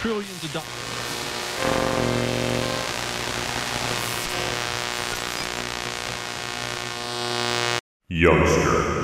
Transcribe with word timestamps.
trillions 0.00 0.44
of 0.44 0.52
dollars. 0.52 0.68
Youngster 8.08 8.97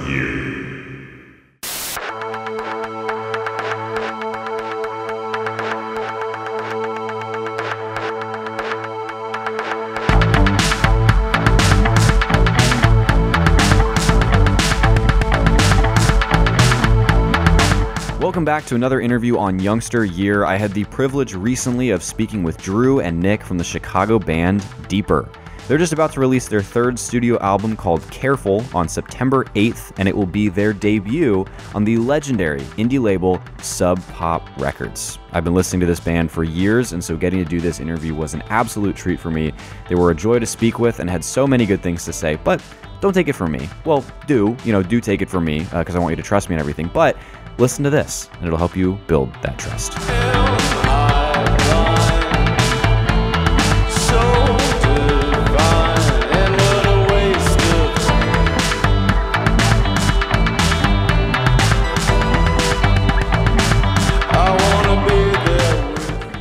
Welcome 18.45 18.61
back 18.61 18.69
to 18.69 18.75
another 18.75 19.01
interview 19.01 19.39
on 19.39 19.59
Youngster 19.59 20.05
Year. 20.05 20.45
I 20.45 20.57
had 20.57 20.73
the 20.73 20.85
privilege 20.85 21.33
recently 21.33 21.89
of 21.89 22.03
speaking 22.03 22.43
with 22.43 22.59
Drew 22.59 23.01
and 23.01 23.19
Nick 23.19 23.43
from 23.43 23.57
the 23.57 23.65
Chicago 23.65 24.19
band 24.19 24.63
Deeper. 24.87 25.31
They're 25.67 25.79
just 25.79 25.95
about 25.95 26.13
to 26.13 26.21
release 26.21 26.47
their 26.47 26.61
third 26.61 26.99
studio 26.99 27.39
album 27.39 27.75
called 27.75 28.03
Careful 28.11 28.63
on 28.75 28.87
September 28.87 29.45
8th, 29.55 29.93
and 29.97 30.07
it 30.07 30.15
will 30.15 30.27
be 30.27 30.51
their 30.51 30.75
debut 30.75 31.47
on 31.75 31.85
the 31.85 31.97
legendary 31.97 32.61
indie 32.77 33.01
label 33.01 33.41
Sub 33.63 33.99
Pop 34.09 34.47
Records. 34.59 35.19
I've 35.33 35.45
been 35.45 35.55
listening 35.55 35.81
to 35.81 35.87
this 35.87 36.01
band 36.01 36.31
for 36.31 36.45
years, 36.45 36.93
and 36.93 37.03
so 37.03 37.17
getting 37.17 37.43
to 37.43 37.49
do 37.49 37.63
this 37.63 37.81
interview 37.81 38.15
was 38.15 38.35
an 38.35 38.43
absolute 38.51 38.95
treat 38.95 39.19
for 39.19 39.31
me. 39.31 39.55
They 39.89 39.95
were 39.95 40.11
a 40.11 40.15
joy 40.15 40.39
to 40.39 40.45
speak 40.45 40.79
with 40.79 41.01
and 41.01 41.09
had 41.09 41.25
so 41.25 41.47
many 41.47 41.65
good 41.65 41.83
things 41.83 42.05
to 42.05 42.13
say, 42.13 42.39
but 42.45 42.63
don't 43.01 43.15
take 43.15 43.29
it 43.29 43.35
from 43.35 43.53
me. 43.53 43.71
Well, 43.87 44.05
do, 44.27 44.55
you 44.65 44.73
know, 44.73 44.83
do 44.83 45.01
take 45.01 45.23
it 45.23 45.31
from 45.31 45.47
me 45.47 45.67
uh, 45.73 45.79
because 45.79 45.97
I 45.97 45.99
want 45.99 46.13
you 46.13 46.17
to 46.17 46.23
trust 46.23 46.51
me 46.51 46.57
and 46.57 46.61
everything, 46.61 46.91
but 46.93 47.17
listen 47.59 47.85
to 47.85 47.91
this, 47.91 48.29
and 48.35 48.47
it'll 48.47 48.59
help 48.59 48.77
you 48.77 48.99
build 49.07 49.33
that 49.43 49.59
trust. 49.59 49.95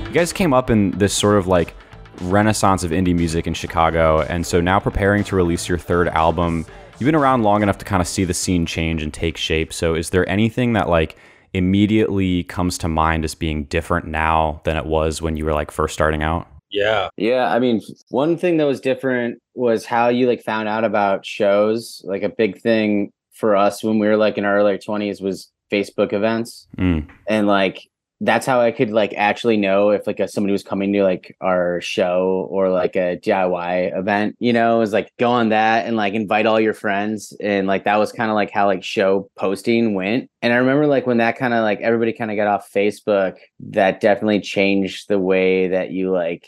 You 0.08 0.20
guys 0.20 0.32
came 0.32 0.54
up 0.54 0.70
in 0.70 0.92
this 0.92 1.12
sort 1.12 1.38
of 1.38 1.48
like 1.48 1.74
renaissance 2.22 2.84
of 2.84 2.92
indie 2.92 3.16
music 3.16 3.48
in 3.48 3.56
Chicago, 3.56 4.22
and 4.22 4.46
so 4.46 4.62
now 4.62 4.80
preparing 4.80 5.24
to 5.24 5.36
release 5.36 5.68
your 5.68 5.80
third 5.80 6.08
album. 6.08 6.68
You've 7.00 7.08
been 7.08 7.16
around 7.16 7.44
long 7.44 7.64
enough 7.64 7.78
to 7.80 7.86
kind 7.86 8.02
of 8.02 8.08
see 8.08 8.24
the 8.24 8.34
scene 8.34 8.66
change 8.66 9.02
and 9.02 9.14
take 9.14 9.38
shape. 9.38 9.74
So, 9.74 9.96
is 9.96 10.12
there 10.12 10.28
anything 10.30 10.74
that 10.74 10.90
like 10.90 11.18
immediately 11.54 12.44
comes 12.44 12.78
to 12.80 12.88
mind 12.88 13.24
as 13.24 13.36
being 13.36 13.66
different 13.66 14.08
now 14.08 14.62
than 14.64 14.78
it 14.78 14.86
was 14.86 15.22
when 15.22 15.38
you 15.38 15.46
were 15.46 15.54
like 15.54 15.72
first 15.72 15.94
starting 15.94 16.24
out? 16.24 16.48
Yeah. 16.70 17.10
Yeah, 17.18 17.54
I 17.54 17.60
mean, 17.60 17.82
one 18.10 18.36
thing 18.38 18.58
that 18.58 18.66
was 18.66 18.82
different 18.82 19.40
was 19.54 19.86
how 19.86 20.10
you 20.10 20.28
like 20.28 20.44
found 20.44 20.68
out 20.68 20.84
about 20.84 21.26
shows. 21.26 22.02
Like 22.04 22.24
a 22.24 22.30
big 22.30 22.60
thing 22.62 23.12
for 23.32 23.56
us 23.56 23.84
when 23.84 24.00
we 24.00 24.08
were 24.08 24.18
like 24.18 24.38
in 24.38 24.46
our 24.46 24.58
early 24.58 24.78
20s 24.78 25.22
was 25.22 25.52
Facebook 25.72 26.14
events. 26.14 26.68
Mm. 26.78 27.08
And 27.28 27.48
like 27.48 27.88
that's 28.22 28.46
how 28.46 28.62
I 28.62 28.72
could 28.72 28.90
like 28.90 29.14
actually 29.18 29.58
know 29.58 29.90
if 29.90 30.08
like 30.08 30.20
a, 30.20 30.28
somebody 30.28 30.54
was 30.54 30.64
coming 30.64 30.94
to 30.94 31.04
like 31.04 31.36
our 31.42 31.82
show 31.82 32.48
or 32.50 32.70
like 32.70 32.96
a 32.96 33.18
DIY 33.18 33.98
event, 33.98 34.36
you 34.40 34.54
know, 34.54 34.82
is 34.82 34.94
like 34.94 35.12
go 35.20 35.30
on 35.30 35.50
that 35.50 35.86
and 35.86 35.98
like 35.98 36.14
invite 36.14 36.46
all 36.46 36.60
your 36.60 36.74
friends. 36.74 37.36
And 37.42 37.68
like 37.68 37.84
that 37.84 37.98
was 37.98 38.12
kind 38.12 38.32
of 38.32 38.36
like 38.36 38.52
how 38.52 38.68
like 38.68 38.84
show 38.84 39.30
posting 39.36 39.94
went. 39.94 40.30
And 40.42 40.54
I 40.54 40.58
remember 40.58 40.88
like 40.88 41.06
when 41.06 41.18
that 41.18 41.38
kind 41.38 41.54
of 41.54 41.64
like 41.64 41.82
everybody 41.82 42.14
kind 42.14 42.32
of 42.32 42.38
got 42.38 42.48
off 42.48 42.72
Facebook, 42.72 43.36
that 43.72 44.00
definitely 44.00 44.42
changed 44.42 45.10
the 45.10 45.20
way 45.20 45.68
that 45.70 45.92
you 45.92 46.12
like 46.12 46.48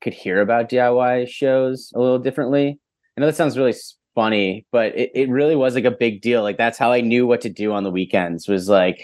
could 0.00 0.14
hear 0.14 0.40
about 0.40 0.68
DIY 0.68 1.28
shows 1.28 1.92
a 1.94 1.98
little 1.98 2.18
differently. 2.18 2.78
I 3.16 3.20
know 3.20 3.26
that 3.26 3.36
sounds 3.36 3.58
really 3.58 3.74
funny, 4.14 4.66
but 4.70 4.96
it, 4.96 5.10
it 5.14 5.28
really 5.28 5.56
was 5.56 5.74
like 5.74 5.84
a 5.84 5.90
big 5.90 6.20
deal. 6.20 6.42
Like 6.42 6.56
that's 6.56 6.78
how 6.78 6.92
I 6.92 7.00
knew 7.00 7.26
what 7.26 7.40
to 7.42 7.50
do 7.50 7.72
on 7.72 7.84
the 7.84 7.90
weekends 7.90 8.48
was 8.48 8.68
like 8.68 9.00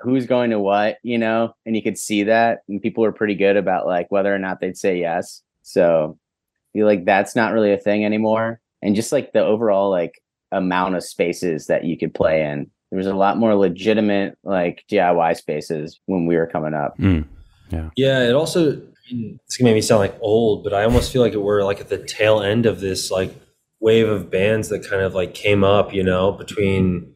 who's 0.00 0.26
going 0.26 0.50
to 0.50 0.58
what, 0.58 0.98
you 1.02 1.18
know, 1.18 1.54
and 1.64 1.76
you 1.76 1.82
could 1.82 1.98
see 1.98 2.22
that. 2.24 2.60
And 2.68 2.80
people 2.80 3.02
were 3.02 3.12
pretty 3.12 3.34
good 3.34 3.56
about 3.56 3.86
like 3.86 4.10
whether 4.10 4.34
or 4.34 4.38
not 4.38 4.60
they'd 4.60 4.76
say 4.76 4.98
yes. 4.98 5.42
So 5.62 6.18
I 6.18 6.78
feel 6.78 6.86
like 6.86 7.04
that's 7.04 7.36
not 7.36 7.52
really 7.52 7.72
a 7.72 7.78
thing 7.78 8.04
anymore. 8.04 8.60
And 8.82 8.94
just 8.94 9.12
like 9.12 9.32
the 9.32 9.44
overall 9.44 9.90
like 9.90 10.20
amount 10.52 10.96
of 10.96 11.04
spaces 11.04 11.66
that 11.66 11.84
you 11.84 11.98
could 11.98 12.14
play 12.14 12.42
in. 12.42 12.70
There 12.90 12.98
was 12.98 13.06
a 13.06 13.14
lot 13.14 13.38
more 13.38 13.54
legitimate 13.54 14.38
like 14.44 14.84
DIY 14.90 15.36
spaces 15.36 16.00
when 16.06 16.26
we 16.26 16.36
were 16.36 16.46
coming 16.46 16.74
up. 16.74 16.96
Mm. 16.98 17.26
Yeah. 17.96 18.20
It 18.22 18.34
also, 18.34 18.72
I 18.72 19.12
mean, 19.12 19.40
it's 19.44 19.56
gonna 19.56 19.70
make 19.70 19.76
me 19.76 19.82
sound 19.82 20.00
like 20.00 20.16
old, 20.20 20.62
but 20.62 20.72
I 20.72 20.84
almost 20.84 21.12
feel 21.12 21.22
like 21.22 21.34
we're 21.34 21.64
like 21.64 21.80
at 21.80 21.88
the 21.88 21.98
tail 21.98 22.40
end 22.40 22.64
of 22.64 22.80
this 22.80 23.10
like 23.10 23.34
wave 23.80 24.08
of 24.08 24.30
bands 24.30 24.68
that 24.68 24.88
kind 24.88 25.02
of 25.02 25.14
like 25.14 25.34
came 25.34 25.64
up, 25.64 25.92
you 25.92 26.04
know, 26.04 26.32
between 26.32 27.12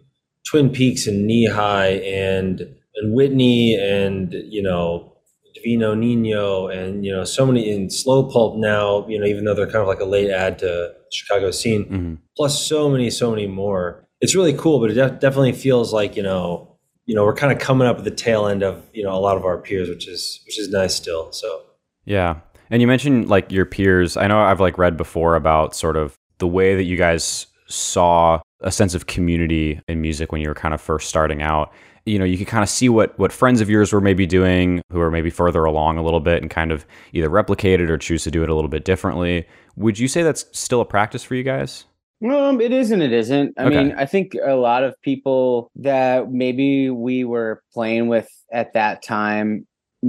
Twin 0.50 0.70
Peaks 0.70 1.06
and 1.06 1.26
NE-HI 1.26 1.86
and 2.04 2.60
and 2.96 3.14
Whitney 3.14 3.76
and 3.76 4.32
you 4.32 4.62
know 4.62 5.12
Divino 5.54 5.94
Nino 5.94 6.66
and 6.68 7.04
you 7.04 7.12
know 7.12 7.24
so 7.24 7.46
many 7.46 7.70
in 7.70 7.90
Slow 7.90 8.24
Pulp 8.24 8.56
now, 8.56 9.06
you 9.08 9.18
know, 9.18 9.26
even 9.26 9.44
though 9.44 9.54
they're 9.54 9.66
kind 9.66 9.76
of 9.82 9.86
like 9.86 10.00
a 10.00 10.04
late 10.04 10.30
add 10.30 10.58
to 10.60 10.92
Chicago 11.12 11.50
scene. 11.50 11.84
hmm 11.84 12.14
plus 12.36 12.64
so 12.64 12.88
many 12.88 13.10
so 13.10 13.28
many 13.30 13.46
more 13.46 14.06
it's 14.22 14.34
really 14.34 14.54
cool 14.54 14.80
but 14.80 14.90
it 14.90 14.94
def- 14.94 15.20
definitely 15.20 15.52
feels 15.52 15.92
like 15.92 16.16
you 16.16 16.22
know 16.22 16.74
you 17.04 17.14
know 17.14 17.22
we're 17.22 17.34
kind 17.34 17.52
of 17.52 17.58
coming 17.58 17.86
up 17.86 17.98
at 17.98 18.04
the 18.04 18.10
tail 18.10 18.46
end 18.46 18.62
of 18.62 18.82
you 18.94 19.02
know 19.02 19.12
a 19.12 19.20
lot 19.20 19.36
of 19.36 19.44
our 19.44 19.58
peers 19.58 19.90
which 19.90 20.08
is 20.08 20.40
which 20.46 20.58
is 20.58 20.70
nice 20.70 20.94
still 20.94 21.30
so 21.32 21.60
Yeah. 22.06 22.36
And 22.70 22.80
you 22.80 22.86
mentioned 22.88 23.28
like 23.28 23.50
your 23.52 23.66
peers. 23.66 24.16
I 24.16 24.26
know 24.26 24.40
I've 24.40 24.60
like 24.60 24.78
read 24.78 24.96
before 24.96 25.34
about 25.34 25.74
sort 25.74 25.96
of 25.96 26.14
the 26.38 26.46
way 26.46 26.76
that 26.76 26.84
you 26.84 26.96
guys 26.96 27.46
saw 27.68 28.40
a 28.62 28.71
sense 28.71 28.94
of 28.94 29.06
community 29.06 29.81
in 29.88 30.00
music 30.00 30.32
when 30.32 30.41
you 30.41 30.48
were 30.48 30.54
kind 30.54 30.75
of 30.75 30.81
first 30.81 31.09
starting 31.09 31.43
out. 31.43 31.72
You 32.06 32.19
know, 32.19 32.25
you 32.25 32.38
could 32.38 32.47
kind 32.47 32.62
of 32.62 32.69
see 32.69 32.88
what 32.88 33.19
what 33.19 33.32
friends 33.32 33.60
of 33.60 33.69
yours 33.69 33.93
were 33.93 34.00
maybe 34.00 34.26
doing 34.26 34.82
who 34.91 35.00
are 35.00 35.10
maybe 35.10 35.31
further 35.31 35.65
along 35.65 35.98
a 35.98 36.03
little 36.03 36.21
bit 36.21 36.43
and 36.43 36.50
kind 36.50 36.72
of 36.72 36.84
either 37.12 37.28
replicate 37.28 37.81
it 37.81 37.91
or 37.91 37.98
choose 37.98 38.25
to 38.25 38.31
do 38.31 38.43
it 38.43 38.48
a 38.48 38.54
little 38.54 38.71
bit 38.71 38.84
differently. 38.84 39.47
Would 39.76 39.98
you 39.98 40.09
say 40.09 40.22
that's 40.22 40.44
still 40.53 40.81
a 40.81 40.84
practice 40.87 41.22
for 41.22 41.34
you 41.34 41.43
guys? 41.43 41.84
Um, 42.22 42.60
it 42.60 42.72
is 42.72 42.91
and 42.91 43.03
it 43.03 43.12
isn't. 43.12 43.54
I 43.56 43.65
Okay. 43.65 43.84
mean, 43.84 43.94
I 43.97 44.04
think 44.04 44.34
a 44.44 44.54
lot 44.54 44.82
of 44.82 44.94
people 45.03 45.71
that 45.77 46.31
maybe 46.31 46.91
we 46.91 47.25
were 47.25 47.62
playing 47.72 48.09
with 48.09 48.28
at 48.53 48.75
that 48.75 49.03
time, 49.03 49.66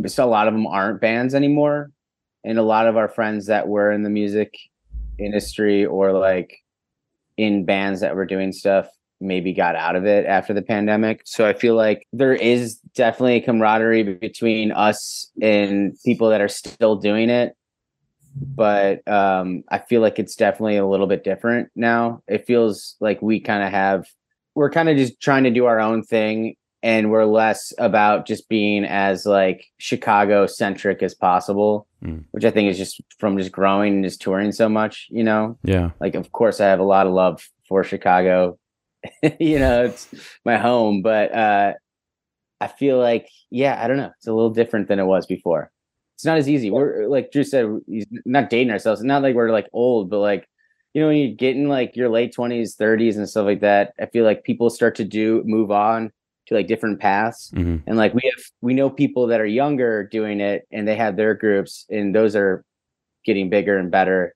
so 0.07 0.25
a 0.25 0.27
lot 0.27 0.47
of 0.47 0.53
them 0.53 0.67
aren't 0.67 0.99
bands 0.99 1.33
anymore. 1.33 1.91
And 2.43 2.57
a 2.57 2.63
lot 2.63 2.87
of 2.87 2.97
our 2.97 3.07
friends 3.07 3.45
that 3.45 3.67
were 3.67 3.91
in 3.91 4.03
the 4.03 4.09
music 4.09 4.57
industry 5.19 5.85
or 5.85 6.11
like 6.11 6.57
in 7.41 7.65
bands 7.65 8.01
that 8.01 8.15
were 8.15 8.25
doing 8.25 8.51
stuff 8.51 8.87
maybe 9.19 9.53
got 9.53 9.75
out 9.75 9.95
of 9.95 10.05
it 10.05 10.25
after 10.25 10.53
the 10.53 10.61
pandemic. 10.61 11.21
So 11.25 11.47
I 11.47 11.53
feel 11.53 11.75
like 11.75 12.07
there 12.11 12.33
is 12.33 12.75
definitely 12.95 13.35
a 13.35 13.41
camaraderie 13.41 14.03
between 14.03 14.71
us 14.71 15.31
and 15.41 15.95
people 16.05 16.29
that 16.29 16.41
are 16.41 16.47
still 16.47 16.95
doing 16.95 17.29
it 17.29 17.55
but 18.33 19.05
um 19.09 19.61
i 19.69 19.77
feel 19.77 19.99
like 19.99 20.17
it's 20.17 20.35
definitely 20.35 20.77
a 20.77 20.87
little 20.87 21.05
bit 21.05 21.21
different 21.21 21.69
now 21.75 22.23
it 22.29 22.47
feels 22.47 22.95
like 23.01 23.21
we 23.21 23.41
kind 23.41 23.61
of 23.61 23.69
have 23.71 24.05
we're 24.55 24.69
kind 24.69 24.87
of 24.87 24.95
just 24.95 25.19
trying 25.19 25.43
to 25.43 25.49
do 25.49 25.65
our 25.65 25.81
own 25.81 26.01
thing 26.01 26.55
and 26.83 27.11
we're 27.11 27.25
less 27.25 27.73
about 27.77 28.25
just 28.25 28.49
being 28.49 28.83
as 28.85 29.25
like 29.25 29.65
chicago 29.77 30.45
centric 30.47 31.01
as 31.03 31.13
possible 31.15 31.87
Mm. 32.03 32.23
which 32.31 32.45
i 32.45 32.49
think 32.49 32.67
is 32.67 32.79
just 32.79 32.99
from 33.19 33.37
just 33.37 33.51
growing 33.51 33.93
and 33.95 34.03
just 34.03 34.21
touring 34.21 34.51
so 34.51 34.67
much 34.67 35.07
you 35.11 35.23
know? 35.23 35.59
Yeah. 35.63 35.91
like 35.99 36.15
of 36.15 36.31
course 36.31 36.59
i 36.59 36.65
have 36.65 36.79
a 36.79 36.83
lot 36.83 37.05
of 37.05 37.13
love 37.13 37.47
for 37.67 37.83
chicago. 37.83 38.57
You 39.39 39.59
know 39.59 39.85
it's 39.85 40.07
my 40.45 40.57
home 40.57 41.01
but 41.03 41.31
uh 41.33 41.73
i 42.59 42.67
feel 42.67 42.97
like 42.99 43.27
yeah 43.51 43.79
i 43.83 43.87
don't 43.87 43.97
know. 43.97 44.11
It's 44.17 44.27
a 44.27 44.33
little 44.33 44.49
different 44.49 44.87
than 44.87 44.99
it 44.99 45.05
was 45.05 45.25
before. 45.27 45.71
It's 46.15 46.25
not 46.25 46.37
as 46.37 46.47
easy. 46.49 46.69
We're 46.71 47.07
like 47.07 47.31
drew 47.31 47.43
said 47.43 47.65
he's 47.87 48.05
not 48.25 48.49
dating 48.49 48.71
ourselves. 48.71 49.01
It's 49.01 49.07
not 49.07 49.21
like 49.23 49.35
we're 49.35 49.51
like 49.51 49.69
old 49.73 50.09
but 50.09 50.19
like 50.19 50.47
you 50.93 51.01
know 51.01 51.07
when 51.07 51.17
you 51.17 51.35
get 51.35 51.55
in 51.55 51.67
like 51.69 51.95
your 51.95 52.09
late 52.09 52.33
20s 52.35 52.75
30s 52.77 53.15
and 53.15 53.29
stuff 53.29 53.45
like 53.45 53.61
that 53.61 53.93
i 53.99 54.05
feel 54.07 54.25
like 54.25 54.43
people 54.43 54.69
start 54.69 54.95
to 54.95 55.05
do 55.05 55.41
move 55.45 55.71
on 55.71 56.11
to 56.47 56.55
like 56.55 56.67
different 56.67 56.99
paths. 56.99 57.51
Hmm 57.53 57.77
and 57.87 57.97
like 57.97 58.13
we 58.13 58.21
have 58.23 58.43
we 58.61 58.73
know 58.73 58.89
people 58.89 59.27
that 59.27 59.39
are 59.39 59.45
younger 59.45 60.07
doing 60.07 60.39
it 60.39 60.67
and 60.71 60.87
they 60.87 60.95
have 60.95 61.15
their 61.15 61.33
groups 61.33 61.85
and 61.89 62.15
those 62.15 62.35
are 62.35 62.63
getting 63.25 63.49
bigger 63.49 63.77
and 63.77 63.91
better. 63.91 64.35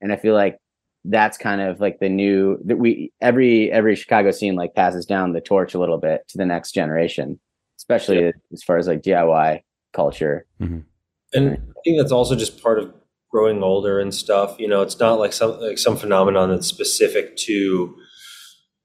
And 0.00 0.12
i 0.12 0.16
feel 0.16 0.34
like 0.34 0.58
that's 1.04 1.36
kind 1.36 1.60
of 1.60 1.80
like 1.80 1.98
the 1.98 2.08
new 2.08 2.58
that 2.64 2.76
we 2.78 3.12
every 3.20 3.70
every 3.72 3.96
chicago 3.96 4.30
scene 4.30 4.54
like 4.54 4.72
passes 4.74 5.04
down 5.04 5.32
the 5.32 5.40
torch 5.40 5.74
a 5.74 5.78
little 5.78 5.98
bit 5.98 6.26
to 6.28 6.38
the 6.38 6.46
next 6.46 6.72
generation 6.72 7.40
especially 7.76 8.32
as 8.52 8.62
far 8.62 8.76
as 8.78 8.86
like 8.86 9.02
diy 9.02 9.60
culture. 9.92 10.46
And 11.34 11.54
i 11.56 11.80
think 11.84 11.98
that's 11.98 12.12
also 12.12 12.36
just 12.36 12.62
part 12.62 12.78
of 12.78 12.94
growing 13.30 13.62
older 13.62 13.98
and 13.98 14.14
stuff 14.14 14.56
you 14.60 14.68
know 14.68 14.82
it's 14.82 15.00
not 15.00 15.18
like 15.18 15.32
some 15.32 15.58
like 15.60 15.78
some 15.78 15.96
phenomenon 15.96 16.50
that's 16.50 16.66
specific 16.66 17.36
to 17.36 17.96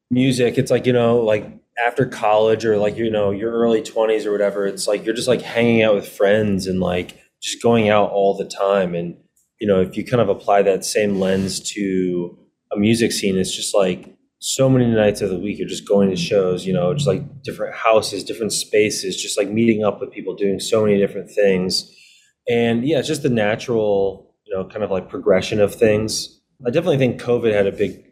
music. 0.10 0.58
It's 0.58 0.72
like, 0.72 0.86
you 0.86 0.94
know, 0.94 1.20
like 1.20 1.46
after 1.84 2.06
college 2.06 2.66
or 2.66 2.78
like, 2.78 2.98
you 2.98 3.10
know, 3.10 3.32
your 3.32 3.52
early 3.52 3.82
20s 3.82 4.26
or 4.26 4.32
whatever, 4.32 4.66
it's 4.66 4.88
like 4.88 5.06
you're 5.06 5.16
just 5.16 5.28
like 5.28 5.42
hanging 5.42 5.84
out 5.84 5.96
with 5.96 6.08
friends 6.08 6.68
and 6.68 6.80
like 6.80 7.20
just 7.42 7.62
going 7.62 7.90
out 7.90 8.12
all 8.12 8.36
the 8.36 8.46
time. 8.46 8.96
And, 8.96 9.16
you 9.60 9.68
know, 9.68 9.82
if 9.82 9.96
you 9.96 10.04
kind 10.04 10.22
of 10.22 10.30
apply 10.30 10.64
that 10.64 10.86
same 10.86 11.20
lens 11.20 11.60
to 11.72 12.38
a 12.72 12.78
music 12.78 13.12
scene, 13.12 13.38
it's 13.38 13.56
just 13.56 13.76
like 13.76 14.18
so 14.40 14.70
many 14.70 14.86
nights 14.86 15.22
of 15.22 15.30
the 15.30 15.40
week 15.40 15.58
you're 15.58 15.68
just 15.68 15.88
going 15.88 16.10
to 16.10 16.16
shows, 16.16 16.66
you 16.66 16.74
know, 16.74 16.94
just 16.94 17.08
like 17.08 17.44
different 17.44 17.76
houses, 17.76 18.24
different 18.24 18.54
spaces, 18.54 19.22
just 19.22 19.38
like 19.38 19.50
meeting 19.50 19.84
up 19.84 20.00
with 20.00 20.12
people, 20.12 20.36
doing 20.36 20.60
so 20.60 20.84
many 20.84 20.98
different 20.98 21.30
things. 21.30 21.92
And 22.48 22.88
yeah, 22.88 23.00
it's 23.00 23.08
just 23.08 23.24
the 23.24 23.30
natural, 23.30 24.34
you 24.46 24.56
know, 24.56 24.66
kind 24.66 24.84
of 24.84 24.92
like 24.92 25.10
progression 25.10 25.60
of 25.60 25.76
things. 25.76 26.40
I 26.66 26.70
definitely 26.70 26.98
think 26.98 27.22
COVID 27.22 27.54
had 27.54 27.68
a 27.68 27.72
big 27.72 28.04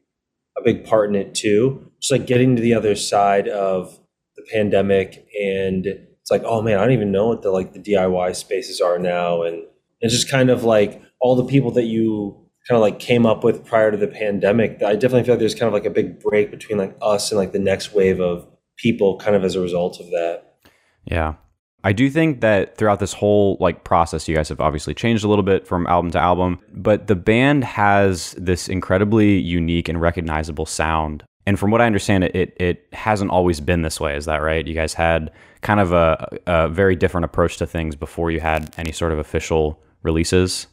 a 0.58 0.62
big 0.62 0.86
part 0.86 1.10
in 1.10 1.16
it 1.16 1.36
too. 1.36 1.92
Just 2.06 2.12
like 2.12 2.28
getting 2.28 2.56
to 2.56 2.62
the 2.62 2.76
other 2.76 2.96
side 2.96 3.48
of 3.48 4.00
the 4.36 4.46
pandemic 4.54 5.28
and 5.42 5.88
it's 5.88 6.30
like, 6.30 6.44
oh 6.46 6.62
man, 6.62 6.78
I 6.78 6.82
don't 6.82 6.94
even 6.94 7.12
know 7.12 7.30
what 7.30 7.42
the 7.42 7.50
like 7.50 7.74
the 7.74 7.80
DIY 7.80 8.36
spaces 8.36 8.80
are 8.80 9.00
now. 9.00 9.42
And 9.42 9.64
it's 10.02 10.14
just 10.14 10.30
kind 10.30 10.52
of 10.52 10.64
like 10.64 11.02
all 11.20 11.36
the 11.36 11.46
people 11.46 11.72
that 11.72 11.86
you 11.86 12.36
kind 12.68 12.78
of 12.78 12.82
like 12.82 13.00
came 13.00 13.26
up 13.26 13.44
with 13.44 13.66
prior 13.66 13.90
to 13.90 13.98
the 13.98 14.08
pandemic. 14.08 14.84
I 14.84 14.94
definitely 14.94 15.24
feel 15.24 15.34
like 15.34 15.40
there's 15.40 15.56
kind 15.56 15.68
of 15.68 15.74
like 15.74 15.86
a 15.86 15.90
big 15.90 16.20
break 16.20 16.52
between 16.52 16.78
like 16.78 16.96
us 17.02 17.32
and 17.32 17.40
like 17.40 17.54
the 17.54 17.60
next 17.60 17.94
wave 17.96 18.20
of 18.20 18.48
people 18.78 19.18
kind 19.18 19.36
of 19.36 19.44
as 19.44 19.56
a 19.56 19.62
result 19.62 20.00
of 20.00 20.08
that. 20.12 20.58
Yeah. 21.06 21.36
I 21.84 21.94
do 21.94 22.10
think 22.10 22.42
that 22.42 22.78
throughout 22.78 23.00
this 23.00 23.14
whole 23.14 23.58
like 23.60 23.84
process, 23.84 24.28
you 24.28 24.36
guys 24.36 24.50
have 24.50 24.60
obviously 24.60 24.96
changed 24.96 25.24
a 25.24 25.28
little 25.28 25.44
bit 25.44 25.68
from 25.68 25.88
album 25.88 26.12
to 26.12 26.20
album, 26.20 26.60
but 26.72 27.08
the 27.08 27.16
band 27.16 27.64
has 27.64 28.34
this 28.38 28.68
incredibly 28.68 29.38
unique 29.38 29.88
and 29.88 30.02
recognizable 30.02 30.66
sound. 30.66 31.24
And 31.46 31.60
from 31.60 31.72
what 31.72 31.82
I 31.82 31.86
understand, 31.86 32.24
it 32.24 32.36
it, 32.36 32.58
it 32.60 32.88
hasn't 32.94 33.32
always 33.32 33.60
been 33.60 33.82
this 33.84 34.00
way. 34.00 34.16
Is 34.16 34.26
that 34.26 34.42
right? 34.42 34.66
You 34.66 34.74
guys 34.74 34.94
had 34.94 35.32
kind 35.62 35.80
of 35.80 35.92
a, 35.94 36.40
a 36.48 36.70
very 36.70 36.96
different 36.96 37.26
approach 37.26 37.58
to 37.58 37.66
things 37.66 37.96
before 37.96 38.32
you 38.32 38.40
had 38.40 38.74
any 38.78 38.92
sort 38.92 39.12
of 39.12 39.20
official 39.20 39.82
releases. 40.04 40.68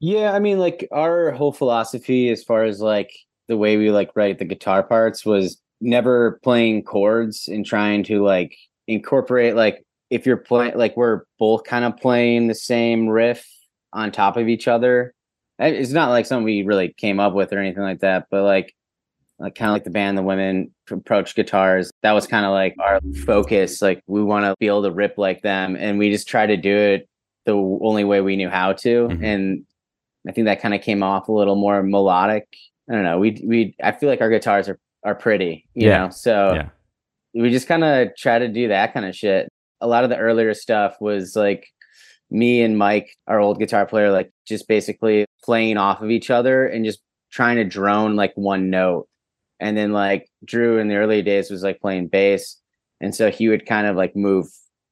Yeah, 0.00 0.32
I 0.32 0.38
mean, 0.38 0.58
like 0.58 0.88
our 0.92 1.32
whole 1.32 1.52
philosophy 1.52 2.30
as 2.30 2.44
far 2.44 2.64
as 2.64 2.80
like 2.80 3.12
the 3.48 3.56
way 3.56 3.76
we 3.76 3.90
like 3.90 4.10
write 4.14 4.38
the 4.38 4.44
guitar 4.44 4.82
parts 4.82 5.24
was 5.24 5.60
never 5.80 6.38
playing 6.42 6.84
chords 6.84 7.48
and 7.48 7.64
trying 7.64 8.02
to 8.04 8.22
like 8.22 8.56
incorporate 8.86 9.54
like 9.54 9.84
if 10.10 10.26
you're 10.26 10.36
playing 10.36 10.76
like 10.76 10.96
we're 10.96 11.22
both 11.38 11.64
kind 11.64 11.84
of 11.84 11.96
playing 11.96 12.48
the 12.48 12.54
same 12.54 13.08
riff 13.08 13.46
on 13.92 14.12
top 14.12 14.36
of 14.36 14.48
each 14.48 14.68
other. 14.68 15.14
It's 15.58 15.90
not 15.90 16.10
like 16.10 16.26
something 16.26 16.44
we 16.44 16.62
really 16.62 16.94
came 16.96 17.18
up 17.18 17.34
with 17.34 17.52
or 17.52 17.58
anything 17.58 17.82
like 17.82 18.00
that, 18.00 18.26
but 18.30 18.44
like 18.44 18.74
like 19.38 19.54
kind 19.54 19.70
of 19.70 19.74
like 19.74 19.84
the 19.84 19.90
band 19.90 20.18
the 20.18 20.22
women 20.22 20.70
approach 20.90 21.34
guitars 21.34 21.90
that 22.02 22.12
was 22.12 22.26
kind 22.26 22.44
of 22.44 22.52
like 22.52 22.74
our 22.80 23.00
focus 23.24 23.80
like 23.80 24.02
we 24.06 24.22
want 24.22 24.44
to 24.44 24.54
be 24.58 24.66
able 24.66 24.82
to 24.82 24.90
rip 24.90 25.16
like 25.16 25.42
them 25.42 25.76
and 25.76 25.98
we 25.98 26.10
just 26.10 26.26
try 26.26 26.46
to 26.46 26.56
do 26.56 26.76
it 26.76 27.08
the 27.44 27.52
only 27.52 28.04
way 28.04 28.20
we 28.20 28.36
knew 28.36 28.48
how 28.48 28.72
to 28.72 29.08
mm-hmm. 29.08 29.24
and 29.24 29.64
I 30.28 30.32
think 30.32 30.46
that 30.46 30.60
kind 30.60 30.74
of 30.74 30.82
came 30.82 31.02
off 31.02 31.28
a 31.28 31.32
little 31.32 31.56
more 31.56 31.82
melodic. 31.82 32.46
I 32.88 32.94
don't 32.94 33.04
know. 33.04 33.18
We 33.18 33.42
we 33.46 33.76
I 33.82 33.92
feel 33.92 34.08
like 34.08 34.20
our 34.20 34.30
guitars 34.30 34.68
are 34.68 34.78
are 35.04 35.14
pretty, 35.14 35.66
you 35.74 35.88
yeah. 35.88 36.04
know. 36.04 36.10
So 36.10 36.54
yeah. 36.54 36.68
we 37.34 37.50
just 37.50 37.66
kind 37.66 37.84
of 37.84 38.14
try 38.16 38.38
to 38.38 38.48
do 38.48 38.68
that 38.68 38.92
kind 38.92 39.06
of 39.06 39.16
shit. 39.16 39.48
A 39.80 39.86
lot 39.86 40.04
of 40.04 40.10
the 40.10 40.18
earlier 40.18 40.52
stuff 40.54 40.96
was 41.00 41.36
like 41.36 41.66
me 42.30 42.62
and 42.62 42.76
Mike, 42.76 43.16
our 43.26 43.40
old 43.40 43.58
guitar 43.58 43.86
player, 43.86 44.10
like 44.10 44.30
just 44.46 44.68
basically 44.68 45.24
playing 45.44 45.78
off 45.78 46.02
of 46.02 46.10
each 46.10 46.30
other 46.30 46.66
and 46.66 46.84
just 46.84 47.00
trying 47.30 47.56
to 47.56 47.64
drone 47.64 48.16
like 48.16 48.32
one 48.34 48.70
note. 48.70 49.08
And 49.60 49.76
then 49.76 49.92
like 49.92 50.28
Drew 50.44 50.78
in 50.78 50.88
the 50.88 50.96
early 50.96 51.22
days 51.22 51.50
was 51.50 51.62
like 51.62 51.80
playing 51.80 52.08
bass. 52.08 52.56
And 53.00 53.14
so 53.14 53.30
he 53.30 53.48
would 53.48 53.66
kind 53.66 53.86
of 53.86 53.96
like 53.96 54.14
move 54.16 54.46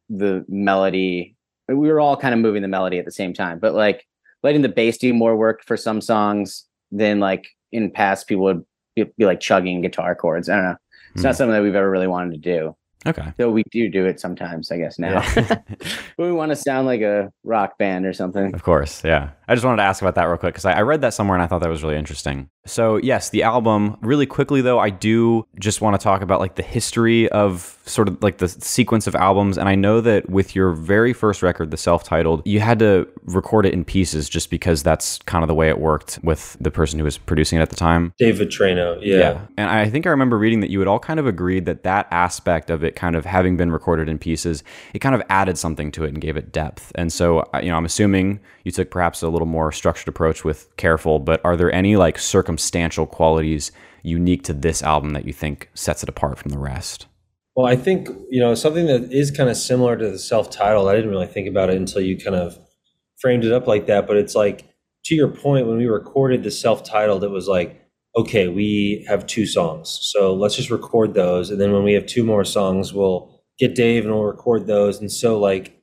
the 0.08 0.44
melody. 0.48 1.36
We 1.68 1.88
were 1.88 2.00
all 2.00 2.16
kind 2.16 2.34
of 2.34 2.40
moving 2.40 2.62
the 2.62 2.68
melody 2.68 2.98
at 2.98 3.04
the 3.04 3.12
same 3.12 3.32
time, 3.32 3.58
but 3.58 3.74
like 3.74 4.06
letting 4.42 4.62
the 4.62 4.68
bass 4.68 4.98
do 4.98 5.12
more 5.12 5.36
work 5.36 5.62
for 5.66 5.76
some 5.76 6.00
songs 6.00 6.64
than 6.92 7.20
like 7.20 7.48
in 7.72 7.90
past 7.90 8.28
people 8.28 8.44
would 8.44 8.64
be, 8.94 9.04
be 9.18 9.24
like 9.24 9.40
chugging 9.40 9.80
guitar 9.82 10.14
chords. 10.14 10.48
I 10.48 10.56
don't 10.56 10.64
know. 10.64 10.76
It's 11.12 11.20
mm. 11.20 11.24
not 11.24 11.34
hmm. 11.34 11.36
something 11.36 11.52
that 11.52 11.62
we've 11.62 11.74
ever 11.74 11.90
really 11.90 12.06
wanted 12.06 12.32
to 12.32 12.38
do. 12.38 12.76
Okay. 13.06 13.32
Though 13.36 13.50
we 13.50 13.62
do 13.70 13.88
do 13.88 14.04
it 14.04 14.18
sometimes, 14.18 14.72
I 14.72 14.78
guess 14.78 14.98
now. 14.98 15.22
Yeah. 15.36 15.58
we 16.18 16.32
want 16.32 16.50
to 16.50 16.56
sound 16.56 16.86
like 16.86 17.02
a 17.02 17.32
rock 17.44 17.78
band 17.78 18.04
or 18.04 18.12
something. 18.12 18.52
Of 18.54 18.62
course, 18.62 19.04
yeah. 19.04 19.30
I 19.48 19.54
just 19.54 19.64
wanted 19.64 19.78
to 19.78 19.84
ask 19.84 20.02
about 20.02 20.16
that 20.16 20.24
real 20.24 20.38
quick 20.38 20.54
because 20.54 20.64
I, 20.64 20.72
I, 20.72 20.80
read 20.82 21.02
that 21.02 21.14
somewhere 21.14 21.36
and 21.36 21.42
I 21.42 21.46
thought 21.46 21.60
that 21.60 21.68
was 21.68 21.82
really 21.82 21.96
interesting. 21.96 22.48
So 22.66 22.96
yes, 22.96 23.30
the 23.30 23.44
album. 23.44 23.96
Really 24.00 24.26
quickly 24.26 24.60
though, 24.60 24.78
I 24.78 24.90
do 24.90 25.46
just 25.58 25.80
want 25.80 25.98
to 25.98 26.02
talk 26.02 26.20
about 26.20 26.40
like 26.40 26.56
the 26.56 26.62
history 26.62 27.28
of 27.28 27.78
sort 27.86 28.08
of 28.08 28.20
like 28.22 28.38
the 28.38 28.48
sequence 28.48 29.06
of 29.06 29.14
albums. 29.14 29.56
And 29.56 29.68
I 29.68 29.76
know 29.76 30.00
that 30.00 30.28
with 30.28 30.56
your 30.56 30.72
very 30.72 31.12
first 31.12 31.42
record, 31.42 31.70
the 31.70 31.76
self-titled, 31.76 32.42
you 32.44 32.58
had 32.58 32.80
to 32.80 33.08
record 33.22 33.66
it 33.66 33.72
in 33.72 33.84
pieces 33.84 34.28
just 34.28 34.50
because 34.50 34.82
that's 34.82 35.18
kind 35.20 35.44
of 35.44 35.48
the 35.48 35.54
way 35.54 35.68
it 35.68 35.78
worked 35.78 36.18
with 36.24 36.56
the 36.60 36.70
person 36.70 36.98
who 36.98 37.04
was 37.04 37.16
producing 37.16 37.58
it 37.60 37.62
at 37.62 37.70
the 37.70 37.76
time. 37.76 38.12
Dave 38.18 38.36
Vettraino, 38.36 38.98
yeah. 39.00 39.16
yeah. 39.16 39.40
And 39.56 39.70
I 39.70 39.88
think 39.88 40.06
I 40.06 40.10
remember 40.10 40.36
reading 40.36 40.60
that 40.60 40.70
you 40.70 40.80
had 40.80 40.88
all 40.88 40.98
kind 40.98 41.20
of 41.20 41.26
agreed 41.26 41.66
that 41.66 41.84
that 41.84 42.08
aspect 42.10 42.70
of 42.70 42.82
it, 42.82 42.96
kind 42.96 43.14
of 43.14 43.24
having 43.24 43.56
been 43.56 43.70
recorded 43.70 44.08
in 44.08 44.18
pieces, 44.18 44.64
it 44.92 44.98
kind 44.98 45.14
of 45.14 45.22
added 45.28 45.56
something 45.56 45.92
to 45.92 46.04
it 46.04 46.08
and 46.08 46.20
gave 46.20 46.36
it 46.36 46.50
depth. 46.50 46.90
And 46.96 47.12
so, 47.12 47.44
you 47.62 47.68
know, 47.68 47.76
I'm 47.76 47.84
assuming 47.84 48.40
you 48.64 48.72
took 48.72 48.90
perhaps 48.90 49.22
a 49.22 49.28
little 49.36 49.46
more 49.46 49.72
structured 49.72 50.08
approach 50.08 50.44
with 50.44 50.74
Careful, 50.76 51.18
but 51.18 51.40
are 51.44 51.56
there 51.56 51.72
any 51.72 51.96
like 51.96 52.18
circumstantial 52.18 53.06
qualities 53.06 53.72
unique 54.02 54.42
to 54.44 54.52
this 54.52 54.82
album 54.82 55.10
that 55.10 55.26
you 55.26 55.32
think 55.32 55.70
sets 55.74 56.02
it 56.02 56.08
apart 56.08 56.38
from 56.38 56.50
the 56.50 56.58
rest? 56.58 57.06
Well, 57.54 57.66
I 57.66 57.76
think, 57.76 58.08
you 58.30 58.40
know, 58.40 58.54
something 58.54 58.86
that 58.86 59.12
is 59.12 59.30
kind 59.30 59.48
of 59.48 59.56
similar 59.56 59.96
to 59.96 60.10
the 60.10 60.18
self 60.18 60.50
titled, 60.50 60.88
I 60.88 60.94
didn't 60.94 61.10
really 61.10 61.26
think 61.26 61.48
about 61.48 61.70
it 61.70 61.76
until 61.76 62.02
you 62.02 62.18
kind 62.18 62.36
of 62.36 62.58
framed 63.18 63.44
it 63.44 63.52
up 63.52 63.66
like 63.66 63.86
that. 63.86 64.06
But 64.06 64.18
it's 64.18 64.34
like, 64.34 64.68
to 65.06 65.14
your 65.14 65.28
point, 65.28 65.66
when 65.66 65.78
we 65.78 65.86
recorded 65.86 66.42
the 66.42 66.50
self 66.50 66.84
titled, 66.84 67.24
it 67.24 67.30
was 67.30 67.48
like, 67.48 67.82
okay, 68.16 68.48
we 68.48 69.04
have 69.08 69.26
two 69.26 69.46
songs. 69.46 69.98
So 70.02 70.34
let's 70.34 70.56
just 70.56 70.70
record 70.70 71.14
those. 71.14 71.50
And 71.50 71.60
then 71.60 71.72
when 71.72 71.82
we 71.82 71.94
have 71.94 72.06
two 72.06 72.24
more 72.24 72.44
songs, 72.44 72.92
we'll 72.92 73.40
get 73.58 73.74
Dave 73.74 74.04
and 74.04 74.14
we'll 74.14 74.24
record 74.24 74.66
those. 74.66 75.00
And 75.00 75.10
so, 75.10 75.38
like, 75.38 75.76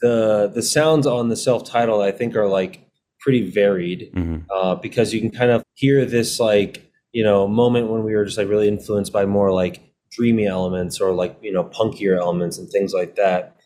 the 0.00 0.50
the 0.54 0.62
sounds 0.62 1.06
on 1.06 1.28
the 1.28 1.36
self 1.36 1.64
title 1.64 2.02
I 2.02 2.12
think 2.12 2.36
are 2.36 2.46
like 2.46 2.85
pretty 3.26 3.50
varied 3.50 4.12
mm-hmm. 4.14 4.38
uh, 4.54 4.76
because 4.76 5.12
you 5.12 5.20
can 5.20 5.32
kind 5.32 5.50
of 5.50 5.64
hear 5.74 6.04
this 6.04 6.38
like 6.38 6.88
you 7.10 7.24
know 7.24 7.48
moment 7.48 7.90
when 7.90 8.04
we 8.04 8.14
were 8.14 8.24
just 8.24 8.38
like 8.38 8.48
really 8.48 8.68
influenced 8.68 9.12
by 9.12 9.26
more 9.26 9.50
like 9.50 9.82
dreamy 10.12 10.46
elements 10.46 11.00
or 11.00 11.10
like 11.10 11.36
you 11.42 11.52
know 11.52 11.64
punkier 11.64 12.16
elements 12.16 12.56
and 12.56 12.70
things 12.70 12.92
like 12.92 13.16
that. 13.16 13.56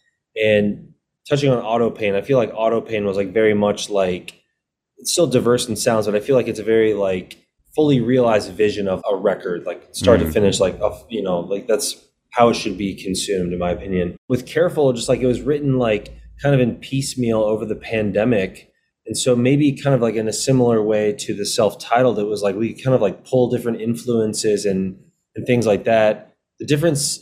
And 0.42 0.94
touching 1.28 1.52
on 1.52 1.58
Auto 1.58 1.90
Pain, 1.90 2.14
I 2.14 2.22
feel 2.22 2.38
like 2.38 2.50
Auto 2.54 2.80
Pain 2.80 3.04
was 3.04 3.18
like 3.18 3.34
very 3.34 3.52
much 3.52 3.90
like 3.90 4.32
it's 4.96 5.12
still 5.12 5.26
diverse 5.26 5.68
in 5.68 5.76
sounds, 5.76 6.06
but 6.06 6.14
I 6.14 6.20
feel 6.20 6.36
like 6.36 6.48
it's 6.48 6.58
a 6.58 6.64
very 6.64 6.94
like 6.94 7.36
fully 7.74 8.00
realized 8.00 8.50
vision 8.52 8.88
of 8.88 9.02
a 9.12 9.14
record, 9.14 9.66
like 9.66 9.88
start 9.92 10.20
mm-hmm. 10.20 10.28
to 10.28 10.32
finish, 10.32 10.58
like 10.58 10.78
of 10.80 11.04
you 11.10 11.22
know 11.22 11.40
like 11.40 11.66
that's 11.66 12.02
how 12.30 12.48
it 12.48 12.54
should 12.54 12.78
be 12.78 12.94
consumed 12.94 13.52
in 13.52 13.58
my 13.58 13.72
opinion. 13.72 14.16
With 14.26 14.46
Careful, 14.46 14.94
just 14.94 15.10
like 15.10 15.20
it 15.20 15.26
was 15.26 15.42
written 15.42 15.78
like 15.78 16.16
kind 16.40 16.54
of 16.54 16.62
in 16.62 16.76
piecemeal 16.76 17.42
over 17.42 17.66
the 17.66 17.76
pandemic. 17.76 18.69
And 19.10 19.18
so 19.18 19.34
maybe 19.34 19.72
kind 19.72 19.92
of 19.92 20.00
like 20.00 20.14
in 20.14 20.28
a 20.28 20.32
similar 20.32 20.80
way 20.80 21.12
to 21.14 21.34
the 21.34 21.44
self-titled, 21.44 22.20
it 22.20 22.28
was 22.28 22.42
like 22.42 22.54
we 22.54 22.72
kind 22.72 22.94
of 22.94 23.02
like 23.02 23.24
pull 23.24 23.50
different 23.50 23.80
influences 23.80 24.64
and 24.64 24.96
and 25.34 25.44
things 25.48 25.66
like 25.66 25.82
that. 25.82 26.36
The 26.60 26.66
difference 26.66 27.18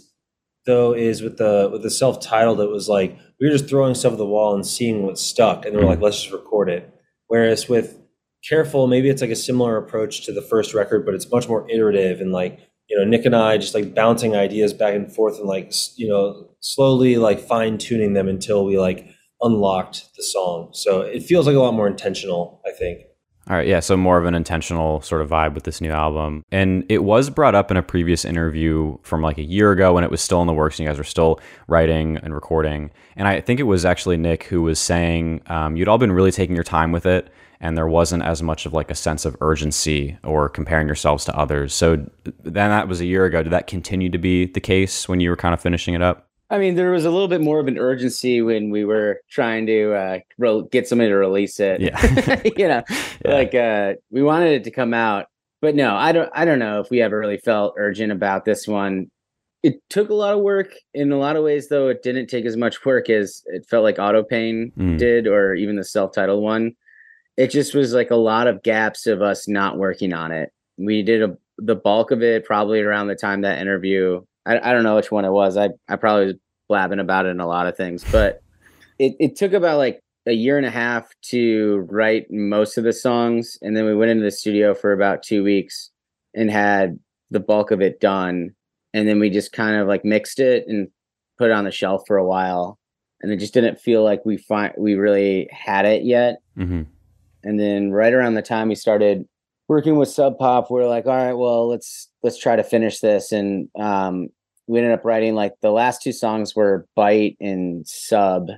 though 0.67 0.93
is 0.93 1.23
with 1.23 1.39
the 1.39 1.71
with 1.73 1.83
the 1.83 1.89
self-titled, 1.91 2.61
it 2.61 2.69
was 2.69 2.91
like 2.91 3.17
we 3.41 3.47
were 3.47 3.57
just 3.57 3.71
throwing 3.71 3.95
stuff 3.95 4.13
at 4.13 4.19
the 4.19 4.27
wall 4.27 4.55
and 4.55 4.67
seeing 4.67 5.05
what 5.05 5.19
stuck, 5.19 5.65
and 5.65 5.75
then 5.75 5.83
we're 5.83 5.89
like, 5.89 6.03
let's 6.03 6.21
just 6.21 6.31
record 6.31 6.69
it. 6.69 6.93
Whereas 7.29 7.71
with 7.71 7.99
Careful, 8.47 8.87
maybe 8.87 9.09
it's 9.09 9.23
like 9.23 9.31
a 9.31 9.37
similar 9.37 9.79
approach 9.79 10.27
to 10.27 10.33
the 10.33 10.43
first 10.43 10.75
record, 10.75 11.07
but 11.07 11.15
it's 11.15 11.31
much 11.31 11.49
more 11.49 11.67
iterative 11.71 12.21
and 12.21 12.33
like 12.33 12.61
you 12.91 12.99
know 12.99 13.05
Nick 13.05 13.25
and 13.25 13.35
I 13.35 13.57
just 13.57 13.75
like 13.75 13.95
bouncing 13.95 14.37
ideas 14.37 14.75
back 14.75 14.95
and 14.95 15.11
forth 15.11 15.39
and 15.39 15.49
like 15.49 15.73
you 15.97 16.07
know 16.07 16.51
slowly 16.61 17.17
like 17.17 17.41
fine 17.41 17.79
tuning 17.79 18.13
them 18.13 18.29
until 18.29 18.67
we 18.67 18.79
like 18.79 19.09
unlocked 19.41 20.15
the 20.17 20.23
song. 20.23 20.71
So 20.73 21.01
it 21.01 21.23
feels 21.23 21.47
like 21.47 21.57
a 21.57 21.61
lot 21.61 21.75
more 21.75 21.87
intentional, 21.87 22.61
I 22.67 22.73
think. 22.73 23.03
All 23.51 23.57
right, 23.57 23.67
yeah, 23.67 23.81
so 23.81 23.97
more 23.97 24.19
of 24.19 24.27
an 24.27 24.35
intentional 24.35 25.01
sort 25.01 25.23
of 25.23 25.31
vibe 25.31 25.55
with 25.55 25.65
this 25.65 25.81
new 25.81 25.91
album. 25.91 26.45
And 26.53 26.85
it 26.91 27.03
was 27.03 27.31
brought 27.31 27.55
up 27.55 27.71
in 27.71 27.79
a 27.79 27.83
previous 27.83 28.27
interview 28.27 28.99
from 29.03 29.23
like 29.23 29.39
a 29.39 29.43
year 29.43 29.73
ago 29.73 29.95
when 29.95 30.05
it 30.05 30.11
was 30.11 30.21
still 30.21 30.43
in 30.43 30.47
the 30.47 30.53
works 30.53 30.79
and 30.79 30.85
you 30.85 30.91
guys 30.91 30.99
were 30.99 31.05
still 31.05 31.41
writing 31.67 32.19
and 32.19 32.35
recording. 32.35 32.91
And 33.17 33.27
I 33.27 33.41
think 33.41 33.59
it 33.59 33.63
was 33.63 33.87
actually 33.87 34.19
Nick 34.19 34.45
who 34.45 34.61
was 34.61 34.79
saying 34.79 35.41
um, 35.47 35.77
you'd 35.77 35.89
all 35.89 35.97
been 35.97 36.13
really 36.13 36.31
taking 36.31 36.55
your 36.55 36.65
time 36.65 36.93
with 36.93 37.07
it 37.07 37.31
and 37.61 37.77
there 37.77 37.89
wasn't 37.89 38.23
as 38.23 38.43
much 38.43 38.67
of 38.67 38.75
like 38.75 38.91
a 38.91 38.95
sense 38.95 39.25
of 39.25 39.35
urgency 39.41 40.19
or 40.23 40.51
comparing 40.51 40.87
yourselves 40.87 41.25
to 41.25 41.37
others. 41.37 41.75
So 41.75 41.97
then 42.25 42.71
that 42.71 42.87
was 42.87 43.01
a 43.01 43.07
year 43.07 43.25
ago. 43.25 43.43
Did 43.43 43.53
that 43.53 43.67
continue 43.67 44.11
to 44.11 44.19
be 44.19 44.47
the 44.47 44.61
case 44.61 45.09
when 45.09 45.21
you 45.21 45.31
were 45.31 45.37
kind 45.37 45.55
of 45.55 45.61
finishing 45.61 45.95
it 45.95 46.03
up? 46.03 46.28
I 46.51 46.59
mean, 46.59 46.77
there 46.77 46.91
was 46.91 47.05
a 47.05 47.11
little 47.11 47.29
bit 47.29 47.41
more 47.43 47.61
of 47.61 47.69
an 47.69 47.79
urgency 47.79 48.41
when 48.41 48.71
we 48.71 48.85
were 48.85 49.21
trying 49.29 49.67
to 49.67 49.93
uh, 49.95 50.19
re- 50.39 50.65
get 50.71 50.89
somebody 50.89 51.11
to 51.11 51.17
release 51.17 51.61
it. 51.61 51.81
Yeah, 51.81 52.41
you 52.57 52.69
know, 52.69 52.83
yeah. 53.25 53.35
like 53.35 53.55
uh, 53.55 53.95
we 54.11 54.23
wanted 54.23 54.53
it 54.53 54.65
to 54.65 54.71
come 54.71 54.95
out 54.95 55.27
but 55.61 55.75
no, 55.75 55.95
I 55.97 56.13
don't. 56.13 56.31
I 56.35 56.45
don't 56.45 56.61
know 56.61 56.81
if 56.81 56.91
we 56.91 57.03
ever 57.03 57.19
really 57.19 57.39
felt 57.39 57.75
urgent 57.77 58.13
about 58.13 58.45
this 58.45 58.69
one. 58.69 59.11
It 59.65 59.81
took 59.91 60.09
a 60.09 60.15
lot 60.15 60.35
of 60.35 60.41
work 60.41 60.69
in 60.95 61.11
a 61.11 61.19
lot 61.19 61.35
of 61.35 61.43
ways, 61.43 61.69
though. 61.69 61.89
It 61.89 62.03
didn't 62.05 62.29
take 62.29 62.45
as 62.45 62.57
much 62.57 62.85
work 62.85 63.11
as 63.11 63.43
it 63.47 63.67
felt 63.69 63.83
like 63.83 63.99
Auto 63.99 64.23
Pain 64.23 64.71
Mm. 64.79 64.99
did, 64.99 65.27
or 65.27 65.55
even 65.55 65.75
the 65.75 65.83
self-titled 65.85 66.41
one. 66.43 66.75
It 67.37 67.49
just 67.51 67.75
was 67.75 67.93
like 67.93 68.13
a 68.13 68.17
lot 68.17 68.47
of 68.47 68.63
gaps 68.63 69.07
of 69.09 69.21
us 69.21 69.49
not 69.49 69.79
working 69.79 70.13
on 70.13 70.31
it. 70.31 70.51
We 70.77 71.03
did 71.03 71.23
a, 71.23 71.37
the 71.59 71.75
bulk 71.75 72.13
of 72.13 72.23
it 72.23 72.45
probably 72.45 72.81
around 72.81 73.09
the 73.09 73.17
time 73.17 73.41
that 73.41 73.59
interview. 73.61 74.23
I, 74.49 74.71
I 74.71 74.73
don't 74.73 74.83
know 74.83 74.97
which 74.97 75.13
one 75.13 75.25
it 75.25 75.31
was. 75.31 75.57
I 75.57 75.71
I 75.89 75.97
probably 75.97 76.27
was 76.27 76.35
blabbing 76.69 76.99
about 76.99 77.27
it 77.27 77.31
in 77.31 77.41
a 77.41 77.47
lot 77.47 77.67
of 77.67 77.77
things, 77.77 78.05
but 78.11 78.43
it, 78.99 79.15
it 79.21 79.37
took 79.37 79.53
about 79.53 79.79
like 79.79 80.01
a 80.27 80.33
year 80.33 80.57
and 80.59 80.67
a 80.67 80.71
half 80.71 81.09
to 81.23 81.87
write 81.91 82.27
most 82.31 82.77
of 82.77 82.85
the 82.85 82.93
songs 82.93 83.57
and 83.63 83.77
then 83.77 83.87
we 83.87 83.95
went 83.95 84.11
into 84.11 84.23
the 84.23 84.31
studio 84.31 84.75
for 84.75 84.93
about 84.93 85.23
two 85.23 85.43
weeks 85.43 85.91
and 86.35 86.51
had 86.51 86.99
the 87.31 87.41
bulk 87.41 87.71
of 87.71 87.81
it 87.81 87.99
done 87.99 88.51
and 88.93 89.09
then 89.09 89.19
we 89.19 89.31
just 89.31 89.53
kind 89.53 89.77
of 89.77 89.89
like 89.89 90.05
mixed 90.05 90.39
it 90.39 90.65
and 90.69 90.89
put 91.39 91.51
it 91.51 91.55
on 91.55 91.65
the 91.65 91.71
shelf 91.71 92.03
for 92.07 92.19
a 92.19 92.27
while 92.27 92.79
and 93.23 93.33
it 93.33 93.39
just 93.39 93.55
didn't 93.55 93.81
feel 93.81 94.05
like 94.05 94.21
we 94.27 94.37
find 94.37 94.73
we 94.77 94.95
really 94.95 95.49
had 95.51 95.87
it 95.87 96.05
yet 96.05 96.39
hmm 96.55 96.83
and 97.45 97.59
then 97.59 97.93
right 97.93 98.13
around 98.13 98.35
the 98.35 98.43
time 98.43 98.69
we 98.69 98.75
started 98.75 99.25
working 99.69 99.97
with 99.97 100.09
sub 100.09 100.37
pop 100.39 100.71
we 100.71 100.81
are 100.81 100.87
like 100.87 101.07
all 101.07 101.17
right 101.17 101.35
well 101.35 101.69
let's 101.69 102.11
let's 102.23 102.37
try 102.39 102.57
to 102.57 102.65
finish 102.65 102.99
this 102.99 103.33
and 103.33 103.69
um 103.79 104.29
we 104.69 104.79
ended 104.79 104.93
up 104.93 105.05
writing 105.05 105.35
like 105.35 105.55
the 105.61 105.73
last 105.73 106.03
two 106.03 106.13
songs 106.13 106.55
were 106.55 106.87
bite 106.95 107.37
and 107.41 107.87
sub 107.89 108.49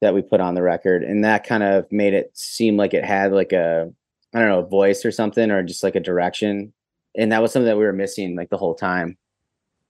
that 0.00 0.14
we 0.14 0.22
put 0.22 0.40
on 0.40 0.54
the 0.54 0.62
record 0.62 1.04
and 1.04 1.24
that 1.24 1.46
kind 1.46 1.62
of 1.62 1.86
made 1.92 2.14
it 2.14 2.30
seem 2.34 2.76
like 2.76 2.94
it 2.94 3.04
had 3.04 3.32
like 3.32 3.52
a 3.52 3.92
i 4.34 4.38
don't 4.38 4.48
know 4.48 4.60
a 4.60 4.66
voice 4.66 5.04
or 5.04 5.12
something 5.12 5.50
or 5.50 5.62
just 5.62 5.84
like 5.84 5.94
a 5.94 6.00
direction 6.00 6.72
and 7.16 7.32
that 7.32 7.42
was 7.42 7.52
something 7.52 7.66
that 7.66 7.76
we 7.76 7.84
were 7.84 7.92
missing 7.92 8.36
like 8.36 8.50
the 8.50 8.56
whole 8.56 8.74
time. 8.74 9.16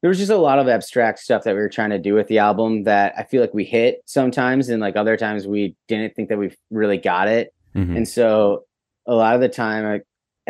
There 0.00 0.08
was 0.08 0.18
just 0.18 0.30
a 0.30 0.36
lot 0.38 0.58
of 0.58 0.68
abstract 0.68 1.18
stuff 1.18 1.44
that 1.44 1.54
we 1.54 1.60
were 1.60 1.68
trying 1.68 1.90
to 1.90 1.98
do 1.98 2.14
with 2.14 2.26
the 2.28 2.38
album 2.38 2.84
that 2.84 3.12
i 3.18 3.22
feel 3.22 3.42
like 3.42 3.52
we 3.52 3.64
hit 3.64 4.02
sometimes 4.06 4.70
and 4.70 4.80
like 4.80 4.96
other 4.96 5.16
times 5.16 5.46
we 5.46 5.76
didn't 5.88 6.14
think 6.14 6.30
that 6.30 6.38
we 6.38 6.54
really 6.70 6.96
got 6.98 7.28
it. 7.28 7.54
Hmm 7.74 7.96
and 7.96 8.08
so 8.08 8.64
a 9.06 9.14
lot 9.14 9.34
of 9.34 9.40
the 9.40 9.48
time, 9.48 9.84
I, 9.86 10.00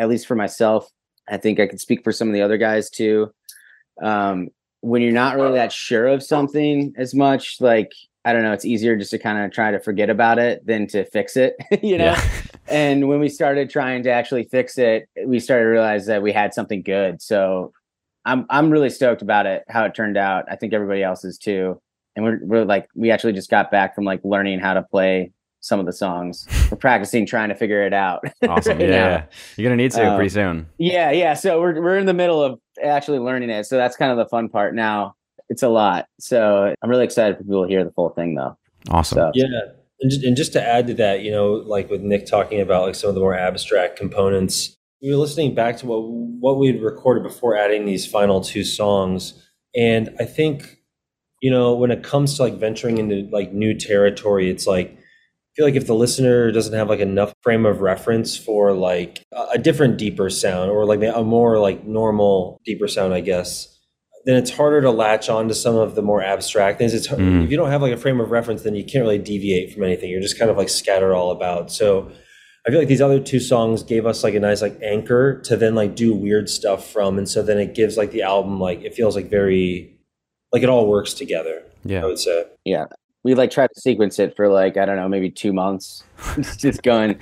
at 0.01 0.09
least 0.09 0.27
for 0.27 0.35
myself, 0.35 0.89
I 1.29 1.37
think 1.37 1.59
I 1.59 1.67
could 1.67 1.79
speak 1.79 2.03
for 2.03 2.11
some 2.11 2.27
of 2.27 2.33
the 2.33 2.41
other 2.41 2.57
guys 2.57 2.89
too. 2.89 3.31
Um, 4.01 4.49
when 4.81 5.01
you're 5.01 5.11
not 5.11 5.35
really 5.35 5.53
that 5.53 5.71
sure 5.71 6.07
of 6.07 6.21
something 6.23 6.93
as 6.97 7.15
much, 7.15 7.57
like, 7.59 7.91
I 8.25 8.33
don't 8.33 8.43
know, 8.43 8.53
it's 8.53 8.65
easier 8.65 8.95
just 8.95 9.11
to 9.11 9.19
kind 9.19 9.43
of 9.43 9.51
try 9.51 9.71
to 9.71 9.79
forget 9.79 10.09
about 10.09 10.37
it 10.37 10.65
than 10.65 10.87
to 10.87 11.05
fix 11.05 11.37
it, 11.37 11.55
you 11.81 11.97
know? 11.97 12.13
Yeah. 12.13 12.31
and 12.67 13.07
when 13.07 13.19
we 13.19 13.29
started 13.29 13.69
trying 13.69 14.03
to 14.03 14.11
actually 14.11 14.43
fix 14.45 14.77
it, 14.77 15.07
we 15.25 15.39
started 15.39 15.63
to 15.63 15.69
realize 15.69 16.05
that 16.07 16.21
we 16.21 16.31
had 16.31 16.53
something 16.53 16.81
good. 16.81 17.21
So 17.21 17.71
I'm 18.25 18.45
I'm 18.49 18.69
really 18.69 18.89
stoked 18.89 19.21
about 19.21 19.45
it, 19.45 19.63
how 19.67 19.83
it 19.85 19.95
turned 19.95 20.17
out. 20.17 20.45
I 20.49 20.55
think 20.55 20.73
everybody 20.73 21.03
else 21.03 21.25
is 21.25 21.37
too. 21.37 21.81
And 22.15 22.25
we're 22.25 22.39
we're 22.43 22.65
like 22.65 22.87
we 22.95 23.09
actually 23.09 23.33
just 23.33 23.49
got 23.49 23.71
back 23.71 23.95
from 23.95 24.03
like 24.03 24.21
learning 24.23 24.59
how 24.59 24.73
to 24.75 24.83
play 24.83 25.31
some 25.61 25.79
of 25.79 25.85
the 25.85 25.93
songs. 25.93 26.47
We're 26.69 26.77
practicing 26.77 27.25
trying 27.25 27.49
to 27.49 27.55
figure 27.55 27.85
it 27.85 27.93
out. 27.93 28.23
Awesome. 28.47 28.79
right 28.79 28.89
yeah, 28.89 28.95
yeah. 28.95 29.25
You're 29.55 29.69
gonna 29.69 29.81
need 29.81 29.91
to 29.91 30.05
Um, 30.05 30.15
pretty 30.15 30.29
soon. 30.29 30.67
Yeah, 30.77 31.11
yeah. 31.11 31.35
So 31.35 31.61
we're 31.61 31.81
we're 31.81 31.97
in 31.97 32.07
the 32.07 32.13
middle 32.13 32.43
of 32.43 32.59
actually 32.83 33.19
learning 33.19 33.49
it. 33.49 33.65
So 33.65 33.77
that's 33.77 33.95
kind 33.95 34.11
of 34.11 34.17
the 34.17 34.25
fun 34.25 34.49
part 34.49 34.75
now. 34.75 35.15
It's 35.49 35.63
a 35.63 35.69
lot. 35.69 36.07
So 36.19 36.73
I'm 36.81 36.89
really 36.89 37.05
excited 37.05 37.37
for 37.37 37.43
people 37.43 37.63
to 37.63 37.69
hear 37.69 37.83
the 37.83 37.91
full 37.91 38.09
thing 38.09 38.35
though. 38.35 38.57
Awesome. 38.89 39.17
So 39.17 39.31
Yeah, 39.35 39.45
and 40.01 40.11
just, 40.11 40.23
and 40.23 40.35
just 40.35 40.53
to 40.53 40.67
add 40.67 40.87
to 40.87 40.93
that, 40.95 41.21
you 41.21 41.31
know, 41.31 41.53
like 41.53 41.89
with 41.89 42.01
Nick 42.01 42.25
talking 42.25 42.59
about 42.59 42.87
like 42.87 42.95
some 42.95 43.09
of 43.09 43.15
the 43.15 43.21
more 43.21 43.37
abstract 43.37 43.95
components, 43.97 44.75
we 45.01 45.11
were 45.11 45.17
listening 45.17 45.53
back 45.53 45.77
to 45.77 45.85
what 45.85 45.99
what 46.01 46.57
we'd 46.57 46.81
recorded 46.81 47.23
before 47.23 47.55
adding 47.55 47.85
these 47.85 48.05
final 48.05 48.41
two 48.41 48.63
songs, 48.63 49.33
and 49.75 50.09
I 50.19 50.25
think, 50.25 50.79
you 51.41 51.51
know, 51.51 51.75
when 51.75 51.91
it 51.91 52.03
comes 52.03 52.35
to 52.35 52.43
like 52.43 52.55
venturing 52.55 52.97
into 52.97 53.29
like 53.31 53.53
new 53.53 53.77
territory, 53.77 54.49
it's 54.49 54.65
like 54.65 54.97
I 54.97 55.00
feel 55.55 55.65
like 55.65 55.75
if 55.75 55.87
the 55.87 55.95
listener 55.95 56.51
doesn't 56.51 56.73
have 56.73 56.89
like 56.89 56.99
enough 56.99 57.33
frame 57.41 57.65
of 57.65 57.81
reference 57.81 58.37
for 58.37 58.73
like 58.73 59.23
a 59.33 59.47
a 59.53 59.57
different 59.57 59.97
deeper 59.97 60.29
sound 60.29 60.71
or 60.71 60.85
like 60.85 61.01
a 61.03 61.23
more 61.23 61.59
like 61.59 61.85
normal 61.85 62.59
deeper 62.65 62.87
sound, 62.87 63.13
I 63.13 63.19
guess, 63.21 63.67
then 64.25 64.35
it's 64.37 64.51
harder 64.51 64.81
to 64.81 64.91
latch 64.91 65.29
on 65.29 65.47
to 65.49 65.53
some 65.53 65.75
of 65.75 65.95
the 65.95 66.01
more 66.01 66.21
abstract 66.23 66.77
things. 66.77 66.93
It's 66.93 67.07
Mm. 67.07 67.43
if 67.45 67.51
you 67.51 67.57
don't 67.57 67.69
have 67.69 67.81
like 67.81 67.91
a 67.93 67.97
frame 67.97 68.19
of 68.21 68.31
reference, 68.31 68.61
then 68.63 68.75
you 68.75 68.83
can't 68.85 69.03
really 69.03 69.17
deviate 69.17 69.73
from 69.73 69.83
anything. 69.83 70.09
You're 70.09 70.21
just 70.21 70.37
kind 70.39 70.49
of 70.51 70.57
like 70.57 70.69
scattered 70.69 71.13
all 71.13 71.31
about. 71.31 71.71
So 71.71 72.11
I 72.65 72.69
feel 72.69 72.77
like 72.79 72.87
these 72.87 73.01
other 73.01 73.19
two 73.19 73.39
songs 73.39 73.81
gave 73.81 74.05
us 74.05 74.23
like 74.23 74.35
a 74.35 74.39
nice 74.39 74.61
like 74.61 74.77
anchor 74.83 75.41
to 75.41 75.57
then 75.57 75.73
like 75.75 75.95
do 75.95 76.13
weird 76.13 76.47
stuff 76.49 76.87
from, 76.91 77.17
and 77.17 77.27
so 77.27 77.41
then 77.41 77.57
it 77.57 77.73
gives 77.73 77.97
like 77.97 78.11
the 78.11 78.21
album 78.21 78.59
like 78.59 78.83
it 78.83 78.93
feels 78.93 79.15
like 79.15 79.29
very 79.29 79.97
like 80.53 80.61
it 80.63 80.69
all 80.69 80.87
works 80.87 81.13
together. 81.15 81.63
Yeah, 81.83 82.03
I 82.03 82.05
would 82.05 82.19
say. 82.19 82.45
We 83.23 83.35
like 83.35 83.51
tried 83.51 83.69
to 83.73 83.81
sequence 83.81 84.19
it 84.19 84.35
for 84.35 84.49
like 84.49 84.77
I 84.77 84.85
don't 84.85 84.95
know, 84.95 85.09
maybe 85.09 85.29
two 85.29 85.53
months. 85.53 86.03
It's 86.37 86.55
just 86.55 86.83
going. 86.83 87.19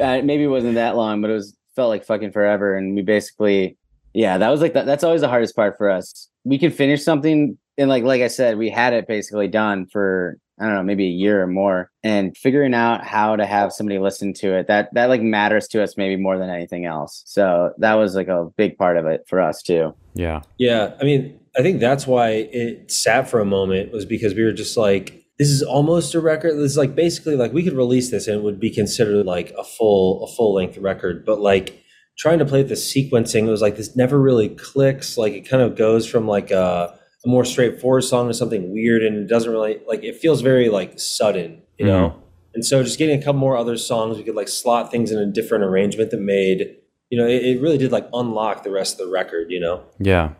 Uh, 0.00 0.20
maybe 0.22 0.44
it 0.44 0.48
wasn't 0.48 0.74
that 0.74 0.96
long, 0.96 1.20
but 1.20 1.30
it 1.30 1.34
was 1.34 1.56
felt 1.74 1.88
like 1.88 2.04
fucking 2.04 2.32
forever. 2.32 2.76
And 2.76 2.94
we 2.94 3.02
basically, 3.02 3.76
yeah, 4.12 4.38
that 4.38 4.48
was 4.50 4.60
like 4.60 4.74
that. 4.74 4.86
That's 4.86 5.04
always 5.04 5.22
the 5.22 5.28
hardest 5.28 5.56
part 5.56 5.76
for 5.78 5.90
us. 5.90 6.28
We 6.44 6.58
can 6.58 6.70
finish 6.70 7.02
something, 7.02 7.58
and 7.78 7.88
like 7.88 8.04
like 8.04 8.22
I 8.22 8.28
said, 8.28 8.58
we 8.58 8.70
had 8.70 8.92
it 8.92 9.06
basically 9.06 9.48
done 9.48 9.86
for 9.86 10.38
I 10.58 10.66
don't 10.66 10.74
know, 10.74 10.82
maybe 10.84 11.06
a 11.06 11.10
year 11.10 11.42
or 11.42 11.48
more, 11.48 11.90
and 12.04 12.36
figuring 12.36 12.74
out 12.74 13.04
how 13.04 13.34
to 13.34 13.44
have 13.44 13.72
somebody 13.72 13.98
listen 13.98 14.32
to 14.34 14.54
it 14.54 14.68
that 14.68 14.92
that 14.94 15.08
like 15.08 15.20
matters 15.22 15.66
to 15.68 15.82
us 15.82 15.96
maybe 15.96 16.20
more 16.20 16.38
than 16.38 16.50
anything 16.50 16.84
else. 16.84 17.22
So 17.26 17.72
that 17.78 17.94
was 17.94 18.14
like 18.14 18.28
a 18.28 18.48
big 18.56 18.78
part 18.78 18.96
of 18.96 19.06
it 19.06 19.24
for 19.26 19.40
us 19.40 19.62
too. 19.62 19.94
Yeah. 20.14 20.42
Yeah, 20.58 20.94
I 21.00 21.04
mean, 21.04 21.40
I 21.56 21.62
think 21.62 21.80
that's 21.80 22.06
why 22.06 22.30
it 22.30 22.90
sat 22.90 23.28
for 23.28 23.40
a 23.40 23.44
moment 23.44 23.92
was 23.92 24.04
because 24.04 24.34
we 24.34 24.44
were 24.44 24.52
just 24.52 24.76
like, 24.76 25.23
this 25.38 25.48
is 25.48 25.62
almost 25.62 26.14
a 26.14 26.20
record. 26.20 26.54
This 26.56 26.72
is 26.72 26.76
like 26.76 26.94
basically 26.94 27.36
like 27.36 27.52
we 27.52 27.62
could 27.62 27.72
release 27.72 28.10
this 28.10 28.28
and 28.28 28.36
it 28.36 28.42
would 28.42 28.60
be 28.60 28.70
considered 28.70 29.26
like 29.26 29.52
a 29.58 29.64
full 29.64 30.24
a 30.24 30.28
full 30.28 30.54
length 30.54 30.78
record, 30.78 31.24
but 31.24 31.40
like 31.40 31.82
trying 32.16 32.38
to 32.38 32.44
play 32.44 32.60
with 32.60 32.68
the 32.68 32.74
sequencing, 32.76 33.46
it 33.46 33.50
was 33.50 33.62
like 33.62 33.76
this 33.76 33.96
never 33.96 34.20
really 34.20 34.48
clicks. 34.48 35.18
Like 35.18 35.32
it 35.32 35.48
kind 35.48 35.62
of 35.62 35.76
goes 35.76 36.06
from 36.06 36.28
like 36.28 36.50
a, 36.50 36.96
a 37.24 37.28
more 37.28 37.44
straightforward 37.44 38.04
song 38.04 38.28
to 38.28 38.34
something 38.34 38.72
weird, 38.72 39.02
and 39.02 39.16
it 39.16 39.28
doesn't 39.28 39.50
really 39.50 39.80
like 39.88 40.04
it 40.04 40.16
feels 40.16 40.40
very 40.40 40.68
like 40.68 40.98
sudden, 41.00 41.62
you 41.78 41.86
know. 41.86 42.20
And 42.54 42.64
so 42.64 42.84
just 42.84 42.98
getting 42.98 43.18
a 43.18 43.22
couple 43.22 43.40
more 43.40 43.56
other 43.56 43.76
songs, 43.76 44.16
we 44.16 44.22
could 44.22 44.36
like 44.36 44.46
slot 44.46 44.92
things 44.92 45.10
in 45.10 45.18
a 45.18 45.26
different 45.26 45.64
arrangement 45.64 46.12
that 46.12 46.20
made 46.20 46.76
you 47.10 47.18
know 47.18 47.26
it, 47.26 47.44
it 47.44 47.60
really 47.60 47.78
did 47.78 47.90
like 47.90 48.08
unlock 48.12 48.62
the 48.62 48.70
rest 48.70 49.00
of 49.00 49.06
the 49.06 49.12
record, 49.12 49.50
you 49.50 49.58
know. 49.58 49.82
Yeah. 49.98 50.34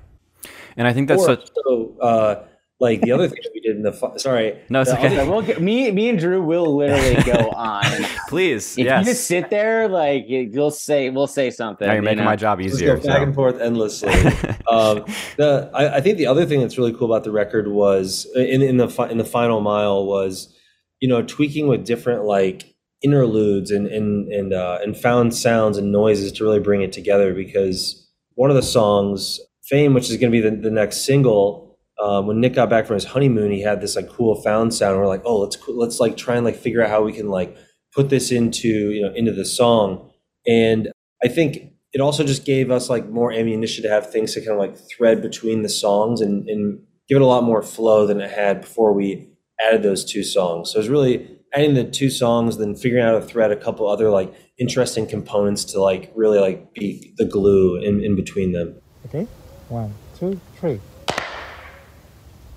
And 0.76 0.86
I 0.86 0.92
think 0.92 1.08
that's 1.08 1.22
Or 1.22 1.26
such. 1.26 1.48
also, 1.66 1.98
uh, 2.00 2.44
like 2.80 3.00
the 3.02 3.12
other 3.12 3.28
thing 3.28 3.38
we 3.54 3.60
did 3.60 3.76
in 3.76 3.82
the 3.82 3.92
fi- 3.92 4.16
sorry, 4.16 4.58
No, 4.68 4.80
it's 4.80 4.90
the 4.90 4.98
okay. 4.98 5.16
other- 5.18 5.30
we'll 5.30 5.42
get, 5.42 5.62
me 5.62 5.90
me 5.92 6.08
and 6.08 6.18
Drew 6.18 6.42
will 6.42 6.76
literally 6.76 7.22
go 7.22 7.50
on. 7.56 7.84
Please. 8.28 8.76
If 8.76 8.84
yes. 8.86 9.06
you 9.06 9.12
just 9.12 9.26
sit 9.26 9.48
there, 9.48 9.88
like 9.88 10.24
you- 10.28 10.50
you'll 10.52 10.70
say, 10.72 11.08
we'll 11.10 11.26
say 11.28 11.50
something. 11.50 11.86
now 11.86 11.92
you're 11.94 12.02
you 12.02 12.04
making 12.04 12.18
know? 12.18 12.24
my 12.24 12.36
job 12.36 12.60
Let's 12.60 12.74
easier. 12.74 12.96
go 12.96 13.02
back 13.06 13.18
so. 13.18 13.22
and 13.22 13.34
forth 13.34 13.60
endlessly. 13.60 14.12
um, 14.70 15.04
the 15.36 15.70
I, 15.72 15.96
I 15.96 16.00
think 16.00 16.18
the 16.18 16.26
other 16.26 16.44
thing 16.46 16.60
that's 16.60 16.76
really 16.76 16.92
cool 16.92 17.06
about 17.12 17.24
the 17.24 17.30
record 17.32 17.68
was 17.68 18.26
in 18.34 18.60
in 18.60 18.76
the 18.78 18.88
fi- 18.88 19.08
in 19.08 19.18
the 19.18 19.24
final 19.24 19.60
mile 19.60 20.04
was 20.06 20.52
you 21.00 21.08
know 21.08 21.22
tweaking 21.22 21.68
with 21.68 21.84
different 21.86 22.24
like 22.24 22.74
interludes 23.02 23.70
and 23.70 23.86
and 23.86 24.32
and 24.32 24.52
uh, 24.52 24.78
and 24.82 24.96
found 24.96 25.34
sounds 25.34 25.78
and 25.78 25.92
noises 25.92 26.32
to 26.32 26.42
really 26.44 26.58
bring 26.60 26.82
it 26.82 26.92
together 26.92 27.34
because 27.34 28.00
one 28.34 28.50
of 28.50 28.56
the 28.56 28.62
songs 28.62 29.38
fame 29.62 29.94
which 29.94 30.10
is 30.10 30.16
going 30.16 30.32
to 30.32 30.36
be 30.36 30.40
the, 30.40 30.50
the 30.56 30.70
next 30.70 31.04
single 31.04 31.63
um, 32.00 32.26
when 32.26 32.40
Nick 32.40 32.54
got 32.54 32.70
back 32.70 32.86
from 32.86 32.94
his 32.94 33.04
honeymoon 33.04 33.50
he 33.50 33.62
had 33.62 33.80
this 33.80 33.96
like 33.96 34.08
cool 34.08 34.40
found 34.42 34.74
sound 34.74 34.98
we're 34.98 35.06
like 35.06 35.22
oh 35.24 35.38
let's 35.38 35.58
let's 35.68 36.00
like 36.00 36.16
try 36.16 36.36
and 36.36 36.44
like 36.44 36.56
figure 36.56 36.82
out 36.82 36.90
how 36.90 37.02
we 37.02 37.12
can 37.12 37.28
like 37.28 37.56
put 37.92 38.10
this 38.10 38.30
into 38.30 38.68
you 38.68 39.02
know 39.02 39.12
into 39.14 39.32
the 39.32 39.44
song 39.44 40.10
and 40.46 40.88
I 41.22 41.28
think 41.28 41.72
it 41.92 42.00
also 42.00 42.24
just 42.24 42.44
gave 42.44 42.70
us 42.70 42.90
like 42.90 43.08
more 43.08 43.32
ammunition 43.32 43.82
to 43.84 43.88
have 43.88 44.10
things 44.10 44.34
to 44.34 44.40
kind 44.40 44.52
of 44.52 44.58
like 44.58 44.76
thread 44.76 45.22
between 45.22 45.62
the 45.62 45.68
songs 45.68 46.20
and, 46.20 46.48
and 46.48 46.80
give 47.08 47.16
it 47.16 47.22
a 47.22 47.26
lot 47.26 47.44
more 47.44 47.62
flow 47.62 48.06
than 48.06 48.20
it 48.20 48.30
had 48.30 48.60
before 48.62 48.92
we 48.92 49.28
added 49.60 49.82
those 49.82 50.04
two 50.04 50.24
songs. 50.24 50.70
So 50.70 50.76
it 50.76 50.80
was 50.80 50.88
really 50.88 51.38
adding 51.54 51.74
the 51.74 51.84
two 51.84 52.10
songs, 52.10 52.58
then 52.58 52.74
figuring 52.74 53.04
out 53.04 53.20
to 53.20 53.26
thread 53.26 53.52
a 53.52 53.56
couple 53.56 53.88
other 53.88 54.10
like 54.10 54.34
interesting 54.58 55.06
components 55.06 55.64
to 55.66 55.80
like 55.80 56.10
really 56.14 56.40
like 56.40 56.74
be 56.74 57.14
the 57.16 57.24
glue 57.24 57.76
in, 57.76 58.02
in 58.02 58.16
between 58.16 58.52
them. 58.52 58.80
Okay, 59.06 59.28
one, 59.68 59.94
two, 60.18 60.40
three. 60.58 60.80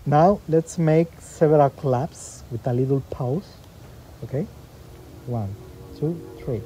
Now 0.07 0.39
let's 0.47 0.77
make 0.77 1.09
several 1.19 1.69
claps 1.69 2.41
with 2.49 2.65
a 2.65 2.71
little 2.71 3.01
pause. 3.09 3.43
Okay, 4.23 4.47
one, 5.25 5.53
two, 5.99 6.15
three. 6.39 6.61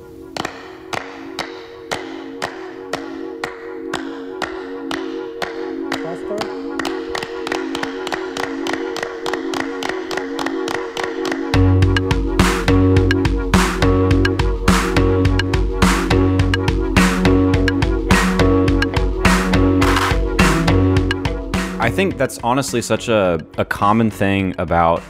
Think 22.02 22.18
that's 22.18 22.40
honestly 22.40 22.82
such 22.82 23.10
a, 23.10 23.40
a 23.60 23.66
common 23.66 24.10
thing 24.10 24.56
about 24.58 25.04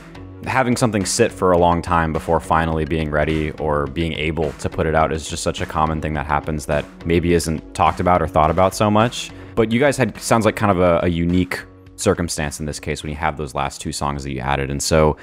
having 0.43 0.75
something 0.75 1.05
sit 1.05 1.31
for 1.31 1.53
a 1.53 1.57
long 1.57 1.81
time 1.81 2.11
before 2.11 2.41
finally 2.41 2.83
being 2.83 3.09
ready 3.09 3.51
or 3.51 3.87
being 3.87 4.11
able 4.11 4.51
to 4.53 4.69
put 4.69 4.85
it 4.85 4.93
out 4.93 5.13
is 5.13 5.29
just 5.29 5.41
such 5.41 5.61
a 5.61 5.65
common 5.65 6.01
thing 6.01 6.13
that 6.13 6.25
happens 6.25 6.65
that 6.65 6.83
maybe 7.05 7.31
isn't 7.31 7.73
talked 7.73 8.01
about 8.01 8.21
or 8.21 8.27
thought 8.27 8.51
about 8.51 8.75
so 8.75 8.91
much. 8.91 9.31
But 9.55 9.71
you 9.71 9.79
guys 9.79 9.95
had 9.95 10.19
sounds 10.19 10.43
like 10.43 10.57
kind 10.57 10.69
of 10.69 10.81
a, 10.81 10.99
a 11.03 11.07
unique 11.07 11.63
circumstance 11.95 12.59
in 12.59 12.65
this 12.65 12.77
case 12.77 13.03
when 13.03 13.09
you 13.09 13.15
have 13.15 13.37
those 13.37 13.55
last 13.55 13.79
two 13.79 13.93
songs 13.93 14.25
that 14.25 14.33
you 14.33 14.41
added. 14.41 14.69
And 14.69 14.83
so 14.83 15.15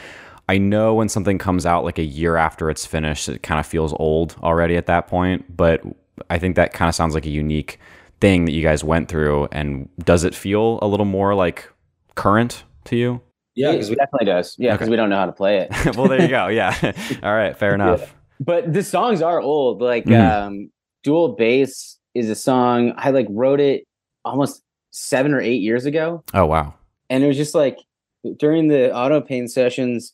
I 0.48 0.56
know 0.56 0.94
when 0.94 1.10
something 1.10 1.36
comes 1.36 1.66
out 1.66 1.84
like 1.84 1.98
a 1.98 2.02
year 2.02 2.36
after 2.36 2.70
it's 2.70 2.86
finished, 2.86 3.28
it 3.28 3.42
kind 3.42 3.60
of 3.60 3.66
feels 3.66 3.92
old 3.92 4.36
already 4.42 4.78
at 4.78 4.86
that 4.86 5.06
point. 5.06 5.54
But 5.54 5.82
I 6.30 6.38
think 6.38 6.56
that 6.56 6.72
kind 6.72 6.88
of 6.88 6.94
sounds 6.94 7.12
like 7.12 7.26
a 7.26 7.30
unique 7.30 7.78
thing 8.20 8.44
that 8.46 8.52
you 8.52 8.62
guys 8.62 8.82
went 8.84 9.08
through. 9.08 9.48
And 9.52 9.88
does 10.04 10.24
it 10.24 10.34
feel 10.34 10.78
a 10.82 10.86
little 10.86 11.06
more 11.06 11.34
like 11.34 11.70
current 12.14 12.64
to 12.84 12.96
you? 12.96 13.20
Yeah, 13.54 13.72
because 13.72 13.90
we 13.90 13.96
definitely 13.96 14.26
does. 14.26 14.54
Yeah, 14.58 14.72
because 14.72 14.86
Okay. 14.86 14.90
we 14.90 14.96
don't 14.96 15.08
know 15.10 15.16
how 15.18 15.26
to 15.26 15.32
play 15.32 15.58
it. 15.58 15.70
well, 15.96 16.08
there 16.08 16.22
you 16.22 16.28
go. 16.28 16.48
Yeah. 16.48 16.74
All 17.22 17.34
right. 17.34 17.56
Fair 17.56 17.74
enough. 17.74 18.14
but 18.40 18.72
the 18.72 18.82
songs 18.84 19.20
are 19.22 19.40
old. 19.40 19.80
Like 19.82 20.04
Mhm. 20.04 20.30
um 20.46 20.70
Dual 21.02 21.34
Bass 21.36 21.98
is 22.14 22.28
a 22.30 22.34
song 22.34 22.92
I 22.96 23.10
like 23.10 23.26
wrote 23.30 23.60
it 23.60 23.84
almost 24.24 24.62
seven 24.90 25.32
or 25.34 25.40
eight 25.40 25.60
years 25.60 25.86
ago. 25.86 26.22
Oh, 26.34 26.46
wow. 26.46 26.74
And 27.10 27.22
it 27.24 27.26
was 27.26 27.36
just 27.36 27.54
like 27.54 27.78
during 28.38 28.68
the 28.68 28.92
auto 28.94 29.20
pain 29.20 29.48
sessions, 29.48 30.12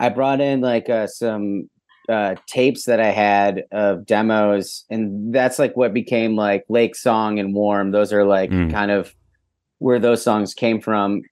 I 0.00 0.08
brought 0.10 0.40
in 0.40 0.60
like 0.60 0.88
uh, 0.90 1.06
some 1.06 1.68
uh 2.08 2.34
tapes 2.46 2.84
that 2.84 3.00
I 3.00 3.10
had 3.10 3.64
of 3.72 4.04
demos, 4.06 4.84
and 4.90 5.34
that's 5.34 5.58
like 5.58 5.76
what 5.76 5.94
became 5.94 6.36
like 6.36 6.64
Lake 6.68 6.94
Song 6.96 7.38
and 7.38 7.54
Warm. 7.54 7.90
Those 7.92 8.12
are 8.12 8.24
like 8.24 8.50
Mm. 8.50 8.70
kind 8.70 8.90
of 8.90 9.14
where 9.78 9.98
those 9.98 10.22
songs 10.22 10.54
came 10.54 10.80
from. 10.80 11.22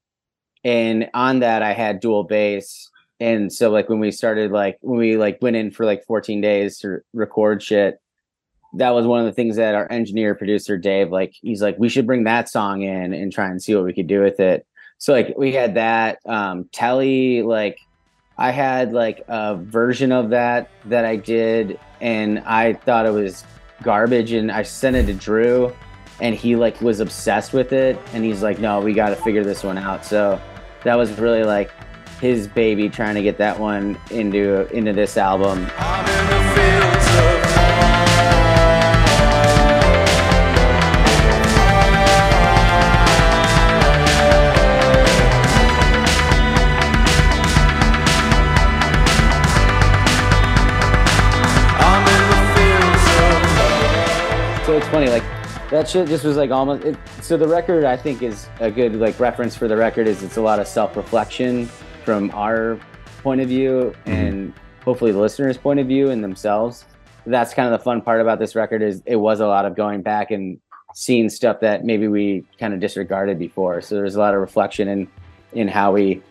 And 0.63 1.09
on 1.13 1.39
that 1.39 1.61
I 1.61 1.73
had 1.73 1.99
dual 1.99 2.23
bass. 2.23 2.89
And 3.19 3.51
so 3.51 3.69
like 3.69 3.89
when 3.89 3.99
we 3.99 4.11
started 4.11 4.51
like 4.51 4.77
when 4.81 4.97
we 4.99 5.17
like 5.17 5.39
went 5.41 5.55
in 5.55 5.71
for 5.71 5.85
like 5.85 6.03
14 6.05 6.41
days 6.41 6.77
to 6.79 6.99
record 7.13 7.61
shit, 7.61 7.99
that 8.75 8.91
was 8.91 9.05
one 9.05 9.19
of 9.19 9.25
the 9.25 9.31
things 9.33 9.55
that 9.57 9.75
our 9.75 9.89
engineer 9.91 10.33
producer 10.35 10.77
Dave 10.77 11.11
like 11.11 11.33
he's 11.41 11.61
like 11.61 11.77
we 11.77 11.89
should 11.89 12.07
bring 12.07 12.23
that 12.23 12.49
song 12.49 12.81
in 12.81 13.13
and 13.13 13.31
try 13.31 13.47
and 13.47 13.61
see 13.61 13.75
what 13.75 13.85
we 13.85 13.93
could 13.93 14.07
do 14.07 14.21
with 14.21 14.39
it. 14.39 14.65
So 14.97 15.13
like 15.13 15.33
we 15.37 15.51
had 15.51 15.75
that 15.75 16.19
um 16.25 16.67
Telly 16.71 17.41
like 17.43 17.77
I 18.37 18.51
had 18.51 18.93
like 18.93 19.23
a 19.27 19.55
version 19.55 20.11
of 20.11 20.29
that 20.31 20.69
that 20.85 21.05
I 21.05 21.17
did 21.17 21.79
and 22.01 22.39
I 22.39 22.73
thought 22.73 23.05
it 23.05 23.11
was 23.11 23.43
garbage 23.83 24.31
and 24.31 24.51
I 24.51 24.63
sent 24.63 24.95
it 24.95 25.05
to 25.05 25.13
Drew 25.13 25.73
and 26.19 26.35
he 26.35 26.55
like 26.55 26.81
was 26.81 26.99
obsessed 26.99 27.53
with 27.53 27.73
it 27.73 27.99
and 28.13 28.23
he's 28.23 28.41
like 28.41 28.59
no 28.59 28.79
we 28.79 28.93
got 28.93 29.09
to 29.09 29.15
figure 29.17 29.43
this 29.43 29.63
one 29.63 29.77
out. 29.77 30.05
So 30.05 30.41
that 30.83 30.95
was 30.95 31.11
really 31.19 31.43
like 31.43 31.71
his 32.19 32.47
baby 32.47 32.89
trying 32.89 33.15
to 33.15 33.21
get 33.21 33.37
that 33.37 33.59
one 33.59 33.99
into 34.09 34.67
into 34.75 34.93
this 34.93 35.17
album. 35.17 35.67
Funny, 55.05 55.21
like 55.21 55.69
that 55.69 55.87
shit 55.87 56.07
just 56.07 56.23
was 56.23 56.37
like 56.37 56.51
almost. 56.51 56.83
It, 56.83 56.97
so 57.21 57.37
the 57.37 57.47
record, 57.47 57.83
I 57.83 57.97
think, 57.97 58.21
is 58.21 58.47
a 58.59 58.69
good 58.69 58.95
like 58.95 59.19
reference 59.19 59.55
for 59.55 59.67
the 59.67 59.77
record. 59.77 60.07
Is 60.07 60.23
it's 60.23 60.37
a 60.37 60.41
lot 60.41 60.59
of 60.59 60.67
self 60.67 60.95
reflection 60.95 61.67
from 62.03 62.31
our 62.31 62.79
point 63.21 63.41
of 63.41 63.47
view 63.47 63.93
mm-hmm. 64.05 64.11
and 64.11 64.53
hopefully 64.83 65.11
the 65.11 65.19
listeners' 65.19 65.57
point 65.57 65.79
of 65.79 65.87
view 65.87 66.09
and 66.09 66.23
themselves. 66.23 66.85
That's 67.25 67.53
kind 67.53 67.73
of 67.73 67.79
the 67.79 67.83
fun 67.83 68.01
part 68.01 68.19
about 68.19 68.39
this 68.39 68.53
record 68.53 68.81
is 68.81 69.01
it 69.05 69.15
was 69.15 69.39
a 69.39 69.47
lot 69.47 69.65
of 69.65 69.75
going 69.75 70.01
back 70.01 70.31
and 70.31 70.59
seeing 70.93 71.29
stuff 71.29 71.61
that 71.61 71.85
maybe 71.85 72.09
we 72.09 72.43
kind 72.59 72.73
of 72.73 72.81
disregarded 72.81 73.39
before. 73.39 73.79
So 73.79 73.95
there's 73.95 74.15
a 74.15 74.19
lot 74.19 74.33
of 74.33 74.41
reflection 74.41 74.87
in 74.87 75.07
in 75.53 75.67
how 75.67 75.93
we 75.93 76.21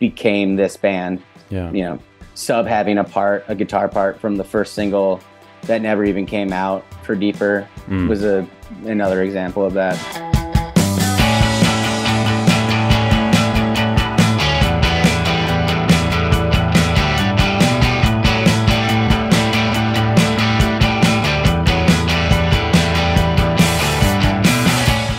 became 0.00 0.56
this 0.56 0.76
band 0.76 1.22
Yeah. 1.50 1.70
you 1.70 1.82
know, 1.82 1.98
sub 2.34 2.66
having 2.66 2.98
a 2.98 3.04
part, 3.04 3.44
a 3.46 3.54
guitar 3.54 3.86
part 3.88 4.18
from 4.18 4.34
the 4.34 4.44
first 4.44 4.74
single 4.74 5.20
that 5.62 5.80
never 5.82 6.04
even 6.04 6.26
came 6.26 6.52
out 6.52 6.84
for 7.04 7.14
Deeper 7.14 7.68
Mm. 7.88 8.08
was 8.08 8.24
a 8.24 8.46
another 8.86 9.22
example 9.22 9.64
of 9.64 9.74
that. 9.74 9.98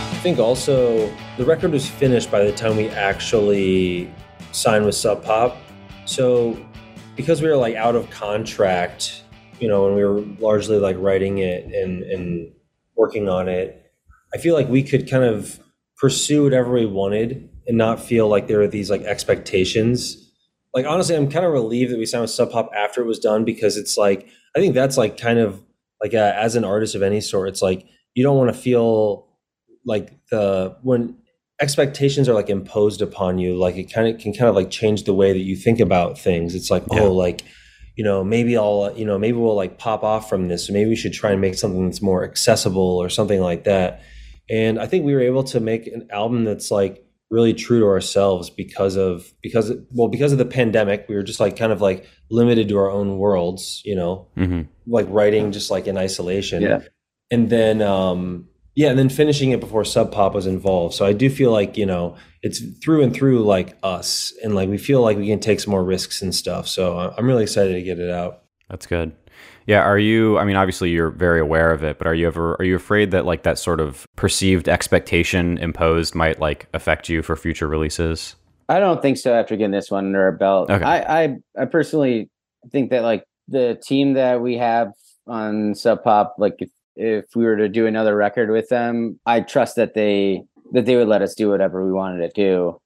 I 0.06 0.26
think 0.26 0.38
also 0.38 1.12
the 1.36 1.44
record 1.44 1.70
was 1.72 1.86
finished 1.86 2.30
by 2.30 2.44
the 2.44 2.52
time 2.52 2.76
we 2.78 2.88
actually 2.88 4.10
signed 4.52 4.86
with 4.86 4.94
Sub 4.94 5.22
Pop. 5.22 5.58
So 6.06 6.56
because 7.14 7.42
we 7.42 7.48
were 7.48 7.56
like 7.56 7.74
out 7.74 7.94
of 7.94 8.08
contract, 8.10 9.23
you 9.60 9.68
know, 9.68 9.84
when 9.84 9.94
we 9.94 10.04
were 10.04 10.20
largely 10.38 10.78
like 10.78 10.96
writing 10.98 11.38
it 11.38 11.64
and 11.66 12.02
and 12.02 12.52
working 12.96 13.28
on 13.28 13.48
it, 13.48 13.90
I 14.34 14.38
feel 14.38 14.54
like 14.54 14.68
we 14.68 14.82
could 14.82 15.08
kind 15.10 15.24
of 15.24 15.60
pursue 15.96 16.44
whatever 16.44 16.72
we 16.72 16.86
wanted 16.86 17.48
and 17.66 17.78
not 17.78 18.00
feel 18.00 18.28
like 18.28 18.46
there 18.46 18.58
were 18.58 18.68
these 18.68 18.90
like 18.90 19.02
expectations. 19.02 20.30
Like 20.74 20.86
honestly, 20.86 21.16
I'm 21.16 21.30
kind 21.30 21.46
of 21.46 21.52
relieved 21.52 21.92
that 21.92 21.98
we 21.98 22.06
signed 22.06 22.22
with 22.22 22.30
Sub 22.30 22.50
Pop 22.50 22.70
after 22.76 23.00
it 23.00 23.06
was 23.06 23.18
done 23.18 23.44
because 23.44 23.76
it's 23.76 23.96
like 23.96 24.28
I 24.56 24.58
think 24.60 24.74
that's 24.74 24.96
like 24.96 25.16
kind 25.18 25.38
of 25.38 25.62
like 26.02 26.14
uh 26.14 26.32
as 26.36 26.56
an 26.56 26.64
artist 26.64 26.94
of 26.94 27.02
any 27.02 27.20
sort, 27.20 27.48
it's 27.48 27.62
like 27.62 27.86
you 28.14 28.22
don't 28.22 28.36
want 28.36 28.52
to 28.54 28.58
feel 28.60 29.28
like 29.84 30.18
the 30.30 30.76
when 30.82 31.16
expectations 31.60 32.28
are 32.28 32.34
like 32.34 32.50
imposed 32.50 33.00
upon 33.00 33.38
you 33.38 33.54
like 33.56 33.76
it 33.76 33.84
kind 33.92 34.08
of 34.08 34.20
can 34.20 34.32
kind 34.32 34.48
of 34.48 34.56
like 34.56 34.70
change 34.70 35.04
the 35.04 35.14
way 35.14 35.32
that 35.32 35.38
you 35.44 35.54
think 35.54 35.78
about 35.78 36.18
things 36.18 36.52
it's 36.54 36.68
like 36.70 36.82
Yeah. 36.90 37.02
oh 37.02 37.12
like 37.12 37.42
you 37.96 38.04
know 38.04 38.24
maybe 38.24 38.56
i'll 38.56 38.92
you 38.96 39.04
know 39.04 39.18
maybe 39.18 39.36
we'll 39.36 39.54
like 39.54 39.78
pop 39.78 40.02
off 40.02 40.28
from 40.28 40.48
this 40.48 40.70
maybe 40.70 40.88
we 40.88 40.96
should 40.96 41.12
try 41.12 41.30
and 41.30 41.40
make 41.40 41.54
something 41.54 41.84
that's 41.84 42.02
more 42.02 42.24
accessible 42.24 42.98
or 42.98 43.08
something 43.08 43.40
like 43.40 43.64
that 43.64 44.02
and 44.50 44.78
i 44.78 44.86
think 44.86 45.04
we 45.04 45.14
were 45.14 45.20
able 45.20 45.44
to 45.44 45.60
make 45.60 45.86
an 45.86 46.06
album 46.10 46.44
that's 46.44 46.70
like 46.70 47.04
really 47.30 47.54
true 47.54 47.80
to 47.80 47.86
ourselves 47.86 48.50
because 48.50 48.96
of 48.96 49.32
because 49.42 49.72
well 49.90 50.08
because 50.08 50.32
of 50.32 50.38
the 50.38 50.44
pandemic 50.44 51.06
we 51.08 51.14
were 51.14 51.22
just 51.22 51.40
like 51.40 51.56
kind 51.56 51.72
of 51.72 51.80
like 51.80 52.06
limited 52.30 52.68
to 52.68 52.76
our 52.76 52.90
own 52.90 53.18
worlds 53.18 53.80
you 53.84 53.94
know 53.94 54.28
hmm 54.36 54.62
like 54.86 55.06
writing 55.08 55.52
just 55.52 55.70
like 55.70 55.86
in 55.86 55.96
isolation. 55.96 56.62
Yeah. 56.62 56.80
And 57.30 57.50
then 57.50 57.82
um 57.82 58.48
yeah, 58.74 58.90
and 58.90 58.98
then 58.98 59.08
finishing 59.08 59.50
it 59.52 59.60
before 59.60 59.84
Sub 59.84 60.10
Pop 60.12 60.34
was 60.34 60.46
involved. 60.46 60.94
So 60.94 61.04
I 61.06 61.12
do 61.12 61.30
feel 61.30 61.52
like, 61.52 61.76
you 61.76 61.86
know, 61.86 62.16
it's 62.42 62.60
through 62.82 63.02
and 63.02 63.14
through 63.14 63.44
like 63.44 63.76
us 63.82 64.32
and 64.42 64.54
like 64.54 64.68
we 64.68 64.78
feel 64.78 65.00
like 65.00 65.16
we 65.16 65.26
can 65.26 65.40
take 65.40 65.60
some 65.60 65.70
more 65.70 65.84
risks 65.84 66.22
and 66.22 66.34
stuff. 66.34 66.66
So 66.68 66.98
I- 66.98 67.14
I'm 67.16 67.26
really 67.26 67.44
excited 67.44 67.74
to 67.74 67.82
get 67.82 67.98
it 67.98 68.10
out. 68.10 68.42
That's 68.68 68.86
good. 68.86 69.12
Yeah. 69.66 69.80
Are 69.80 69.98
you, 69.98 70.38
I 70.38 70.44
mean, 70.44 70.56
obviously 70.56 70.90
you're 70.90 71.10
very 71.10 71.40
aware 71.40 71.70
of 71.70 71.82
it, 71.82 71.98
but 71.98 72.06
are 72.06 72.14
you 72.14 72.26
ever, 72.26 72.54
are 72.56 72.64
you 72.64 72.76
afraid 72.76 73.12
that 73.12 73.24
like 73.24 73.44
that 73.44 73.58
sort 73.58 73.80
of 73.80 74.06
perceived 74.16 74.68
expectation 74.68 75.56
imposed 75.58 76.14
might 76.14 76.38
like 76.40 76.66
affect 76.74 77.08
you 77.08 77.22
for 77.22 77.34
future 77.36 77.66
releases? 77.68 78.36
I 78.68 78.78
don't 78.80 79.00
think 79.00 79.16
so 79.18 79.32
after 79.34 79.56
getting 79.56 79.70
this 79.70 79.90
one 79.90 80.06
under 80.06 80.22
our 80.22 80.32
belt. 80.32 80.70
Okay. 80.70 80.84
I, 80.84 81.24
I 81.24 81.36
I 81.58 81.64
personally 81.66 82.30
think 82.72 82.90
that 82.90 83.02
like 83.02 83.24
the 83.48 83.78
team 83.82 84.14
that 84.14 84.40
we 84.40 84.56
have 84.56 84.92
on 85.26 85.74
Sub 85.74 86.02
Pop, 86.02 86.36
like 86.38 86.56
if, 86.58 86.70
if 86.96 87.24
we 87.34 87.44
were 87.44 87.56
to 87.56 87.68
do 87.68 87.86
another 87.86 88.14
record 88.16 88.50
with 88.50 88.68
them, 88.68 89.18
I 89.26 89.40
trust 89.40 89.76
that 89.76 89.94
they 89.94 90.44
that 90.72 90.86
they 90.86 90.96
would 90.96 91.08
let 91.08 91.22
us 91.22 91.34
do 91.34 91.48
whatever 91.50 91.84
we 91.84 91.92
wanted 91.92 92.18
to 92.18 92.28
do 92.34 92.80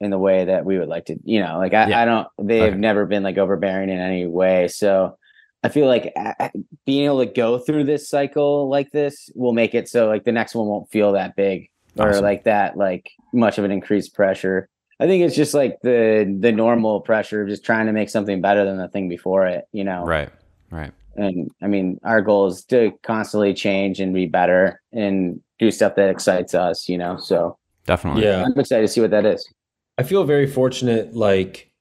in 0.00 0.10
the 0.10 0.18
way 0.18 0.44
that 0.44 0.64
we 0.64 0.78
would 0.78 0.88
like 0.88 1.06
to, 1.06 1.16
you 1.24 1.40
know, 1.40 1.58
like 1.58 1.74
I, 1.74 1.88
Yeah. 1.88 2.02
I 2.02 2.04
don't 2.04 2.28
they've 2.40 2.72
Okay. 2.72 2.76
never 2.76 3.04
been 3.06 3.22
like 3.22 3.36
overbearing 3.38 3.88
in 3.90 3.98
any 3.98 4.26
way. 4.26 4.68
So 4.68 5.16
I 5.62 5.68
feel 5.70 5.86
like 5.88 6.12
a- 6.16 6.50
being 6.86 7.04
able 7.06 7.24
to 7.24 7.32
go 7.32 7.58
through 7.58 7.84
this 7.84 8.08
cycle 8.08 8.68
like 8.68 8.90
this 8.92 9.28
will 9.34 9.52
make 9.52 9.74
it 9.74 9.88
so 9.88 10.06
like 10.06 10.24
the 10.24 10.32
next 10.32 10.54
one 10.54 10.68
won't 10.68 10.88
feel 10.90 11.12
that 11.12 11.34
big 11.36 11.68
or 11.98 12.20
like 12.20 12.44
that 12.44 12.76
like 12.76 13.10
much 13.32 13.58
of 13.58 13.64
an 13.64 13.72
increased 13.72 14.14
pressure. 14.14 14.68
I 15.00 15.06
think 15.06 15.24
it's 15.24 15.34
just 15.36 15.54
like 15.54 15.78
the 15.82 16.36
the 16.40 16.52
normal 16.52 17.00
pressure 17.00 17.42
of 17.42 17.48
just 17.48 17.64
trying 17.64 17.86
to 17.86 17.92
make 17.92 18.08
something 18.08 18.40
better 18.40 18.64
than 18.64 18.78
the 18.78 18.88
thing 18.88 19.08
before 19.08 19.46
it, 19.48 19.64
you 19.72 19.82
know. 19.84 20.04
Right. 20.04 20.30
Right. 20.70 20.92
And 21.18 21.50
I 21.62 21.66
mean, 21.66 21.98
our 22.04 22.22
goal 22.22 22.46
is 22.46 22.64
to 22.66 22.92
constantly 23.02 23.52
change 23.52 24.00
and 24.00 24.14
be 24.14 24.26
better 24.26 24.80
and 24.92 25.40
do 25.58 25.70
stuff 25.70 25.96
that 25.96 26.08
excites 26.08 26.54
us, 26.54 26.88
you 26.88 26.96
know. 26.96 27.18
So 27.18 27.58
Definitely. 27.88 28.24
Yeah. 28.24 28.44
I'm 28.44 28.60
excited 28.60 28.82
to 28.82 28.88
see 28.88 29.00
what 29.00 29.10
that 29.12 29.24
is. 29.24 29.48
I 29.96 30.02
feel 30.02 30.24
very 30.24 30.46
fortunate, 30.46 31.14
like 31.16 31.72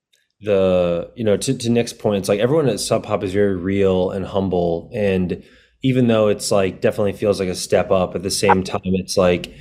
the 0.41 1.11
you 1.15 1.23
know 1.23 1.35
to, 1.35 1.53
to 1.53 1.69
Nick's 1.69 1.93
point, 1.93 2.19
it's 2.19 2.29
like 2.29 2.39
everyone 2.39 2.69
at 2.69 2.79
Sub 2.79 3.03
Pop 3.03 3.23
is 3.23 3.33
very 3.33 3.55
real 3.55 4.11
and 4.11 4.25
humble, 4.25 4.89
and 4.93 5.43
even 5.83 6.07
though 6.07 6.29
it's 6.29 6.49
like 6.49 6.79
definitely 6.79 7.13
feels 7.13 7.39
like 7.39 7.49
a 7.49 7.55
step 7.55 7.91
up, 7.91 8.15
at 8.15 8.23
the 8.23 8.31
same 8.31 8.63
time, 8.63 8.79
it's 8.85 9.17
like 9.17 9.53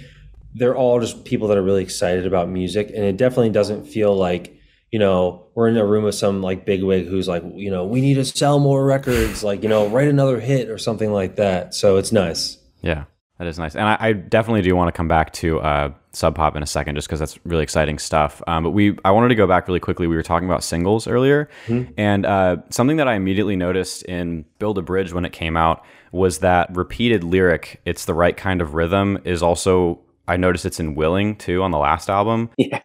they're 0.55 0.77
all 0.77 1.01
just 1.01 1.25
people 1.25 1.49
that 1.49 1.59
are 1.59 1.63
really 1.63 1.83
excited 1.83 2.27
about 2.27 2.49
music, 2.49 2.91
and 2.95 3.05
it 3.05 3.17
definitely 3.17 3.51
doesn't 3.51 3.87
feel 3.87 4.15
like 4.17 4.56
you 4.97 5.01
know 5.01 5.45
we're 5.55 5.69
in 5.69 5.77
a 5.77 5.85
room 5.85 6.05
with 6.05 6.15
some 6.15 6.41
like 6.41 6.65
bigwig 6.65 7.07
who's 7.07 7.29
like 7.29 7.43
you 7.55 7.71
know 7.71 7.85
we 7.85 8.01
need 8.01 8.15
to 8.15 8.25
sell 8.25 8.59
more 8.59 8.83
records, 8.83 9.45
like 9.45 9.63
you 9.63 9.69
know 9.69 9.89
write 9.89 10.09
another 10.09 10.41
hit 10.41 10.71
or 10.71 10.79
something 10.79 11.13
like 11.13 11.37
that. 11.37 11.75
So 11.75 11.99
it's 11.99 12.13
nice. 12.13 12.57
Yeah, 12.81 13.05
that 13.37 13.47
is 13.47 13.59
nice. 13.59 13.77
And 13.77 13.85
I, 13.85 13.99
I 14.01 14.13
definitely 14.15 14.63
do 14.63 14.75
want 14.75 14.89
to 14.89 14.97
come 14.97 15.07
back 15.07 15.35
to 15.35 15.61
uh, 15.61 15.93
Sub 16.13 16.35
Pop 16.35 16.57
in 16.57 16.63
a 16.63 16.67
second, 16.67 16.95
just 16.95 17.09
because 17.09 17.21
that's 17.21 17.39
really 17.45 17.63
exciting 17.63 17.99
stuff. 17.99 18.41
Um, 18.47 18.65
but 18.65 18.71
we, 18.71 18.97
I 19.05 19.11
wanted 19.11 19.29
to 19.29 19.35
go 19.35 19.47
back 19.47 19.69
really 19.69 19.81
quickly. 19.81 20.07
We 20.07 20.17
were 20.17 20.23
talking 20.23 20.49
about 20.49 20.65
singles 20.65 21.07
earlier, 21.07 21.51
and 21.99 22.25
uh, 22.25 22.57
something 22.71 22.97
that 22.97 23.07
I 23.07 23.17
immediately 23.17 23.55
noticed 23.55 24.03
in 24.05 24.47
Build 24.59 24.79
a 24.79 24.83
Bridge 24.83 25.13
when 25.13 25.27
it 25.27 25.35
came 25.35 25.59
out 25.59 25.85
was 26.11 26.39
that 26.39 26.75
repeated 26.75 27.23
lyric, 27.23 27.83
"It's 27.85 28.07
the 28.07 28.15
right 28.15 28.35
kind 28.35 28.63
of 28.63 28.73
rhythm," 28.73 29.19
is 29.27 29.43
also. 29.43 30.01
I 30.27 30.39
noticed 30.39 30.65
it's 30.65 30.81
in 30.81 30.95
Willing 30.95 31.37
too 31.37 31.63
on 31.63 31.71
the 31.71 31.79
last 31.79 32.09
album. 32.09 32.49
Yeah. 32.57 32.81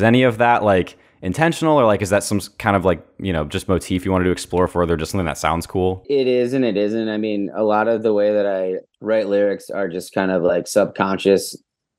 Was 0.00 0.04
any 0.06 0.22
of 0.22 0.38
that 0.38 0.62
like 0.64 0.96
intentional, 1.20 1.78
or 1.78 1.84
like 1.84 2.00
is 2.00 2.08
that 2.08 2.24
some 2.24 2.40
kind 2.58 2.74
of 2.74 2.86
like 2.86 3.06
you 3.18 3.34
know 3.34 3.44
just 3.44 3.68
motif 3.68 4.06
you 4.06 4.10
wanted 4.10 4.24
to 4.24 4.30
explore 4.30 4.66
further, 4.66 4.96
just 4.96 5.12
something 5.12 5.26
that 5.26 5.36
sounds 5.36 5.66
cool? 5.66 6.06
It 6.08 6.26
is 6.26 6.54
and 6.54 6.64
it 6.64 6.78
isn't. 6.78 7.10
I 7.10 7.18
mean, 7.18 7.50
a 7.54 7.62
lot 7.62 7.86
of 7.86 8.02
the 8.02 8.14
way 8.14 8.32
that 8.32 8.46
I 8.46 8.76
write 9.02 9.28
lyrics 9.28 9.68
are 9.68 9.88
just 9.88 10.14
kind 10.14 10.30
of 10.30 10.42
like 10.42 10.66
subconscious 10.66 11.54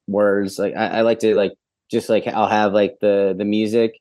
words. 0.07 0.57
Like 0.57 0.75
I, 0.75 0.87
I 0.87 1.01
like 1.01 1.19
to 1.19 1.35
like 1.35 1.53
just 1.91 2.09
like 2.09 2.25
I'll 2.25 2.47
have 2.47 2.73
like 2.73 2.95
the 3.01 3.35
the 3.37 3.45
music 3.45 3.93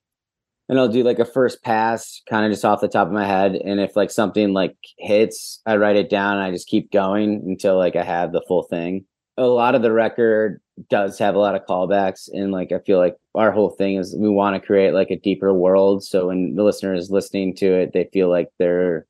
and 0.70 0.78
I'll 0.78 0.88
do 0.88 1.02
like 1.02 1.18
a 1.18 1.26
first 1.26 1.62
pass 1.62 2.22
kind 2.30 2.46
of 2.46 2.52
just 2.52 2.64
off 2.64 2.80
the 2.80 2.88
top 2.88 3.06
of 3.06 3.12
my 3.12 3.26
head. 3.26 3.54
And 3.54 3.80
if 3.80 3.96
like 3.96 4.10
something 4.10 4.54
like 4.54 4.76
hits, 4.96 5.60
I 5.66 5.76
write 5.76 5.96
it 5.96 6.08
down 6.08 6.38
and 6.38 6.42
I 6.42 6.52
just 6.52 6.68
keep 6.68 6.90
going 6.90 7.42
until 7.46 7.76
like 7.76 7.96
I 7.96 8.02
have 8.02 8.32
the 8.32 8.42
full 8.48 8.62
thing. 8.62 9.04
A 9.40 9.46
lot 9.46 9.74
of 9.74 9.82
the 9.82 9.92
record 9.92 10.60
does 10.88 11.18
have 11.18 11.34
a 11.34 11.38
lot 11.38 11.54
of 11.54 11.66
callbacks 11.66 12.28
and 12.32 12.52
like 12.52 12.72
I 12.72 12.78
feel 12.80 12.98
like 12.98 13.16
our 13.34 13.50
whole 13.50 13.70
thing 13.70 13.96
is 13.96 14.16
we 14.16 14.28
want 14.28 14.54
to 14.54 14.66
create 14.66 14.94
like 14.94 15.10
a 15.10 15.18
deeper 15.18 15.52
world. 15.52 16.04
So 16.04 16.28
when 16.28 16.54
the 16.54 16.62
listener 16.62 16.94
is 16.94 17.10
listening 17.10 17.54
to 17.56 17.66
it, 17.66 17.92
they 17.92 18.08
feel 18.12 18.28
like 18.28 18.48
they're 18.58 19.06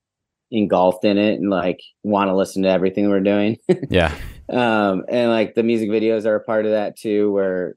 engulfed 0.50 1.04
in 1.04 1.16
it 1.16 1.38
and 1.40 1.50
like 1.50 1.80
want 2.02 2.28
to 2.28 2.36
listen 2.36 2.62
to 2.62 2.68
everything 2.68 3.08
we're 3.08 3.20
doing. 3.20 3.56
Yeah, 3.90 4.14
um 4.48 5.04
and 5.08 5.30
like 5.30 5.54
the 5.54 5.62
music 5.62 5.90
videos 5.90 6.26
are 6.26 6.36
a 6.36 6.44
part 6.44 6.64
of 6.64 6.72
that 6.72 6.96
too 6.96 7.30
where 7.32 7.76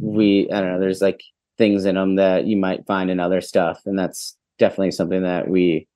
we 0.00 0.48
i 0.52 0.60
don't 0.60 0.72
know 0.72 0.80
there's 0.80 1.02
like 1.02 1.20
things 1.56 1.84
in 1.84 1.96
them 1.96 2.14
that 2.16 2.46
you 2.46 2.56
might 2.56 2.86
find 2.86 3.10
in 3.10 3.18
other 3.18 3.40
stuff 3.40 3.80
and 3.84 3.98
that's 3.98 4.36
definitely 4.58 4.92
something 4.92 5.22
that 5.22 5.48
we 5.48 5.88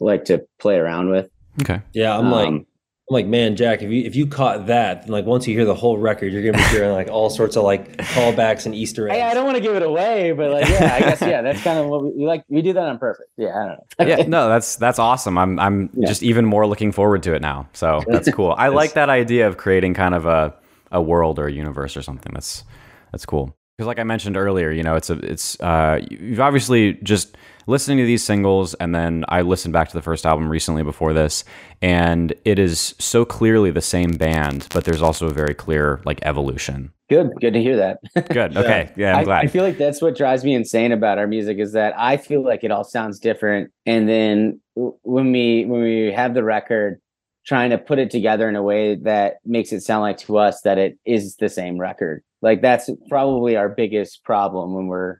like 0.00 0.26
to 0.26 0.46
play 0.58 0.76
around 0.76 1.08
with 1.08 1.30
okay. 1.62 1.80
Yeah, 1.92 2.16
I'm 2.16 2.30
like 2.30 2.48
Um, 2.48 2.66
I'm 3.10 3.14
like 3.14 3.26
man, 3.26 3.56
Jack. 3.56 3.82
If 3.82 3.90
you 3.90 4.02
if 4.04 4.14
you 4.14 4.26
caught 4.26 4.66
that, 4.66 5.02
then 5.02 5.12
like 5.12 5.24
once 5.24 5.46
you 5.46 5.54
hear 5.54 5.64
the 5.64 5.74
whole 5.74 5.96
record, 5.96 6.32
you're 6.32 6.42
gonna 6.42 6.62
be 6.62 6.68
hearing 6.70 6.92
like 6.92 7.08
all 7.08 7.30
sorts 7.30 7.56
of 7.56 7.64
like 7.64 7.96
callbacks 7.96 8.66
and 8.66 8.74
Easter 8.74 9.08
eggs. 9.08 9.18
I, 9.22 9.30
I 9.30 9.34
don't 9.34 9.44
want 9.46 9.56
to 9.56 9.62
give 9.62 9.74
it 9.76 9.82
away 9.82 10.32
but 10.32 10.50
like 10.50 10.68
yeah 10.68 10.94
i 10.94 11.00
guess 11.00 11.20
yeah 11.22 11.40
that's 11.42 11.62
kind 11.62 11.78
of 11.78 11.86
what 11.86 12.02
we, 12.04 12.10
we 12.10 12.26
like 12.26 12.44
we 12.48 12.60
do 12.60 12.72
that 12.74 12.86
on 12.86 12.98
purpose 12.98 13.26
yeah 13.36 13.48
i 13.48 13.66
don't 13.66 13.68
know 13.68 14.06
yeah, 14.06 14.26
no, 14.26 14.48
that's 14.48 14.76
that's 14.76 14.98
awesome. 14.98 15.38
I'm 15.38 15.58
I'm 15.58 15.90
Yeah. 15.94 16.06
just 16.08 16.22
even 16.22 16.44
more 16.44 16.66
looking 16.66 16.92
forward 16.92 17.22
to 17.24 17.34
it 17.34 17.42
now. 17.42 17.68
So 17.72 18.02
that's 18.06 18.30
cool. 18.30 18.54
I 18.56 18.68
like 18.82 18.92
that 18.94 19.08
idea 19.10 19.46
of 19.48 19.56
creating 19.56 19.94
kind 19.94 20.14
of 20.14 20.26
a 20.26 20.54
a 20.92 21.00
world 21.02 21.38
or 21.38 21.46
a 21.46 21.52
universe 21.52 21.96
or 21.96 22.02
something. 22.02 22.32
That's 22.32 22.64
that's 23.12 23.26
cool. 23.26 23.54
Because 23.78 23.86
like 23.86 24.00
I 24.00 24.02
mentioned 24.02 24.36
earlier, 24.36 24.72
you 24.72 24.82
know, 24.82 24.96
it's 24.96 25.08
a 25.08 25.14
it's 25.20 25.58
uh 25.60 26.00
you've 26.10 26.40
obviously 26.40 26.94
just 26.94 27.36
listening 27.68 27.98
to 27.98 28.04
these 28.04 28.24
singles 28.24 28.74
and 28.74 28.92
then 28.92 29.24
I 29.28 29.42
listened 29.42 29.72
back 29.72 29.88
to 29.88 29.96
the 29.96 30.02
first 30.02 30.26
album 30.26 30.48
recently 30.48 30.82
before 30.82 31.12
this 31.12 31.44
and 31.80 32.34
it 32.44 32.58
is 32.58 32.96
so 32.98 33.24
clearly 33.24 33.70
the 33.70 33.80
same 33.80 34.16
band, 34.16 34.66
but 34.74 34.84
there's 34.84 35.00
also 35.00 35.28
a 35.28 35.32
very 35.32 35.54
clear 35.54 36.00
like 36.04 36.18
evolution. 36.22 36.92
good 37.08 37.30
good 37.40 37.54
to 37.54 37.62
hear 37.62 37.76
that 37.76 37.98
Good. 38.30 38.56
Okay. 38.56 38.90
Yeah, 38.96 39.16
I'm 39.16 39.24
glad. 39.24 39.44
I 39.44 39.46
feel 39.46 39.62
like 39.62 39.78
that's 39.78 40.02
what 40.02 40.16
drives 40.16 40.42
me 40.42 40.54
insane 40.54 40.90
about 40.90 41.18
our 41.18 41.28
music 41.28 41.58
is 41.58 41.70
that 41.74 41.94
I 41.96 42.16
feel 42.16 42.42
like 42.42 42.64
it 42.64 42.72
all 42.72 42.82
sounds 42.82 43.20
different, 43.20 43.70
and 43.86 44.08
then 44.08 44.60
when 44.74 45.30
we 45.30 45.66
when 45.66 45.82
we 45.82 46.12
have 46.12 46.34
the 46.34 46.42
record, 46.42 47.00
trying 47.46 47.70
to 47.70 47.78
put 47.78 48.00
it 48.00 48.10
together 48.10 48.48
in 48.48 48.56
a 48.56 48.62
way 48.62 48.96
that 48.96 49.36
makes 49.44 49.72
it 49.72 49.82
sound 49.82 50.02
like 50.02 50.18
to 50.18 50.36
us 50.36 50.62
that 50.62 50.78
it 50.78 50.98
is 51.04 51.36
the 51.36 51.48
same 51.48 51.78
record. 51.78 52.24
Like 52.42 52.62
that's 52.62 52.90
probably 53.08 53.56
our 53.56 53.68
biggest 53.68 54.24
problem 54.24 54.74
when 54.74 54.86
we're 54.86 55.18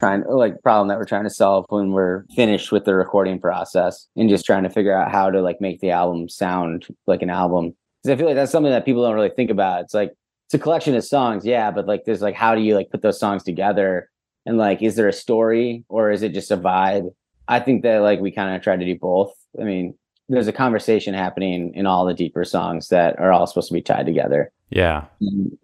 trying 0.00 0.24
like 0.28 0.60
problem 0.62 0.88
that 0.88 0.98
we're 0.98 1.04
trying 1.04 1.24
to 1.24 1.30
solve 1.30 1.64
when 1.68 1.92
we're 1.92 2.24
finished 2.34 2.70
with 2.70 2.84
the 2.84 2.94
recording 2.94 3.40
process 3.40 4.06
and 4.16 4.28
just 4.28 4.44
trying 4.44 4.62
to 4.62 4.70
figure 4.70 4.96
out 4.96 5.10
how 5.10 5.30
to 5.30 5.40
like 5.40 5.60
make 5.60 5.80
the 5.80 5.90
album 5.90 6.28
sound 6.28 6.86
like 7.06 7.22
an 7.22 7.30
album. 7.30 7.74
Because 8.02 8.14
I 8.14 8.16
feel 8.18 8.26
like 8.26 8.36
that's 8.36 8.52
something 8.52 8.72
that 8.72 8.84
people 8.84 9.02
don't 9.02 9.14
really 9.14 9.30
think 9.34 9.50
about. 9.50 9.82
It's 9.82 9.94
like 9.94 10.12
it's 10.46 10.54
a 10.54 10.58
collection 10.58 10.94
of 10.94 11.04
songs, 11.04 11.44
yeah, 11.44 11.70
but 11.70 11.86
like 11.86 12.04
there's 12.04 12.22
like 12.22 12.34
how 12.34 12.54
do 12.54 12.60
you 12.60 12.74
like 12.74 12.90
put 12.90 13.02
those 13.02 13.18
songs 13.18 13.42
together 13.42 14.10
and 14.44 14.58
like 14.58 14.82
is 14.82 14.96
there 14.96 15.08
a 15.08 15.12
story 15.12 15.84
or 15.88 16.10
is 16.10 16.22
it 16.22 16.34
just 16.34 16.50
a 16.50 16.56
vibe? 16.56 17.10
I 17.48 17.60
think 17.60 17.82
that 17.82 18.02
like 18.02 18.20
we 18.20 18.32
kind 18.32 18.54
of 18.54 18.62
try 18.62 18.76
to 18.76 18.84
do 18.84 18.98
both. 18.98 19.32
I 19.60 19.64
mean, 19.64 19.94
there's 20.28 20.48
a 20.48 20.52
conversation 20.52 21.14
happening 21.14 21.72
in 21.74 21.86
all 21.86 22.04
the 22.04 22.14
deeper 22.14 22.44
songs 22.44 22.88
that 22.88 23.18
are 23.18 23.32
all 23.32 23.46
supposed 23.46 23.68
to 23.68 23.74
be 23.74 23.82
tied 23.82 24.06
together. 24.06 24.52
Yeah. 24.70 25.04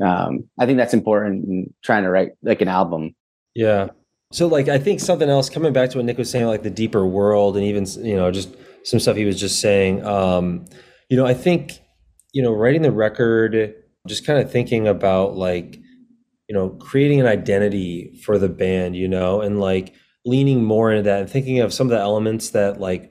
Um, 0.03 0.49
I 0.59 0.67
think 0.67 0.79
that's 0.79 0.95
important 0.95 1.45
in 1.45 1.75
trying 1.83 2.05
to 2.05 2.11
write 2.11 2.33
like 2.43 2.61
an 2.61 2.69
album. 2.69 3.15
Yeah. 3.55 3.89
So 4.33 4.47
like 4.47 4.69
I 4.69 4.79
think 4.79 5.01
something 5.01 5.29
else 5.29 5.51
coming 5.51 5.73
back 5.73 5.91
to 5.91 5.99
what 5.99 6.07
Nick 6.07 6.19
was 6.19 6.31
saying, 6.31 6.47
like 6.47 6.63
the 6.63 6.71
deeper 6.71 7.07
world, 7.07 7.57
and 7.57 7.67
even 7.67 7.85
you 8.05 8.17
know 8.17 8.31
just 8.31 8.55
some 8.85 8.99
stuff 8.99 9.17
he 9.17 9.25
was 9.25 9.39
just 9.39 9.61
saying. 9.61 10.05
Um, 10.05 10.65
you 11.09 11.17
know, 11.17 11.27
I 11.27 11.35
think 11.35 11.81
you 12.33 12.43
know 12.43 12.53
writing 12.53 12.83
the 12.83 12.93
record, 12.93 13.75
just 14.07 14.27
kind 14.27 14.41
of 14.41 14.51
thinking 14.51 14.89
about 14.89 15.37
like 15.37 15.77
you 16.49 16.55
know 16.55 16.71
creating 16.71 17.21
an 17.21 17.27
identity 17.27 18.19
for 18.25 18.39
the 18.39 18.49
band, 18.49 18.97
you 18.97 19.09
know, 19.09 19.43
and 19.43 19.61
like 19.61 19.95
leaning 20.25 20.65
more 20.65 20.91
into 20.91 21.03
that 21.03 21.21
and 21.21 21.31
thinking 21.31 21.59
of 21.61 21.75
some 21.75 21.89
of 21.89 21.91
the 21.91 21.99
elements 21.99 22.51
that 22.51 22.81
like 22.81 23.11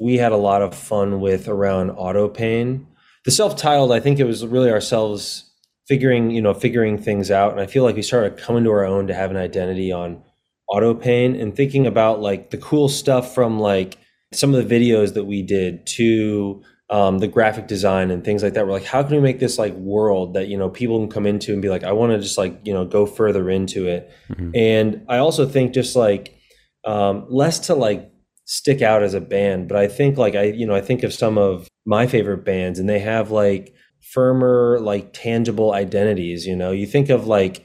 we 0.00 0.16
had 0.16 0.32
a 0.32 0.36
lot 0.36 0.62
of 0.62 0.74
fun 0.74 1.20
with 1.20 1.48
around 1.48 1.90
auto 1.90 2.28
pain. 2.28 2.86
The 3.26 3.32
self-titled, 3.32 3.92
I 3.92 4.00
think 4.00 4.18
it 4.18 4.24
was 4.24 4.46
really 4.46 4.70
ourselves 4.70 5.50
figuring, 5.86 6.30
you 6.30 6.40
know, 6.40 6.54
figuring 6.54 6.96
things 6.96 7.30
out. 7.30 7.52
And 7.52 7.60
I 7.60 7.66
feel 7.66 7.84
like 7.84 7.96
we 7.96 8.02
started 8.02 8.38
coming 8.38 8.64
to 8.64 8.70
our 8.70 8.84
own 8.84 9.08
to 9.08 9.14
have 9.14 9.30
an 9.30 9.36
identity 9.36 9.92
on 9.92 10.22
auto 10.68 10.94
pain 10.94 11.36
and 11.36 11.54
thinking 11.54 11.86
about 11.86 12.20
like 12.20 12.50
the 12.50 12.56
cool 12.56 12.88
stuff 12.88 13.34
from 13.34 13.60
like 13.60 13.98
some 14.32 14.54
of 14.54 14.68
the 14.68 14.74
videos 14.74 15.14
that 15.14 15.24
we 15.24 15.42
did 15.42 15.86
to 15.86 16.62
um, 16.88 17.18
the 17.18 17.26
graphic 17.26 17.66
design 17.66 18.10
and 18.10 18.24
things 18.24 18.42
like 18.42 18.54
that. 18.54 18.66
We're 18.66 18.72
like, 18.72 18.84
how 18.84 19.02
can 19.02 19.16
we 19.16 19.20
make 19.20 19.40
this 19.40 19.58
like 19.58 19.74
world 19.74 20.34
that 20.34 20.48
you 20.48 20.56
know 20.56 20.70
people 20.70 20.98
can 20.98 21.08
come 21.08 21.26
into 21.26 21.52
and 21.52 21.60
be 21.60 21.68
like, 21.68 21.84
I 21.84 21.92
want 21.92 22.12
to 22.12 22.18
just 22.20 22.38
like 22.38 22.60
you 22.64 22.72
know 22.72 22.84
go 22.84 23.06
further 23.06 23.50
into 23.50 23.86
it. 23.86 24.10
And 24.54 25.04
I 25.08 25.18
also 25.18 25.46
think 25.46 25.72
just 25.72 25.96
like 25.96 26.38
um, 26.84 27.26
less 27.28 27.58
to 27.66 27.74
like 27.74 28.12
stick 28.46 28.80
out 28.80 29.02
as 29.02 29.12
a 29.14 29.20
band, 29.20 29.68
but 29.68 29.76
I 29.76 29.88
think 29.88 30.16
like 30.16 30.34
I 30.34 30.44
you 30.44 30.66
know 30.66 30.74
I 30.74 30.80
think 30.80 31.02
of 31.02 31.12
some 31.12 31.36
of 31.38 31.68
my 31.84 32.06
favorite 32.06 32.44
bands 32.44 32.78
and 32.78 32.88
they 32.88 33.00
have 33.00 33.30
like 33.30 33.74
firmer 34.00 34.78
like 34.80 35.12
tangible 35.12 35.72
identities. 35.72 36.46
You 36.46 36.56
know, 36.56 36.70
you 36.72 36.86
think 36.86 37.10
of 37.10 37.26
like 37.26 37.64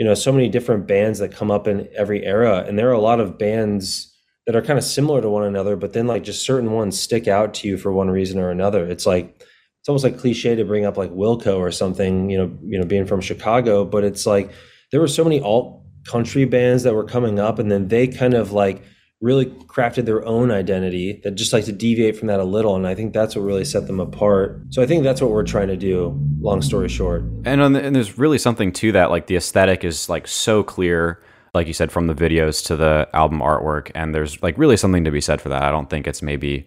you 0.00 0.06
know 0.06 0.14
so 0.14 0.32
many 0.32 0.48
different 0.48 0.86
bands 0.86 1.18
that 1.18 1.30
come 1.30 1.50
up 1.50 1.68
in 1.68 1.86
every 1.94 2.24
era 2.24 2.64
and 2.66 2.78
there 2.78 2.88
are 2.88 2.92
a 2.92 3.00
lot 3.00 3.20
of 3.20 3.38
bands 3.38 4.10
that 4.46 4.56
are 4.56 4.62
kind 4.62 4.78
of 4.78 4.84
similar 4.84 5.20
to 5.20 5.28
one 5.28 5.44
another 5.44 5.76
but 5.76 5.92
then 5.92 6.06
like 6.06 6.24
just 6.24 6.44
certain 6.44 6.72
ones 6.72 6.98
stick 6.98 7.28
out 7.28 7.52
to 7.52 7.68
you 7.68 7.76
for 7.76 7.92
one 7.92 8.10
reason 8.10 8.40
or 8.40 8.50
another 8.50 8.86
it's 8.86 9.04
like 9.04 9.36
it's 9.78 9.88
almost 9.88 10.02
like 10.02 10.18
cliche 10.18 10.54
to 10.54 10.64
bring 10.64 10.86
up 10.86 10.96
like 10.96 11.10
wilco 11.10 11.58
or 11.58 11.70
something 11.70 12.30
you 12.30 12.38
know 12.38 12.50
you 12.62 12.78
know 12.78 12.86
being 12.86 13.06
from 13.06 13.20
chicago 13.20 13.84
but 13.84 14.02
it's 14.02 14.24
like 14.24 14.50
there 14.90 15.00
were 15.00 15.06
so 15.06 15.22
many 15.22 15.38
alt 15.42 15.82
country 16.06 16.46
bands 16.46 16.82
that 16.82 16.94
were 16.94 17.04
coming 17.04 17.38
up 17.38 17.58
and 17.58 17.70
then 17.70 17.88
they 17.88 18.08
kind 18.08 18.32
of 18.32 18.52
like 18.52 18.82
really 19.20 19.46
crafted 19.46 20.06
their 20.06 20.24
own 20.24 20.50
identity 20.50 21.20
that 21.24 21.32
just 21.32 21.52
like 21.52 21.64
to 21.66 21.72
deviate 21.72 22.16
from 22.16 22.28
that 22.28 22.40
a 22.40 22.44
little 22.44 22.74
and 22.74 22.86
i 22.86 22.94
think 22.94 23.12
that's 23.12 23.36
what 23.36 23.42
really 23.42 23.64
set 23.66 23.86
them 23.86 24.00
apart. 24.00 24.60
So 24.70 24.82
i 24.82 24.86
think 24.86 25.04
that's 25.04 25.20
what 25.20 25.30
we're 25.30 25.44
trying 25.44 25.68
to 25.68 25.76
do 25.76 26.18
long 26.40 26.62
story 26.62 26.88
short. 26.88 27.22
And 27.44 27.60
on 27.60 27.74
the, 27.74 27.82
and 27.82 27.94
there's 27.94 28.16
really 28.18 28.38
something 28.38 28.72
to 28.72 28.92
that 28.92 29.10
like 29.10 29.26
the 29.26 29.36
aesthetic 29.36 29.84
is 29.84 30.08
like 30.08 30.26
so 30.26 30.62
clear 30.62 31.22
like 31.52 31.66
you 31.66 31.72
said 31.74 31.92
from 31.92 32.06
the 32.06 32.14
videos 32.14 32.64
to 32.66 32.76
the 32.76 33.08
album 33.12 33.40
artwork 33.40 33.90
and 33.94 34.14
there's 34.14 34.42
like 34.42 34.56
really 34.56 34.76
something 34.76 35.04
to 35.04 35.10
be 35.10 35.20
said 35.20 35.40
for 35.40 35.48
that. 35.50 35.62
I 35.64 35.70
don't 35.70 35.90
think 35.90 36.06
it's 36.06 36.22
maybe 36.22 36.66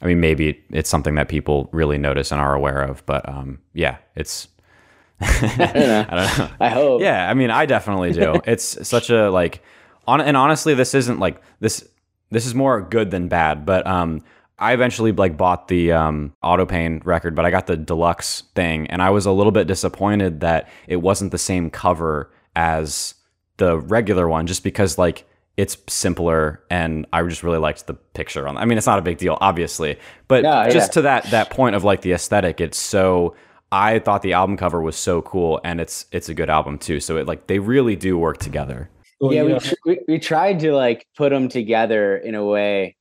i 0.00 0.06
mean 0.06 0.20
maybe 0.20 0.62
it's 0.70 0.88
something 0.88 1.16
that 1.16 1.28
people 1.28 1.68
really 1.72 1.98
notice 1.98 2.30
and 2.30 2.40
are 2.40 2.54
aware 2.54 2.80
of 2.82 3.04
but 3.06 3.28
um 3.28 3.58
yeah 3.74 3.96
it's 4.14 4.46
I 5.20 5.26
don't 5.50 5.58
know. 5.88 6.06
i 6.08 6.14
don't 6.14 6.38
know. 6.38 6.50
I 6.60 6.68
hope. 6.68 7.00
yeah 7.00 7.28
i 7.28 7.34
mean 7.34 7.50
i 7.50 7.66
definitely 7.66 8.12
do. 8.12 8.40
It's 8.46 8.86
such 8.86 9.10
a 9.10 9.30
like 9.30 9.62
on 10.08 10.20
and 10.20 10.36
honestly 10.36 10.74
this 10.74 10.94
isn't 10.94 11.20
like 11.20 11.40
this 11.60 11.86
this 12.30 12.46
is 12.46 12.54
more 12.54 12.80
good 12.80 13.10
than 13.10 13.28
bad 13.28 13.64
but 13.64 13.86
um 13.86 14.22
I 14.58 14.72
eventually 14.72 15.12
like 15.12 15.36
bought 15.36 15.68
the 15.68 15.92
um, 15.92 16.34
Autopain 16.42 17.04
record, 17.06 17.36
but 17.36 17.44
I 17.44 17.50
got 17.50 17.68
the 17.68 17.76
deluxe 17.76 18.42
thing, 18.56 18.88
and 18.88 19.00
I 19.00 19.10
was 19.10 19.24
a 19.24 19.30
little 19.30 19.52
bit 19.52 19.68
disappointed 19.68 20.40
that 20.40 20.68
it 20.88 20.96
wasn't 20.96 21.30
the 21.30 21.38
same 21.38 21.70
cover 21.70 22.32
as 22.56 23.14
the 23.58 23.78
regular 23.78 24.28
one, 24.28 24.48
just 24.48 24.64
because 24.64 24.98
like 24.98 25.24
it's 25.56 25.76
simpler, 25.86 26.60
and 26.70 27.06
I 27.12 27.22
just 27.22 27.44
really 27.44 27.58
liked 27.58 27.86
the 27.86 27.94
picture 27.94 28.48
on. 28.48 28.56
I 28.56 28.64
mean, 28.64 28.78
it's 28.78 28.86
not 28.86 28.98
a 28.98 29.02
big 29.02 29.18
deal, 29.18 29.38
obviously, 29.40 29.96
but 30.26 30.42
No, 30.42 30.68
just 30.70 30.88
yeah. 30.90 30.92
to 30.94 31.02
that 31.02 31.24
that 31.30 31.50
point 31.50 31.76
of 31.76 31.84
like 31.84 32.00
the 32.00 32.12
aesthetic, 32.12 32.60
it's 32.60 32.78
so. 32.78 33.36
I 33.70 33.98
thought 34.00 34.22
the 34.22 34.32
album 34.32 34.56
cover 34.56 34.80
was 34.82 34.96
so 34.96 35.22
cool, 35.22 35.60
and 35.62 35.80
it's 35.80 36.06
it's 36.10 36.28
a 36.28 36.34
good 36.34 36.50
album 36.50 36.78
too. 36.78 36.98
So 36.98 37.16
it 37.16 37.28
like 37.28 37.46
they 37.46 37.60
really 37.60 37.94
do 37.94 38.18
work 38.18 38.38
together. 38.38 38.90
Well, 39.20 39.32
yeah, 39.32 39.42
you 39.42 39.54
we, 39.54 39.58
tr- 39.60 39.74
we 39.84 39.98
we 40.08 40.18
tried 40.18 40.60
to 40.60 40.72
like 40.74 41.06
put 41.16 41.30
them 41.30 41.48
together 41.48 42.16
in 42.16 42.34
a 42.34 42.44
way. 42.44 42.96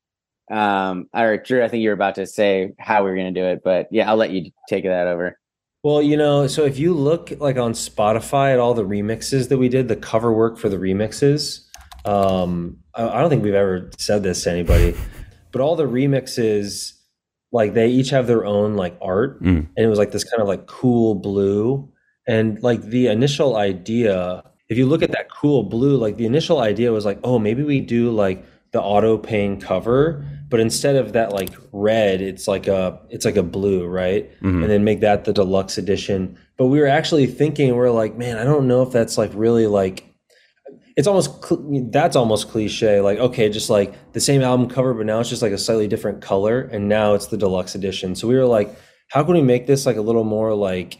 Um, 0.49 1.09
or 1.13 1.37
Drew, 1.37 1.63
I 1.63 1.67
think 1.67 1.81
you 1.83 1.89
were 1.89 1.93
about 1.93 2.15
to 2.15 2.25
say 2.25 2.71
how 2.79 3.03
we 3.03 3.09
were 3.09 3.15
going 3.17 3.33
to 3.33 3.39
do 3.39 3.45
it, 3.45 3.61
but 3.63 3.87
yeah, 3.91 4.09
I'll 4.09 4.15
let 4.15 4.31
you 4.31 4.49
take 4.69 4.85
that 4.85 5.07
over. 5.07 5.37
Well, 5.83 6.01
you 6.01 6.15
know, 6.17 6.47
so 6.47 6.63
if 6.65 6.79
you 6.79 6.93
look 6.93 7.31
like 7.39 7.57
on 7.57 7.73
Spotify 7.73 8.53
at 8.53 8.59
all 8.59 8.73
the 8.73 8.85
remixes 8.85 9.49
that 9.49 9.57
we 9.57 9.67
did, 9.69 9.89
the 9.89 9.95
cover 9.97 10.31
work 10.31 10.57
for 10.57 10.69
the 10.69 10.77
remixes, 10.77 11.65
um, 12.05 12.77
I, 12.95 13.07
I 13.09 13.19
don't 13.21 13.29
think 13.29 13.43
we've 13.43 13.53
ever 13.53 13.91
said 13.97 14.23
this 14.23 14.43
to 14.43 14.51
anybody, 14.51 14.95
but 15.51 15.61
all 15.61 15.75
the 15.75 15.85
remixes, 15.85 16.93
like 17.51 17.73
they 17.73 17.89
each 17.89 18.09
have 18.11 18.25
their 18.27 18.45
own 18.45 18.75
like 18.75 18.97
art, 19.01 19.43
Mm. 19.43 19.67
and 19.75 19.77
it 19.77 19.87
was 19.87 19.99
like 19.99 20.11
this 20.11 20.23
kind 20.23 20.41
of 20.41 20.47
like 20.47 20.65
cool 20.65 21.13
blue, 21.15 21.91
and 22.25 22.61
like 22.63 22.81
the 22.83 23.07
initial 23.07 23.57
idea, 23.57 24.43
if 24.69 24.77
you 24.77 24.85
look 24.85 25.01
at 25.01 25.11
that 25.11 25.29
cool 25.31 25.63
blue, 25.63 25.97
like 25.97 26.17
the 26.17 26.25
initial 26.25 26.59
idea 26.59 26.91
was 26.91 27.05
like, 27.05 27.19
oh, 27.23 27.39
maybe 27.39 27.63
we 27.63 27.79
do 27.79 28.11
like 28.11 28.45
the 28.71 28.81
auto 28.81 29.17
pain 29.17 29.59
cover, 29.61 30.25
but 30.49 30.59
instead 30.59 30.95
of 30.95 31.13
that 31.13 31.31
like 31.31 31.49
red, 31.71 32.21
it's 32.21 32.47
like 32.47 32.67
a 32.67 32.99
it's 33.09 33.25
like 33.25 33.37
a 33.37 33.43
blue, 33.43 33.85
right? 33.85 34.29
Mhm. 34.41 34.61
and 34.61 34.69
then 34.69 34.83
make 34.83 34.99
that 35.01 35.25
the 35.25 35.33
deluxe 35.33 35.77
edition. 35.77 36.37
But 36.57 36.67
we 36.67 36.79
were 36.79 36.87
actually 36.87 37.27
thinking, 37.27 37.75
we're 37.75 37.91
like, 37.91 38.17
man, 38.17 38.37
I 38.37 38.43
don't 38.43 38.67
know 38.67 38.81
if 38.81 38.91
that's 38.91 39.17
like 39.17 39.31
really 39.33 39.67
like, 39.67 40.03
it's 40.97 41.07
almost 41.07 41.31
that's 41.91 42.15
almost 42.15 42.49
cliche. 42.49 42.99
Like, 42.99 43.19
okay, 43.19 43.47
just 43.49 43.69
like 43.69 43.93
the 44.13 44.19
same 44.19 44.41
album 44.41 44.67
cover, 44.67 44.93
but 44.93 45.05
now 45.05 45.19
it's 45.21 45.29
just 45.29 45.41
like 45.41 45.53
a 45.53 45.57
slightly 45.57 45.87
different 45.87 46.21
color, 46.21 46.61
and 46.61 46.89
now 46.89 47.13
it's 47.13 47.27
the 47.27 47.37
deluxe 47.37 47.73
edition. 47.75 48.15
So 48.15 48.27
we 48.27 48.35
were 48.35 48.45
like, 48.45 48.75
how 49.09 49.23
can 49.23 49.33
we 49.33 49.41
make 49.41 49.65
this 49.67 49.85
like 49.85 49.95
a 49.97 50.01
little 50.01 50.25
more 50.25 50.53
like 50.53 50.97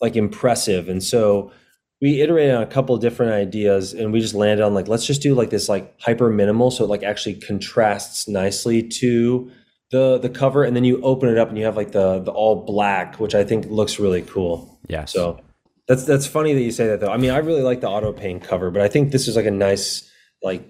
like 0.00 0.16
impressive? 0.16 0.88
And 0.88 1.02
so 1.02 1.52
we 2.00 2.20
iterated 2.20 2.54
on 2.54 2.62
a 2.62 2.66
couple 2.66 2.96
different 2.98 3.32
ideas, 3.32 3.92
and 3.94 4.12
we 4.12 4.20
just 4.20 4.34
landed 4.34 4.62
on 4.62 4.74
like, 4.74 4.88
let's 4.88 5.06
just 5.06 5.22
do 5.22 5.34
like 5.34 5.50
this 5.50 5.68
like 5.68 5.98
hyper 6.00 6.30
minimal, 6.30 6.70
so 6.70 6.84
it 6.84 6.88
like 6.88 7.02
actually 7.02 7.34
contrasts 7.36 8.28
nicely 8.28 8.82
to 8.82 9.50
the 9.90 10.18
the 10.18 10.28
cover. 10.28 10.64
And 10.64 10.74
then 10.76 10.84
you 10.84 11.00
open 11.02 11.28
it 11.28 11.38
up 11.38 11.48
and 11.48 11.56
you 11.56 11.64
have 11.64 11.76
like 11.76 11.92
the 11.92 12.18
the 12.20 12.32
all 12.32 12.64
black 12.66 13.20
which 13.20 13.34
i 13.34 13.44
think 13.44 13.66
looks 13.66 13.98
really 13.98 14.22
cool. 14.22 14.78
Yeah 14.88 15.04
so 15.04 15.40
that's 15.88 16.04
that's 16.04 16.26
funny 16.26 16.52
that 16.54 16.60
you 16.60 16.72
say 16.72 16.88
that 16.88 17.00
though. 17.00 17.10
I 17.12 17.16
mean 17.16 17.30
i 17.30 17.38
really 17.38 17.62
like 17.62 17.80
the 17.80 17.88
auto 17.88 18.12
pain 18.12 18.40
cover 18.40 18.70
but 18.70 18.82
i 18.82 18.88
think 18.88 19.12
this 19.12 19.28
is 19.28 19.36
like 19.36 19.46
a 19.46 19.50
nice 19.50 20.10
like 20.42 20.66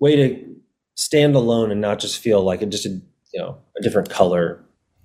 way 0.00 0.16
to 0.16 0.54
stand 0.94 1.34
alone 1.34 1.70
and 1.70 1.80
not 1.80 1.98
just 1.98 2.18
feel 2.18 2.42
like 2.42 2.60
it 2.60 2.68
just 2.68 2.84
a 2.86 2.90
you 2.90 3.40
know 3.40 3.58
a 3.78 3.82
different 3.82 4.10
color 4.10 4.62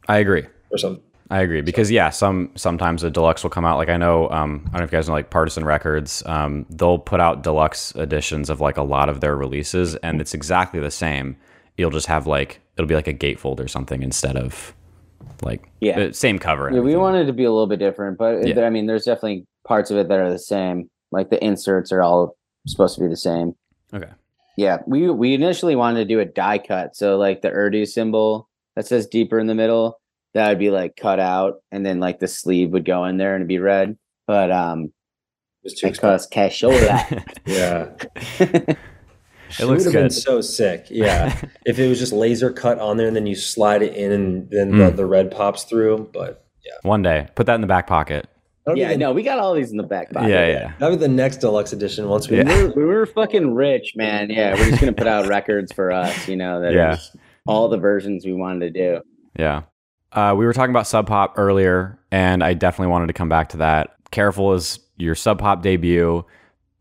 I 0.09 0.17
agree. 0.17 0.45
or 0.71 0.77
something 0.77 1.03
I 1.29 1.41
agree 1.41 1.62
because 1.62 1.89
yeah, 1.89 2.09
some 2.09 2.51
sometimes 2.55 3.03
a 3.03 3.09
deluxe 3.09 3.43
will 3.43 3.49
come 3.49 3.65
out. 3.65 3.77
Like 3.77 3.89
I 3.89 3.97
know, 3.97 4.29
um, 4.29 4.62
I 4.67 4.71
don't 4.71 4.79
know 4.81 4.83
if 4.86 4.91
you 4.91 4.97
guys 4.97 5.07
know, 5.07 5.13
like 5.13 5.29
Partisan 5.29 5.65
Records, 5.65 6.21
um, 6.25 6.65
they'll 6.69 6.99
put 6.99 7.19
out 7.19 7.43
deluxe 7.43 7.95
editions 7.95 8.49
of 8.49 8.62
like 8.62 8.77
a 8.77 8.83
lot 8.83 9.09
of 9.09 9.21
their 9.21 9.36
releases, 9.36 9.95
and 9.97 10.21
it's 10.21 10.33
exactly 10.33 10.79
the 10.79 10.91
same. 10.91 11.36
You'll 11.77 11.91
just 11.91 12.07
have 12.07 12.27
like 12.27 12.59
it'll 12.77 12.88
be 12.88 12.95
like 12.95 13.07
a 13.07 13.13
gatefold 13.13 13.59
or 13.59 13.67
something 13.67 14.03
instead 14.03 14.36
of 14.36 14.75
like 15.41 15.69
Yeah. 15.79 16.12
same 16.12 16.39
cover. 16.39 16.69
Yeah, 16.71 16.81
we 16.81 16.95
wanted 16.95 17.25
to 17.27 17.33
be 17.33 17.43
a 17.45 17.51
little 17.51 17.67
bit 17.67 17.79
different, 17.79 18.17
but 18.17 18.45
Yeah. 18.45 18.62
I 18.65 18.69
mean, 18.69 18.86
there's 18.86 19.05
definitely 19.05 19.45
parts 19.67 19.91
of 19.91 19.97
it 19.97 20.09
that 20.09 20.19
are 20.19 20.29
the 20.31 20.39
same. 20.39 20.89
Like 21.12 21.29
the 21.29 21.43
inserts 21.43 21.91
are 21.91 22.01
all 22.01 22.36
supposed 22.67 22.95
to 22.95 23.01
be 23.01 23.07
the 23.07 23.17
same. 23.17 23.53
Okay. 23.93 24.09
Yeah, 24.57 24.79
we 24.86 25.09
we 25.09 25.33
initially 25.33 25.75
wanted 25.75 25.99
to 25.99 26.05
do 26.05 26.19
a 26.19 26.25
die 26.25 26.59
cut, 26.59 26.95
so 26.95 27.17
like 27.17 27.41
the 27.41 27.49
Urdu 27.51 27.86
symbol 27.86 28.49
that 28.75 28.86
says 28.86 29.07
deeper 29.07 29.39
in 29.39 29.47
the 29.47 29.55
middle, 29.55 29.99
that 30.34 30.50
would 30.50 30.60
be 30.60 30.69
like 30.72 30.96
cut 30.96 31.19
out, 31.19 31.56
and 31.72 31.86
then 31.86 32.00
like 32.00 32.19
the 32.19 32.28
sleeve 32.28 32.72
would 32.72 32.86
go 32.86 33.06
in 33.06 33.17
there 33.17 33.36
and 33.36 33.41
it'd 33.41 33.48
be 33.48 33.60
red. 33.60 33.98
But 34.28 34.52
um, 34.52 34.91
it's 35.63 35.80
too 35.80 35.88
it 35.88 36.00
costs 36.00 36.34
cashola. 36.34 37.24
yeah 37.46 37.89
It 39.60 39.65
looks 39.65 39.86
would've 39.86 39.93
been 39.93 40.04
good. 40.06 40.13
so 40.13 40.41
sick 40.41 40.88
yeah 40.89 41.39
if 41.67 41.78
it 41.78 41.88
was 41.88 42.00
just 42.00 42.12
laser 42.12 42.52
cut 42.52 42.80
on 42.80 42.98
there 42.98 43.06
and 43.08 43.15
then 43.15 43.28
you 43.28 43.36
slide 43.36 43.84
it 43.84 43.93
in 43.96 44.12
and 44.12 44.50
then 44.50 44.72
the, 44.72 44.86
Mm. 44.86 44.96
the 44.96 45.06
red 45.06 45.30
pops 45.30 45.63
through 45.63 46.10
but 46.12 46.43
yeah. 46.65 46.72
One 46.82 47.02
day, 47.04 47.28
put 47.36 47.46
that 47.46 47.56
in 47.56 47.62
the 47.62 47.67
back 47.67 47.86
pocket. 47.86 48.26
yeah, 48.67 48.74
be 48.88 48.93
the, 48.93 48.98
no, 48.98 49.12
we 49.12 49.22
got 49.22 49.38
all 49.38 49.54
these 49.54 49.69
in 49.69 49.78
the 49.78 49.84
back 49.84 50.12
pocket. 50.12 50.30
Yeah, 50.30 50.48
yeah. 50.48 50.74
that'll 50.80 50.96
be 50.96 51.02
the 51.02 51.08
next 51.10 51.38
deluxe 51.38 51.72
edition 51.74 52.08
once 52.08 52.30
we 52.30 52.38
Yeah. 52.38 52.46
We 52.46 52.63
were, 52.63 52.74
we 52.78 52.86
were 52.86 53.06
fucking 53.06 53.54
rich, 53.54 53.93
man. 53.96 54.30
Yeah, 54.32 54.54
we're 54.56 54.69
just 54.69 54.80
gonna 54.80 54.93
put 54.93 55.06
out 55.08 55.28
records 55.28 55.72
for 55.72 55.91
us, 55.91 56.28
you 56.28 56.36
know, 56.38 56.62
that 56.62 56.74
Yeah. 56.74 56.98
all 57.46 57.67
the 57.69 57.78
versions 57.78 58.26
we 58.26 58.34
wanted 58.34 58.74
to 58.74 58.80
do. 58.80 59.02
Yeah. 59.38 59.63
Uh, 60.13 60.36
we 60.38 60.45
were 60.45 60.54
talking 60.54 60.69
about 60.71 60.88
Sub 60.88 61.08
Pop 61.08 61.34
earlier, 61.38 61.97
and 62.12 62.43
I 62.43 62.54
definitely 62.54 62.91
wanted 62.91 63.08
to 63.08 63.13
come 63.13 63.30
back 63.30 63.49
to 63.49 63.58
that. 63.58 63.95
Careful 64.12 64.54
is 64.54 64.80
your 64.97 65.15
Sub 65.15 65.39
Pop 65.39 65.62
debut, 65.63 66.23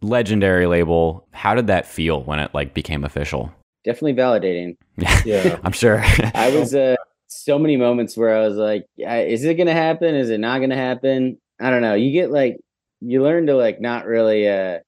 legendary 0.03 0.67
label. 0.67 1.27
How 1.33 1.55
did 1.55 1.67
that 1.69 1.87
feel 1.87 2.23
when 2.25 2.39
it 2.39 2.53
like 2.53 2.75
became 2.75 3.05
official? 3.05 3.51
Definitely 3.85 4.15
validating. 4.15 4.77
yeah 5.25 5.59
I'm 5.65 5.73
sure. 5.73 6.03
I 6.35 6.55
was 6.55 6.75
uh 6.75 6.97
so 7.29 7.59
many 7.59 7.77
moments 7.79 8.17
where 8.17 8.37
I 8.37 8.47
was 8.47 8.57
like, 8.57 8.85
is 8.99 9.45
it 9.45 9.55
gonna 9.55 9.73
happen? 9.73 10.15
Is 10.15 10.29
it 10.29 10.39
not 10.39 10.61
gonna 10.61 10.77
happen? 10.77 11.39
I 11.61 11.71
don't 11.71 11.81
know. 11.83 11.95
You 11.95 12.13
get 12.13 12.31
like 12.31 12.59
you 13.01 13.23
learn 13.23 13.47
to 13.47 13.55
like 13.57 13.81
not 13.81 14.05
really 14.07 14.49
uh 14.49 14.81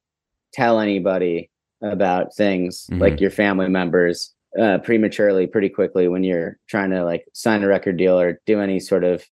tell 0.52 0.78
anybody 0.78 1.50
about 1.82 2.34
things 2.36 2.86
Mhm. 2.90 3.00
like 3.00 3.20
your 3.20 3.30
family 3.30 3.68
members 3.68 4.33
uh 4.60 4.78
prematurely 4.78 5.46
pretty 5.46 5.68
quickly 5.68 6.08
when 6.08 6.24
you're 6.24 6.58
trying 6.68 6.90
to 6.90 7.04
like 7.04 7.26
sign 7.32 7.62
a 7.62 7.66
record 7.66 7.96
deal 7.96 8.18
or 8.18 8.40
do 8.46 8.60
any 8.60 8.78
sort 8.78 9.04
of 9.04 9.24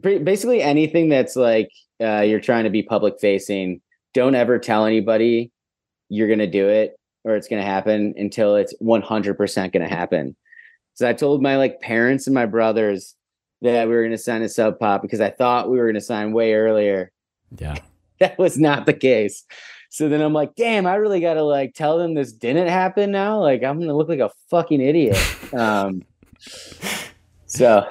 basically 0.00 0.62
anything 0.62 1.08
that's 1.08 1.36
like 1.36 1.70
uh 2.00 2.20
you're 2.20 2.40
trying 2.40 2.64
to 2.64 2.70
be 2.70 2.82
public 2.82 3.18
facing 3.20 3.80
don't 4.14 4.34
ever 4.34 4.58
tell 4.58 4.84
anybody 4.86 5.50
you're 6.08 6.28
going 6.28 6.38
to 6.38 6.46
do 6.46 6.68
it 6.68 6.98
or 7.24 7.36
it's 7.36 7.48
going 7.48 7.60
to 7.60 7.68
happen 7.68 8.14
until 8.16 8.56
it's 8.56 8.74
100% 8.80 9.72
going 9.72 9.86
to 9.86 9.94
happen 9.94 10.34
so 10.98 11.08
I 11.08 11.12
told 11.12 11.42
my 11.42 11.56
like 11.56 11.80
parents 11.80 12.26
and 12.26 12.34
my 12.34 12.46
brothers 12.46 13.14
that 13.62 13.86
we 13.86 13.94
were 13.94 14.02
going 14.02 14.10
to 14.10 14.18
sign 14.18 14.42
a 14.42 14.48
sub 14.48 14.80
pop 14.80 15.00
because 15.00 15.20
I 15.20 15.30
thought 15.30 15.70
we 15.70 15.78
were 15.78 15.84
going 15.84 15.94
to 15.94 16.00
sign 16.00 16.32
way 16.32 16.54
earlier. 16.54 17.12
yeah. 17.56 17.76
That 18.20 18.36
was 18.36 18.58
not 18.58 18.84
the 18.84 18.94
case. 18.94 19.44
So 19.90 20.08
then 20.08 20.20
I'm 20.20 20.32
like, 20.34 20.54
damn, 20.54 20.86
I 20.86 20.96
really 20.96 21.20
got 21.20 21.34
to 21.34 21.42
like 21.42 21.74
tell 21.74 21.98
them 21.98 22.14
this 22.14 22.32
didn't 22.32 22.68
happen 22.68 23.10
now. 23.10 23.40
Like 23.40 23.62
I'm 23.64 23.76
going 23.78 23.88
to 23.88 23.96
look 23.96 24.08
like 24.08 24.20
a 24.20 24.30
fucking 24.50 24.80
idiot. 24.80 25.16
Um, 25.54 26.02
so 27.46 27.86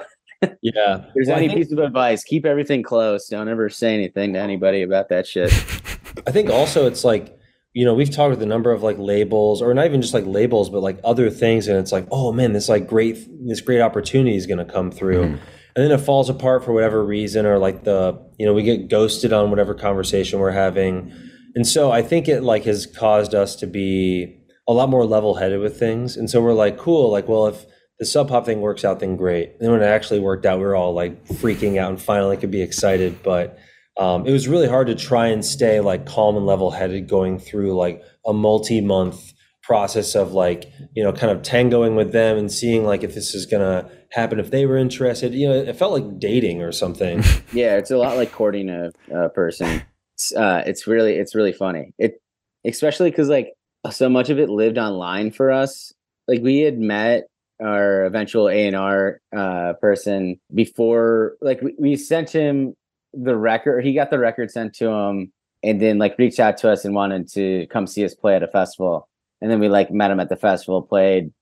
yeah 0.62 0.98
if 0.98 1.14
there's 1.14 1.26
Well, 1.28 1.36
any 1.36 1.48
think- 1.48 1.58
piece 1.58 1.72
of 1.72 1.78
advice, 1.80 2.22
keep 2.22 2.46
everything 2.46 2.82
close. 2.84 3.26
Don't 3.28 3.48
ever 3.48 3.68
say 3.68 3.94
anything 3.94 4.32
to 4.34 4.38
anybody 4.38 4.82
about 4.82 5.08
that 5.08 5.26
shit. 5.26 5.52
I 6.26 6.30
think 6.30 6.50
also 6.50 6.86
it's 6.86 7.04
like, 7.04 7.36
you 7.74 7.84
know, 7.84 7.94
we've 7.94 8.10
talked 8.10 8.30
with 8.30 8.42
a 8.42 8.46
number 8.46 8.70
of 8.72 8.82
like 8.84 8.96
labels 8.98 9.60
or 9.60 9.74
not 9.74 9.86
even 9.86 10.00
just 10.00 10.14
like 10.14 10.24
labels, 10.26 10.70
but 10.70 10.80
like 10.80 10.98
other 11.04 11.30
things. 11.30 11.66
And 11.66 11.76
it's 11.76 11.90
like, 11.92 12.06
oh 12.12 12.30
man, 12.32 12.52
this 12.52 12.68
like 12.68 12.86
great, 12.86 13.18
this 13.46 13.60
great 13.60 13.80
opportunity 13.80 14.36
is 14.36 14.46
going 14.46 14.64
to 14.64 14.64
come 14.72 14.90
through. 14.92 15.24
Mhm. 15.24 15.38
And 15.76 15.84
then 15.84 15.90
it 15.90 15.98
falls 16.00 16.28
apart 16.30 16.64
for 16.64 16.72
whatever 16.72 17.04
reason, 17.04 17.44
or 17.46 17.58
like 17.58 17.84
the, 17.84 18.20
you 18.38 18.46
know, 18.46 18.52
we 18.54 18.62
get 18.62 18.88
ghosted 18.88 19.32
on 19.32 19.50
whatever 19.50 19.74
conversation 19.74 20.38
we're 20.40 20.50
having. 20.52 21.12
And 21.58 21.66
so 21.66 21.90
I 21.90 22.02
think 22.02 22.28
it 22.28 22.44
like 22.44 22.66
has 22.66 22.86
caused 22.86 23.34
us 23.34 23.56
to 23.56 23.66
be 23.66 24.38
a 24.68 24.72
lot 24.72 24.88
more 24.88 25.04
level 25.04 25.34
headed 25.34 25.58
with 25.58 25.76
things. 25.76 26.16
And 26.16 26.30
so 26.30 26.40
we're 26.40 26.52
like, 26.52 26.78
cool, 26.78 27.10
like, 27.10 27.26
well, 27.26 27.48
if 27.48 27.66
the 27.98 28.06
sub 28.06 28.28
pop 28.28 28.46
thing 28.46 28.60
works 28.60 28.84
out, 28.84 29.00
then 29.00 29.16
great. 29.16 29.54
And 29.54 29.62
then 29.62 29.72
when 29.72 29.82
it 29.82 29.86
actually 29.86 30.20
worked 30.20 30.46
out, 30.46 30.60
we 30.60 30.64
were 30.66 30.76
all 30.76 30.94
like 30.94 31.26
freaking 31.26 31.76
out 31.76 31.90
and 31.90 32.00
finally 32.00 32.36
could 32.36 32.52
be 32.52 32.62
excited. 32.62 33.24
But 33.24 33.58
um, 33.96 34.24
it 34.24 34.30
was 34.30 34.46
really 34.46 34.68
hard 34.68 34.86
to 34.86 34.94
try 34.94 35.26
and 35.26 35.44
stay 35.44 35.80
like 35.80 36.06
calm 36.06 36.36
and 36.36 36.46
level 36.46 36.70
headed 36.70 37.08
going 37.08 37.40
through 37.40 37.76
like 37.76 38.04
a 38.24 38.32
multi 38.32 38.80
month 38.80 39.32
process 39.60 40.14
of 40.14 40.30
like 40.30 40.70
you 40.94 41.02
know 41.02 41.12
kind 41.12 41.32
of 41.32 41.42
tangoing 41.42 41.96
with 41.96 42.12
them 42.12 42.38
and 42.38 42.52
seeing 42.52 42.84
like 42.84 43.02
if 43.02 43.14
this 43.14 43.34
is 43.34 43.44
gonna 43.44 43.90
happen 44.12 44.40
if 44.40 44.50
they 44.50 44.64
were 44.64 44.78
interested 44.78 45.34
you 45.34 45.46
know 45.46 45.54
it 45.54 45.76
felt 45.76 45.92
like 45.92 46.18
dating 46.18 46.62
or 46.62 46.72
something 46.72 47.18
yeah, 47.52 47.76
it's 47.76 47.90
a 47.90 47.98
lot 47.98 48.16
like 48.16 48.32
courting 48.32 48.70
a, 48.70 48.90
a 49.12 49.28
person. 49.28 49.82
It's, 50.18 50.34
uh, 50.34 50.64
it's 50.66 50.86
really, 50.88 51.14
it's 51.14 51.34
really 51.34 51.52
funny. 51.52 51.94
It, 51.96 52.20
especially 52.64 53.10
because 53.10 53.28
like 53.28 53.54
so 53.90 54.08
much 54.08 54.30
of 54.30 54.38
it 54.38 54.50
lived 54.50 54.78
online 54.78 55.30
for 55.30 55.50
us. 55.50 55.92
Like 56.26 56.42
we 56.42 56.60
had 56.60 56.78
met 56.78 57.28
our 57.62 58.04
eventual 58.04 58.48
A 58.48 58.66
and 58.66 58.76
R 58.76 59.20
uh, 59.36 59.74
person 59.80 60.40
before. 60.54 61.36
Like 61.40 61.62
we, 61.62 61.74
we 61.78 61.96
sent 61.96 62.30
him 62.30 62.74
the 63.12 63.36
record. 63.36 63.84
He 63.84 63.94
got 63.94 64.10
the 64.10 64.18
record 64.18 64.50
sent 64.50 64.74
to 64.74 64.88
him, 64.88 65.32
and 65.62 65.80
then 65.80 65.98
like 65.98 66.18
reached 66.18 66.40
out 66.40 66.56
to 66.58 66.70
us 66.70 66.84
and 66.84 66.94
wanted 66.94 67.28
to 67.32 67.66
come 67.68 67.86
see 67.86 68.04
us 68.04 68.14
play 68.14 68.34
at 68.34 68.42
a 68.42 68.48
festival. 68.48 69.08
And 69.40 69.50
then 69.50 69.60
we 69.60 69.68
like 69.68 69.90
met 69.90 70.10
him 70.10 70.20
at 70.20 70.28
the 70.28 70.36
festival. 70.36 70.82
Played 70.82 71.32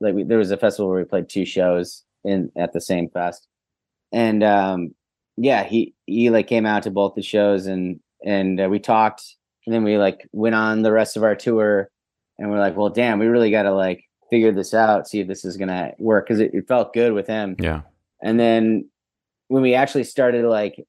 like 0.00 0.14
we, 0.14 0.24
there 0.24 0.38
was 0.38 0.50
a 0.50 0.56
festival 0.56 0.90
where 0.90 0.98
we 0.98 1.04
played 1.04 1.28
two 1.28 1.44
shows 1.44 2.04
in 2.24 2.50
at 2.56 2.72
the 2.72 2.80
same 2.80 3.08
fest. 3.08 3.46
And 4.12 4.42
um, 4.42 4.94
yeah, 5.36 5.64
he 5.64 5.94
he 6.06 6.30
like 6.30 6.46
came 6.46 6.66
out 6.66 6.82
to 6.82 6.90
both 6.90 7.14
the 7.14 7.22
shows 7.22 7.66
and 7.66 8.00
and 8.24 8.60
uh, 8.60 8.68
we 8.68 8.78
talked 8.78 9.22
and 9.66 9.74
then 9.74 9.84
we 9.84 9.98
like 9.98 10.28
went 10.32 10.54
on 10.54 10.82
the 10.82 10.92
rest 10.92 11.16
of 11.16 11.22
our 11.22 11.34
tour 11.34 11.88
and 12.38 12.50
we're 12.50 12.58
like, 12.58 12.76
well, 12.76 12.90
damn, 12.90 13.18
we 13.18 13.26
really 13.26 13.50
got 13.50 13.62
to 13.62 13.72
like 13.72 14.04
figure 14.30 14.52
this 14.52 14.74
out, 14.74 15.08
see 15.08 15.20
if 15.20 15.28
this 15.28 15.44
is 15.44 15.56
gonna 15.56 15.92
work 15.98 16.26
because 16.26 16.40
it, 16.40 16.52
it 16.54 16.66
felt 16.68 16.92
good 16.92 17.12
with 17.12 17.26
him. 17.26 17.56
Yeah. 17.58 17.82
And 18.22 18.38
then 18.38 18.88
when 19.48 19.62
we 19.62 19.74
actually 19.74 20.04
started 20.04 20.44
like 20.44 20.84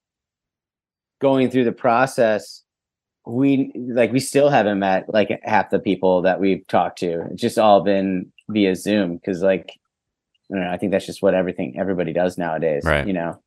going 1.21 1.49
through 1.49 1.65
the 1.65 1.71
process, 1.71 2.63
we 3.25 3.71
like 3.75 4.11
we 4.11 4.19
still 4.19 4.49
haven't 4.49 4.79
met 4.79 5.11
like 5.13 5.39
half 5.43 5.69
the 5.69 5.79
people 5.79 6.21
that 6.23 6.39
we've 6.39 6.65
talked 6.67 6.99
to. 6.99 7.25
It's 7.31 7.41
just 7.41 7.57
all 7.57 7.81
been 7.81 8.31
via 8.49 8.75
Zoom 8.75 9.17
because 9.17 9.41
like 9.41 9.71
I 10.51 10.55
don't 10.55 10.63
know, 10.63 10.71
I 10.71 10.77
think 10.77 10.91
that's 10.91 11.05
just 11.05 11.21
what 11.21 11.33
everything 11.33 11.75
everybody 11.79 12.13
does 12.13 12.37
nowadays. 12.37 12.83
Right. 12.85 13.07
You 13.07 13.13
know, 13.13 13.41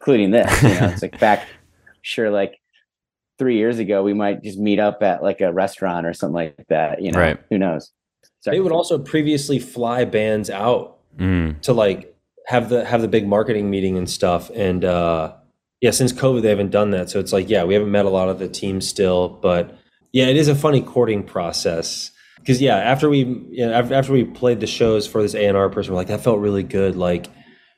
including 0.00 0.30
this. 0.30 0.62
You 0.62 0.68
know, 0.68 0.88
it's 0.88 1.02
like 1.02 1.18
back 1.18 1.46
sure 2.02 2.30
like 2.30 2.60
three 3.38 3.56
years 3.56 3.78
ago 3.78 4.02
we 4.02 4.14
might 4.14 4.42
just 4.42 4.58
meet 4.58 4.78
up 4.78 5.02
at 5.02 5.22
like 5.22 5.40
a 5.40 5.52
restaurant 5.52 6.06
or 6.06 6.14
something 6.14 6.34
like 6.34 6.66
that. 6.68 7.02
You 7.02 7.12
know, 7.12 7.20
Right. 7.20 7.38
who 7.50 7.58
knows? 7.58 7.92
Sorry. 8.40 8.56
They 8.56 8.60
would 8.60 8.72
also 8.72 8.98
previously 8.98 9.58
fly 9.58 10.04
bands 10.04 10.50
out 10.50 10.94
Mm. 11.18 11.60
to 11.62 11.72
like 11.72 12.14
have 12.46 12.68
the 12.68 12.84
have 12.84 13.00
the 13.00 13.08
big 13.08 13.26
marketing 13.26 13.70
meeting 13.70 13.96
and 13.96 14.08
stuff. 14.08 14.50
And 14.54 14.84
uh 14.84 15.32
yeah, 15.80 15.90
since 15.90 16.12
COVID 16.12 16.42
they 16.42 16.48
haven't 16.50 16.70
done 16.70 16.90
that. 16.90 17.10
So 17.10 17.18
it's 17.20 17.32
like, 17.32 17.48
yeah, 17.50 17.64
we 17.64 17.74
haven't 17.74 17.90
met 17.90 18.04
a 18.06 18.10
lot 18.10 18.28
of 18.28 18.38
the 18.38 18.48
team 18.48 18.80
still, 18.80 19.28
but 19.28 19.76
yeah, 20.12 20.26
it 20.26 20.36
is 20.36 20.48
a 20.48 20.54
funny 20.54 20.80
courting 20.80 21.22
process. 21.22 22.10
Cause 22.46 22.60
yeah, 22.60 22.76
after 22.76 23.08
we 23.10 23.18
you 23.50 23.66
know, 23.66 23.72
after, 23.72 23.94
after 23.94 24.12
we 24.12 24.24
played 24.24 24.60
the 24.60 24.66
shows 24.66 25.06
for 25.06 25.20
this 25.22 25.34
A 25.34 25.46
and 25.46 25.56
R 25.56 25.68
person, 25.68 25.92
we're 25.92 25.98
like, 26.00 26.06
that 26.08 26.20
felt 26.20 26.38
really 26.38 26.62
good. 26.62 26.96
Like 26.96 27.26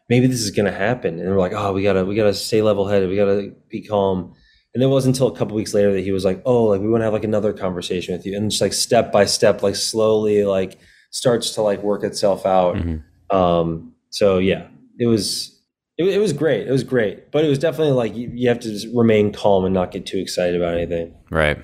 maybe 0.09 0.27
this 0.27 0.40
is 0.40 0.51
gonna 0.51 0.73
happen. 0.73 1.18
And 1.21 1.29
we're 1.31 1.38
like, 1.38 1.53
oh, 1.55 1.73
we 1.73 1.83
gotta 1.83 2.05
we 2.05 2.14
gotta 2.14 2.35
stay 2.35 2.61
level 2.62 2.87
headed, 2.87 3.09
we 3.09 3.16
gotta 3.16 3.53
be 3.68 3.83
calm. 3.83 4.35
And 4.74 4.83
it 4.83 4.87
wasn't 4.87 5.16
until 5.16 5.28
a 5.28 5.37
couple 5.37 5.57
weeks 5.57 5.74
later 5.74 5.92
that 5.92 6.02
he 6.02 6.12
was 6.12 6.24
like, 6.24 6.42
"Oh, 6.44 6.64
like 6.64 6.81
we 6.81 6.88
want 6.88 7.00
to 7.00 7.04
have 7.04 7.12
like 7.12 7.24
another 7.24 7.52
conversation 7.52 8.14
with 8.14 8.26
you," 8.26 8.37
and 8.37 8.50
just 8.50 8.61
like 8.61 8.72
step 8.72 9.11
by 9.11 9.24
step, 9.24 9.62
like 9.62 9.74
slowly, 9.76 10.44
like 10.44 10.78
starts 11.11 11.54
to 11.54 11.62
like 11.62 11.83
work 11.83 12.04
itself 12.04 12.44
out. 12.44 12.76
Mhm. 12.76 13.02
Um, 13.31 13.94
so 14.11 14.38
yeah, 14.38 14.68
it 14.98 15.07
was 15.07 15.59
it, 15.96 16.04
it 16.07 16.18
was 16.18 16.33
great. 16.33 16.66
It 16.66 16.70
was 16.70 16.85
great, 16.85 17.31
but 17.33 17.44
it 17.44 17.48
was 17.48 17.59
definitely 17.59 17.94
like 17.94 18.14
you, 18.14 18.31
you 18.33 18.48
have 18.48 18.61
to 18.61 18.68
just 18.70 18.87
remain 18.94 19.33
calm 19.33 19.64
and 19.64 19.74
not 19.74 19.90
get 19.90 20.07
too 20.07 20.18
excited 20.18 20.61
about 20.61 20.74
anything. 20.74 21.14
Right. 21.31 21.59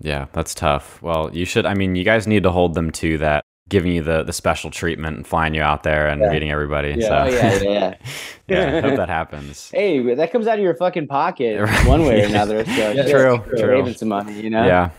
Yeah, 0.00 0.26
that's 0.32 0.54
tough. 0.54 1.00
Well, 1.02 1.30
you 1.32 1.44
should. 1.44 1.66
I 1.66 1.74
mean, 1.74 1.94
you 1.94 2.04
guys 2.04 2.26
need 2.26 2.42
to 2.44 2.50
hold 2.50 2.74
them 2.74 2.90
to 2.92 3.18
that, 3.18 3.44
giving 3.70 3.92
you 3.92 4.02
the 4.02 4.22
the 4.22 4.32
special 4.34 4.70
treatment 4.70 5.16
and 5.16 5.26
flying 5.26 5.54
you 5.54 5.62
out 5.62 5.82
there 5.84 6.06
and 6.08 6.20
Yeah. 6.20 6.30
meeting 6.30 6.50
everybody. 6.50 6.96
Yeah. 6.98 7.08
So, 7.08 7.16
Oh 7.16 7.26
yeah, 7.28 7.52
yeah, 7.62 7.70
yeah. 7.70 7.94
yeah, 8.74 8.80
hope 8.82 8.96
that 8.96 9.08
happens. 9.20 9.70
Hey, 9.72 10.14
that 10.14 10.30
comes 10.30 10.46
out 10.46 10.58
of 10.58 10.62
your 10.62 10.74
fucking 10.74 11.06
pocket 11.06 11.58
Right. 11.62 11.86
one 11.86 12.02
way 12.04 12.22
or 12.22 12.26
another. 12.26 12.64
So 12.66 12.70
Yeah, 12.92 13.08
true, 13.08 13.38
true. 13.48 13.58
Saving 13.58 13.94
some 13.94 14.08
money, 14.08 14.38
you 14.42 14.50
know. 14.50 14.66
Yeah. 14.66 14.90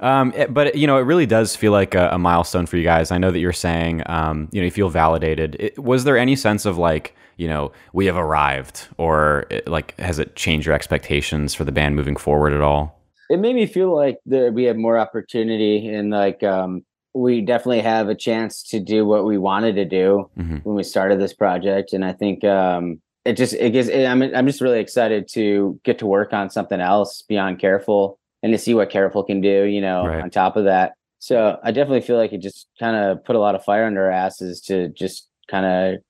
um, 0.00 0.32
it- 0.34 0.54
but 0.54 0.74
you 0.76 0.86
know, 0.86 0.96
it 0.96 1.02
really 1.02 1.26
does 1.26 1.54
feel 1.56 1.72
like 1.72 1.94
a, 1.94 2.08
a 2.12 2.18
milestone 2.18 2.64
for 2.66 2.76
you 2.78 2.84
guys. 2.84 3.10
I 3.10 3.18
know 3.18 3.30
that 3.30 3.38
you're 3.40 3.52
saying, 3.52 4.02
um, 4.06 4.48
you 4.52 4.60
know, 4.62 4.64
you 4.64 4.70
feel 4.70 4.88
validated. 4.88 5.56
It, 5.60 5.78
was 5.78 6.04
there 6.04 6.16
any 6.16 6.36
sense 6.36 6.64
of 6.64 6.78
like, 6.78 7.14
you 7.36 7.48
know, 7.48 7.72
we 7.92 8.06
have 8.06 8.16
arrived, 8.16 8.86
or 8.98 9.46
it, 9.50 9.66
like, 9.66 9.98
has 9.98 10.18
it 10.18 10.36
changed 10.36 10.66
your 10.66 10.74
expectations 10.74 11.54
for 11.54 11.64
the 11.64 11.72
band 11.72 11.96
moving 11.96 12.14
forward 12.16 12.52
at 12.52 12.60
all? 12.60 13.00
It 13.30 13.38
made 13.40 13.54
me 13.54 13.64
feel 13.66 13.94
like 13.96 14.18
there, 14.26 14.52
we 14.52 14.64
have 14.64 14.76
more 14.76 14.98
opportunity 14.98 15.88
and 15.88 16.10
like 16.10 16.42
um, 16.42 16.84
we 17.14 17.40
definitely 17.40 17.80
have 17.80 18.08
a 18.08 18.14
chance 18.14 18.62
to 18.70 18.78
do 18.80 19.04
what 19.04 19.24
we 19.24 19.36
wanted 19.38 19.74
to 19.76 19.84
do 19.84 20.30
Mhm. 20.38 20.64
when 20.64 20.76
we 20.76 20.82
started 20.82 21.20
this 21.20 21.32
project. 21.34 21.92
And 21.92 22.04
I 22.04 22.12
think 22.12 22.44
um, 22.44 23.00
it 23.24 23.32
just 23.34 23.54
it 23.54 23.70
gives. 23.70 23.90
I'm 23.90 24.22
I'm 24.22 24.46
just 24.46 24.60
really 24.60 24.80
excited 24.80 25.28
to 25.32 25.78
get 25.84 25.98
to 25.98 26.06
work 26.06 26.32
on 26.32 26.50
something 26.50 26.80
else 26.80 27.22
beyond 27.22 27.58
Careful 27.58 28.18
and 28.42 28.52
to 28.52 28.58
see 28.58 28.74
what 28.74 28.90
Careful 28.90 29.22
can 29.24 29.40
do. 29.40 29.64
You 29.64 29.80
know, 29.80 30.06
Right. 30.06 30.22
on 30.22 30.30
top 30.30 30.56
of 30.56 30.64
that. 30.64 30.92
So 31.18 31.58
I 31.62 31.70
definitely 31.72 32.00
feel 32.00 32.16
like 32.16 32.32
it 32.32 32.38
just 32.40 32.66
kind 32.78 32.96
of 32.96 33.22
put 33.24 33.36
a 33.36 33.40
lot 33.40 33.54
of 33.54 33.62
fire 33.64 33.84
under 33.84 34.04
our 34.06 34.10
asses 34.10 34.60
to 34.62 34.88
just 34.88 35.28
kind 35.48 35.66
of 35.66 36.00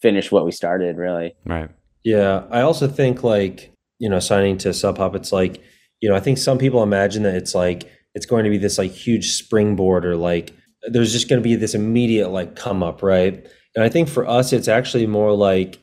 finish 0.00 0.30
what 0.30 0.44
we 0.44 0.52
started. 0.52 0.96
Really. 0.96 1.34
Right. 1.46 1.70
Yeah, 2.04 2.44
I 2.50 2.60
also 2.60 2.88
think 2.88 3.22
like 3.24 3.70
you 3.98 4.08
know 4.08 4.18
signing 4.20 4.58
to 4.58 4.72
Sub 4.74 4.96
Pop, 4.98 5.14
it's 5.16 5.32
like 5.32 5.60
you 6.00 6.08
know 6.08 6.14
I 6.14 6.20
think 6.20 6.36
some 6.38 6.58
people 6.58 6.82
imagine 6.82 7.22
that 7.22 7.34
it's 7.36 7.54
like 7.54 7.88
it's 8.14 8.26
going 8.26 8.44
to 8.44 8.50
be 8.50 8.58
this 8.58 8.78
like 8.78 8.90
huge 8.90 9.32
springboard 9.32 10.04
or 10.04 10.16
like 10.16 10.54
there's 10.82 11.12
just 11.12 11.28
going 11.28 11.40
to 11.40 11.44
be 11.44 11.54
this 11.54 11.74
immediate 11.74 12.28
like 12.28 12.56
come 12.56 12.82
up, 12.82 13.02
right? 13.02 13.46
And 13.74 13.84
I 13.84 13.88
think 13.88 14.08
for 14.08 14.26
us, 14.26 14.52
it's 14.52 14.68
actually 14.68 15.06
more 15.06 15.32
like 15.32 15.80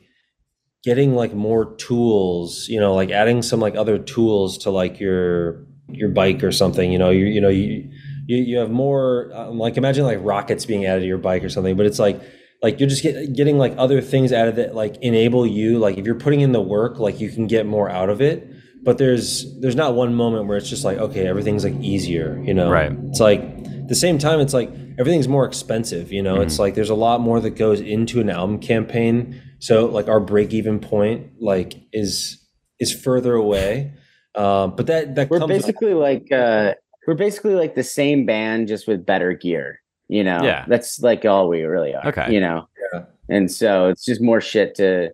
getting 0.84 1.14
like 1.14 1.34
more 1.34 1.74
tools, 1.76 2.68
you 2.68 2.78
know, 2.78 2.94
like 2.94 3.10
adding 3.10 3.42
some 3.42 3.60
like 3.60 3.74
other 3.74 3.98
tools 3.98 4.58
to 4.58 4.70
like 4.70 5.00
your 5.00 5.66
your 5.88 6.08
bike 6.08 6.44
or 6.44 6.52
something. 6.52 6.92
You 6.92 6.98
know, 6.98 7.10
you 7.10 7.26
you 7.26 7.40
know 7.40 7.48
you 7.48 7.90
you, 8.26 8.58
have 8.58 8.70
more 8.70 9.32
um, 9.34 9.58
like 9.58 9.76
imagine 9.76 10.04
like 10.04 10.18
rockets 10.20 10.64
being 10.64 10.86
added 10.86 11.00
to 11.00 11.06
your 11.06 11.18
bike 11.18 11.42
or 11.42 11.48
something, 11.48 11.76
but 11.76 11.86
it's 11.86 11.98
like 11.98 12.20
like 12.62 12.78
you're 12.78 12.88
just 12.88 13.02
get, 13.02 13.34
getting 13.34 13.58
like 13.58 13.74
other 13.76 14.00
things 14.00 14.32
added 14.32 14.56
that 14.56 14.74
like 14.74 14.96
enable 14.98 15.46
you 15.46 15.78
like 15.78 15.98
if 15.98 16.06
you're 16.06 16.14
putting 16.14 16.40
in 16.40 16.52
the 16.52 16.60
work 16.60 16.98
like 16.98 17.20
you 17.20 17.30
can 17.30 17.46
get 17.46 17.66
more 17.66 17.88
out 17.88 18.08
of 18.10 18.20
it 18.20 18.49
but 18.82 18.98
there's 18.98 19.58
there's 19.60 19.76
not 19.76 19.94
one 19.94 20.14
moment 20.14 20.46
where 20.46 20.56
it's 20.56 20.68
just 20.68 20.84
like 20.84 20.98
okay 20.98 21.26
everything's 21.26 21.64
like 21.64 21.74
easier 21.80 22.40
you 22.44 22.54
know? 22.54 22.70
Right. 22.70 22.92
it's 23.08 23.20
like 23.20 23.40
at 23.42 23.88
the 23.88 23.94
same 23.94 24.18
time 24.18 24.40
it's 24.40 24.54
like 24.54 24.70
everything's 24.98 25.28
more 25.28 25.44
expensive 25.44 26.12
you 26.12 26.22
know? 26.22 26.40
It's 26.40 26.58
like 26.58 26.74
there's 26.74 26.90
a 26.90 26.94
lot 26.94 27.20
more 27.20 27.40
that 27.40 27.50
goes 27.50 27.80
into 27.80 28.20
an 28.20 28.30
album 28.30 28.58
campaign. 28.58 29.40
So 29.58 29.86
like 29.86 30.08
our 30.08 30.20
break 30.20 30.52
even 30.52 30.78
point 30.80 31.32
like 31.40 31.74
is 31.92 32.38
is 32.78 32.92
further 32.92 33.34
away. 33.34 33.92
Um 34.34 34.76
but 34.76 34.86
that 34.86 35.14
that 35.16 35.28
we're 35.30 35.38
comes 35.40 35.50
with- 35.52 35.60
basically 35.62 35.94
like 35.94 36.30
uh 36.32 36.74
we're 37.06 37.14
basically 37.14 37.54
like 37.54 37.74
the 37.74 37.82
same 37.82 38.24
band 38.26 38.68
just 38.68 38.86
with 38.86 39.04
better 39.04 39.32
gear 39.32 39.80
you 40.08 40.24
know? 40.24 40.40
Yeah. 40.42 40.64
that's 40.68 41.00
like 41.00 41.24
all 41.24 41.48
we 41.48 41.62
really 41.62 41.94
are 41.94 42.06
Okay. 42.08 42.32
you 42.32 42.40
know? 42.40 42.68
Yeah. 42.92 43.04
and 43.28 43.50
so 43.50 43.88
it's 43.88 44.04
just 44.04 44.20
more 44.22 44.40
shit 44.40 44.74
to 44.76 45.10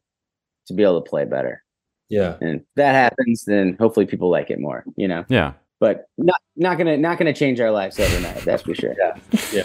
to 0.66 0.74
be 0.74 0.82
able 0.82 1.00
to 1.02 1.08
play 1.10 1.24
better 1.24 1.62
yeah 2.08 2.36
and 2.40 2.60
if 2.60 2.62
that 2.76 2.92
happens 2.94 3.44
then 3.44 3.76
hopefully 3.78 4.06
people 4.06 4.30
like 4.30 4.50
it 4.50 4.58
more 4.60 4.84
you 4.96 5.08
know 5.08 5.24
Yeah. 5.28 5.52
but 5.80 6.08
not 6.18 6.40
not 6.56 6.78
gonna 6.78 6.96
not 6.96 7.18
gonna 7.18 7.32
change 7.34 7.60
our 7.60 7.70
lives 7.70 7.98
overnight 7.98 8.38
that's 8.44 8.62
for 8.62 8.74
sure 8.74 8.94
yeah 9.52 9.62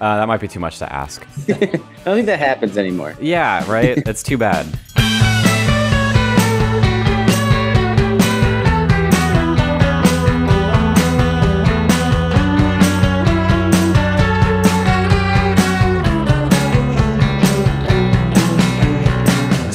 Uh, 0.00 0.16
that 0.18 0.28
might 0.28 0.40
be 0.40 0.46
too 0.46 0.60
much 0.60 0.78
to 0.78 0.92
ask. 0.92 1.26
i 1.48 1.54
don't 2.04 2.14
think 2.14 2.26
that 2.26 2.38
happens 2.38 2.78
anymore 2.78 3.16
Yeah. 3.20 3.68
Right. 3.70 4.04
That's 4.04 4.22
too 4.22 4.38
bad. 4.38 4.66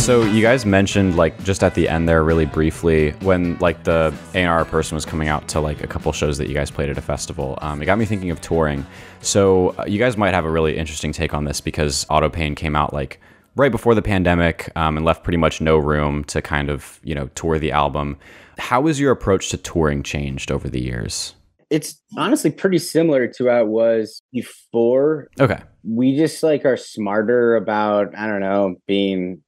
So 0.04 0.24
you 0.24 0.42
guys 0.42 0.66
mentioned 0.66 1.16
like 1.16 1.42
just 1.46 1.64
at 1.64 1.76
the 1.76 1.88
end 1.88 2.10
there 2.10 2.26
really 2.26 2.46
briefly 2.46 3.12
when 3.22 3.58
like 3.60 3.86
the 3.86 4.14
A&R 4.36 4.66
person 4.66 4.96
was 4.96 5.06
coming 5.06 5.30
out 5.30 5.48
to 5.48 5.62
like 5.62 5.82
a 5.82 5.88
couple 5.88 6.12
shows 6.12 6.38
that 6.40 6.50
you 6.50 6.54
guys 6.54 6.70
played 6.70 6.90
at 6.90 6.98
a 6.98 7.02
festival. 7.02 7.58
Um, 7.62 7.82
it 7.82 7.86
got 7.86 7.98
me 7.98 8.04
thinking 8.04 8.30
of 8.30 8.42
touring. 8.42 8.86
So 9.22 9.70
uh, 9.80 9.86
you 9.88 10.00
guys 10.00 10.18
might 10.18 10.34
have 10.34 10.44
a 10.44 10.52
really 10.52 10.76
interesting 10.76 11.14
take 11.14 11.34
on 11.34 11.46
this 11.46 11.62
because 11.62 12.06
Auto 12.10 12.30
Pain 12.30 12.54
came 12.54 12.76
out 12.76 12.92
like 12.94 13.22
right 13.56 13.72
before 13.72 13.96
the 13.96 14.02
pandemic 14.02 14.70
um, 14.76 14.98
and 14.98 15.06
left 15.06 15.24
pretty 15.24 15.38
much 15.38 15.62
no 15.62 15.78
room 15.78 16.26
to 16.26 16.42
kind 16.42 16.70
of 16.70 17.00
you 17.06 17.16
know 17.16 17.28
tour 17.36 17.58
the 17.58 17.72
album. 17.72 18.18
How 18.58 18.86
has 18.88 19.00
your 19.00 19.12
approach 19.14 19.50
to 19.52 19.58
touring 19.58 20.04
changed 20.04 20.52
over 20.52 20.70
the 20.70 20.82
years? 20.82 21.34
it's 21.70 22.00
honestly 22.18 22.52
pretty 22.52 22.78
similar 22.78 23.26
to 23.26 23.48
how 23.48 23.62
it 23.62 23.68
was 23.68 24.22
before 24.32 25.30
Okay. 25.40 25.60
we 25.84 26.16
just 26.16 26.44
like 26.44 26.66
are 26.66 26.78
smarter 26.78 27.56
about 27.56 28.14
i 28.16 28.28
don't 28.28 28.42
know 28.42 28.76
being 28.86 29.42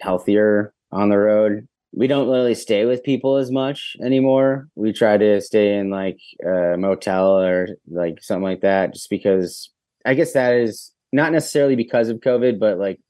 healthier 0.00 0.72
on 0.92 1.08
the 1.08 1.18
road. 1.18 1.66
We 1.92 2.06
don't 2.06 2.28
really 2.28 2.54
stay 2.54 2.84
with 2.84 3.02
people 3.04 3.36
as 3.36 3.50
much 3.50 3.96
anymore. 4.02 4.68
We 4.74 4.92
try 4.92 5.16
to 5.16 5.40
stay 5.40 5.78
in 5.78 5.88
like 5.90 6.18
a 6.44 6.76
motel 6.76 7.38
or 7.38 7.68
like 7.88 8.22
something 8.22 8.42
like 8.42 8.60
that 8.60 8.92
just 8.92 9.08
because 9.10 9.70
i 10.04 10.14
guess 10.14 10.32
that 10.34 10.54
is 10.54 10.92
not 11.12 11.32
necessarily 11.32 11.74
because 11.74 12.08
of 12.08 12.20
covid 12.20 12.60
but 12.60 12.78
like 12.78 13.00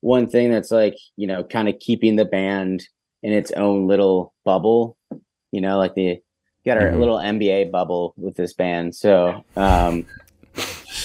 one 0.00 0.26
thing 0.26 0.50
that's 0.50 0.70
like 0.70 0.96
you 1.16 1.26
know 1.26 1.44
kind 1.44 1.68
of 1.68 1.78
keeping 1.80 2.16
the 2.16 2.24
band 2.24 2.86
in 3.22 3.32
its 3.32 3.50
own 3.52 3.86
little 3.86 4.32
bubble 4.44 4.96
you 5.52 5.60
know 5.60 5.76
like 5.76 5.94
the 5.94 6.18
got 6.64 6.78
our 6.78 6.90
Mhm. 6.92 6.98
little 6.98 7.18
nba 7.18 7.70
bubble 7.70 8.14
with 8.16 8.36
this 8.36 8.54
band. 8.54 8.94
So 8.94 9.44
um 9.56 10.06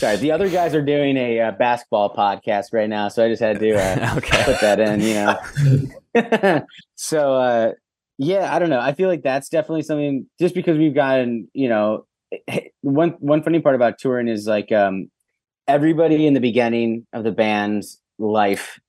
Sorry, 0.01 0.15
the 0.15 0.31
other 0.31 0.49
guys 0.49 0.73
are 0.73 0.81
doing 0.81 1.15
a 1.15 1.39
uh, 1.39 1.51
basketball 1.51 2.11
podcast 2.15 2.73
right 2.73 2.89
now, 2.89 3.07
so 3.07 3.23
I 3.23 3.29
just 3.29 3.39
had 3.39 3.59
to 3.59 3.75
uh, 3.75 4.13
okay. 4.17 4.43
put 4.45 4.59
that 4.59 4.79
in, 4.79 4.99
you 4.99 5.13
know. 5.13 6.61
so 6.95 7.35
uh 7.35 7.73
yeah, 8.17 8.51
I 8.51 8.57
don't 8.57 8.71
know. 8.71 8.79
I 8.79 8.93
feel 8.93 9.09
like 9.09 9.21
that's 9.21 9.47
definitely 9.47 9.83
something 9.83 10.25
just 10.39 10.55
because 10.55 10.79
we've 10.79 10.95
gotten, 10.95 11.49
you 11.53 11.69
know, 11.69 12.07
one 12.81 13.11
one 13.19 13.43
funny 13.43 13.59
part 13.59 13.75
about 13.75 13.99
touring 13.99 14.27
is 14.27 14.47
like 14.47 14.71
um 14.71 15.11
everybody 15.67 16.25
in 16.25 16.33
the 16.33 16.39
beginning 16.39 17.05
of 17.13 17.23
the 17.23 17.31
band's 17.31 18.01
life 18.17 18.79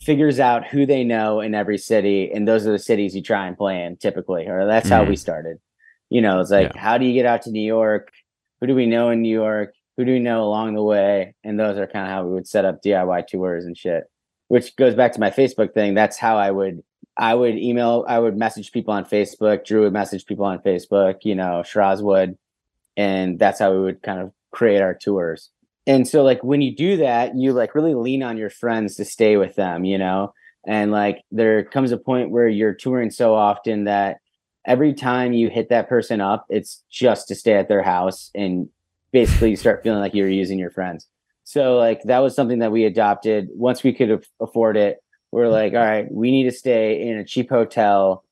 figures 0.00 0.38
out 0.38 0.64
who 0.64 0.86
they 0.86 1.02
know 1.02 1.40
in 1.40 1.56
every 1.56 1.76
city, 1.76 2.30
and 2.30 2.46
those 2.46 2.68
are 2.68 2.72
the 2.72 2.78
cities 2.78 3.16
you 3.16 3.22
try 3.22 3.48
and 3.48 3.58
play 3.58 3.82
in 3.82 3.96
typically. 3.96 4.46
Or 4.46 4.64
that's 4.64 4.88
how 4.88 5.02
we 5.02 5.16
started. 5.16 5.58
You 6.08 6.20
know, 6.20 6.38
it's 6.38 6.52
like, 6.52 6.72
Yeah. 6.72 6.80
how 6.80 6.98
do 6.98 7.04
you 7.04 7.14
get 7.14 7.26
out 7.26 7.42
to 7.42 7.50
New 7.50 7.66
York? 7.66 8.12
Who 8.60 8.68
do 8.68 8.76
we 8.76 8.86
know 8.86 9.10
in 9.10 9.22
New 9.22 9.34
York? 9.34 9.74
Who 9.96 10.04
do 10.04 10.12
we 10.12 10.18
know 10.18 10.44
along 10.44 10.74
the 10.74 10.82
way? 10.82 11.34
And 11.44 11.58
those 11.58 11.78
are 11.78 11.86
kind 11.86 12.06
of 12.06 12.12
how 12.12 12.24
we 12.24 12.34
would 12.34 12.48
set 12.48 12.64
up 12.64 12.82
DIY 12.82 13.26
tours 13.26 13.64
and 13.64 13.76
shit. 13.76 14.04
Which 14.48 14.76
goes 14.76 14.94
back 14.94 15.12
to 15.12 15.20
my 15.20 15.30
Facebook 15.30 15.72
thing. 15.72 15.94
That's 15.94 16.18
how 16.18 16.36
I 16.36 16.50
would 16.50 16.82
I 17.16 17.34
would 17.34 17.56
email, 17.56 18.04
I 18.08 18.18
would 18.18 18.36
message 18.36 18.72
people 18.72 18.94
on 18.94 19.04
Facebook. 19.04 19.64
Drew 19.64 19.82
would 19.82 19.92
message 19.92 20.26
people 20.26 20.44
on 20.44 20.60
Facebook, 20.60 21.24
you 21.24 21.34
know, 21.34 21.62
Shiraz 21.62 22.02
would. 22.02 22.38
And 22.96 23.38
that's 23.38 23.58
how 23.58 23.72
we 23.72 23.80
would 23.80 24.02
kind 24.02 24.20
of 24.20 24.32
create 24.50 24.80
our 24.80 24.94
tours. 24.94 25.50
And 25.86 26.06
so, 26.06 26.22
like, 26.22 26.42
when 26.44 26.62
you 26.62 26.74
do 26.74 26.98
that, 26.98 27.36
you 27.36 27.52
like 27.52 27.74
really 27.74 27.94
lean 27.94 28.22
on 28.22 28.36
your 28.36 28.50
friends 28.50 28.96
to 28.96 29.04
stay 29.04 29.36
with 29.36 29.56
them, 29.56 29.84
you 29.84 29.98
know? 29.98 30.32
And 30.66 30.92
like, 30.92 31.22
there 31.30 31.64
comes 31.64 31.90
a 31.90 31.96
point 31.96 32.30
where 32.30 32.48
you're 32.48 32.74
touring 32.74 33.10
so 33.10 33.34
often 33.34 33.84
that 33.84 34.18
every 34.64 34.94
time 34.94 35.32
you 35.32 35.48
hit 35.48 35.70
that 35.70 35.88
person 35.88 36.20
up, 36.20 36.46
it's 36.48 36.84
just 36.90 37.28
to 37.28 37.34
stay 37.34 37.54
at 37.54 37.68
their 37.68 37.82
house. 37.82 38.30
And 38.34 38.68
basically, 39.12 39.50
you 39.50 39.56
start 39.56 39.82
feeling 39.82 40.00
like 40.00 40.14
you're 40.14 40.28
using 40.28 40.58
your 40.58 40.70
friends. 40.70 41.06
So, 41.44 41.76
like, 41.76 42.02
that 42.04 42.20
was 42.20 42.34
something 42.34 42.60
that 42.60 42.72
we 42.72 42.84
adopted 42.84 43.48
once 43.54 43.82
we 43.82 43.92
could 43.92 44.10
af- 44.10 44.28
afford 44.40 44.76
it 44.76 44.98
we're 45.34 45.48
like, 45.48 45.72
all 45.72 45.78
right, 45.78 46.12
we 46.12 46.30
need 46.30 46.44
to 46.44 46.52
stay 46.52 47.08
in 47.08 47.16
a 47.16 47.24
cheap 47.24 47.48
hotel. 47.48 48.22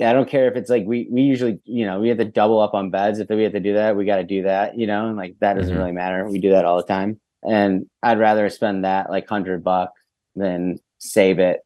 I 0.00 0.14
don't 0.14 0.26
care 0.26 0.48
if 0.48 0.56
it's 0.56 0.70
like 0.70 0.84
we 0.86 1.06
we 1.10 1.20
usually, 1.20 1.60
you 1.66 1.84
know, 1.84 2.00
we 2.00 2.08
have 2.08 2.16
to 2.16 2.24
double 2.24 2.58
up 2.58 2.72
on 2.72 2.90
beds. 2.90 3.18
If 3.18 3.28
we 3.28 3.42
have 3.42 3.52
to 3.52 3.60
do 3.60 3.74
that, 3.74 3.96
we 3.96 4.06
got 4.06 4.16
to 4.16 4.24
do 4.24 4.44
that, 4.44 4.78
you 4.78 4.86
know, 4.86 5.08
and 5.08 5.16
like 5.18 5.34
that 5.40 5.58
doesn't 5.58 5.74
Mhm. 5.74 5.78
really 5.78 5.92
matter. 5.92 6.26
We 6.26 6.38
do 6.38 6.52
that 6.52 6.64
all 6.64 6.78
the 6.78 6.84
time. 6.84 7.20
And 7.42 7.84
I'd 8.02 8.18
rather 8.18 8.48
spend 8.48 8.86
that 8.86 9.10
like 9.10 9.28
hundred 9.28 9.62
bucks 9.62 10.00
than 10.34 10.78
save 10.96 11.38
it 11.38 11.60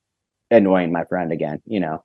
annoying 0.50 0.90
my 0.90 1.04
friend 1.04 1.30
again, 1.30 1.62
you 1.64 1.78
know. 1.78 2.02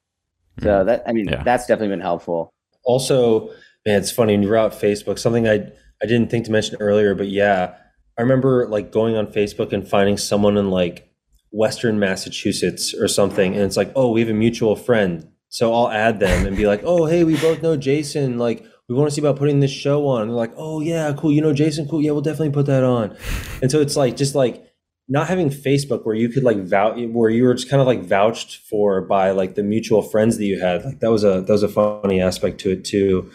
So 0.62 0.84
that 0.84 1.02
I 1.08 1.14
mean, 1.14 1.30
Yeah. 1.30 1.42
that's 1.42 1.66
definitely 1.66 1.96
been 1.96 2.02
helpful. 2.02 2.54
Also, 2.84 3.48
man, 3.88 3.98
it's 3.98 4.12
funny 4.12 4.34
when 4.34 4.44
you're 4.44 4.56
out 4.58 4.74
Facebook. 4.74 5.18
Something 5.18 5.48
I 5.48 5.72
I 6.02 6.06
didn't 6.06 6.30
think 6.30 6.46
to 6.46 6.52
mention 6.52 6.78
earlier, 6.80 7.16
but 7.16 7.28
yeah, 7.28 7.76
I 8.18 8.22
remember 8.22 8.68
like 8.68 8.92
going 8.92 9.16
on 9.16 9.28
Facebook 9.28 9.74
and 9.74 9.88
finding 9.88 10.18
someone 10.18 10.58
in 10.58 10.70
like 10.70 11.10
Western 11.52 12.00
Massachusetts 12.00 12.94
or 12.94 13.08
something, 13.08 13.54
and 13.54 13.64
it's 13.64 13.78
like, 13.78 13.92
oh, 13.96 14.12
we 14.12 14.22
have 14.22 14.30
a 14.30 14.34
mutual 14.34 14.76
friend, 14.76 15.28
so 15.50 15.74
I'll 15.74 15.90
add 15.90 16.20
them 16.20 16.46
and 16.46 16.56
be 16.56 16.68
like, 16.68 16.82
oh, 16.84 17.06
hey, 17.06 17.24
we 17.24 17.38
both 17.38 17.62
know 17.62 17.76
Jason. 17.76 18.38
Like, 18.38 18.66
we 18.92 18.98
want 18.98 19.10
to 19.10 19.16
see 19.16 19.22
about 19.22 19.38
putting 19.38 19.62
this 19.62 19.72
show 19.72 20.06
on. 20.08 20.24
And 20.24 20.32
they're 20.32 20.38
like, 20.38 20.54
oh 20.58 20.82
yeah, 20.82 21.14
cool. 21.18 21.32
You 21.32 21.42
know 21.42 21.54
Jason, 21.54 21.88
cool. 21.88 22.02
Yeah, 22.02 22.12
we'll 22.12 22.22
definitely 22.22 22.52
put 22.52 22.66
that 22.66 22.84
on. 22.84 23.16
And 23.62 23.72
so 23.72 23.80
it's 23.80 23.96
like 23.96 24.18
just 24.18 24.36
like 24.36 24.66
not 25.08 25.28
having 25.28 25.50
Facebook 25.50 26.06
where 26.06 26.16
you 26.16 26.28
could 26.28 26.44
like 26.44 26.58
vouch 26.58 26.98
where 27.12 27.30
you 27.30 27.44
were 27.44 27.54
just 27.54 27.70
kind 27.70 27.80
of 27.80 27.88
like 27.88 28.04
vouched 28.04 28.58
for 28.70 29.02
by 29.02 29.32
like 29.32 29.56
the 29.56 29.64
mutual 29.64 30.02
friends 30.02 30.38
that 30.38 30.46
you 30.46 30.60
had. 30.60 30.84
Like 30.84 31.00
that 31.00 31.10
was 31.10 31.24
a 31.24 31.42
that 31.42 31.50
was 31.50 31.64
a 31.64 31.70
funny 31.70 32.20
aspect 32.20 32.60
to 32.62 32.72
it 32.72 32.84
too. 32.84 33.32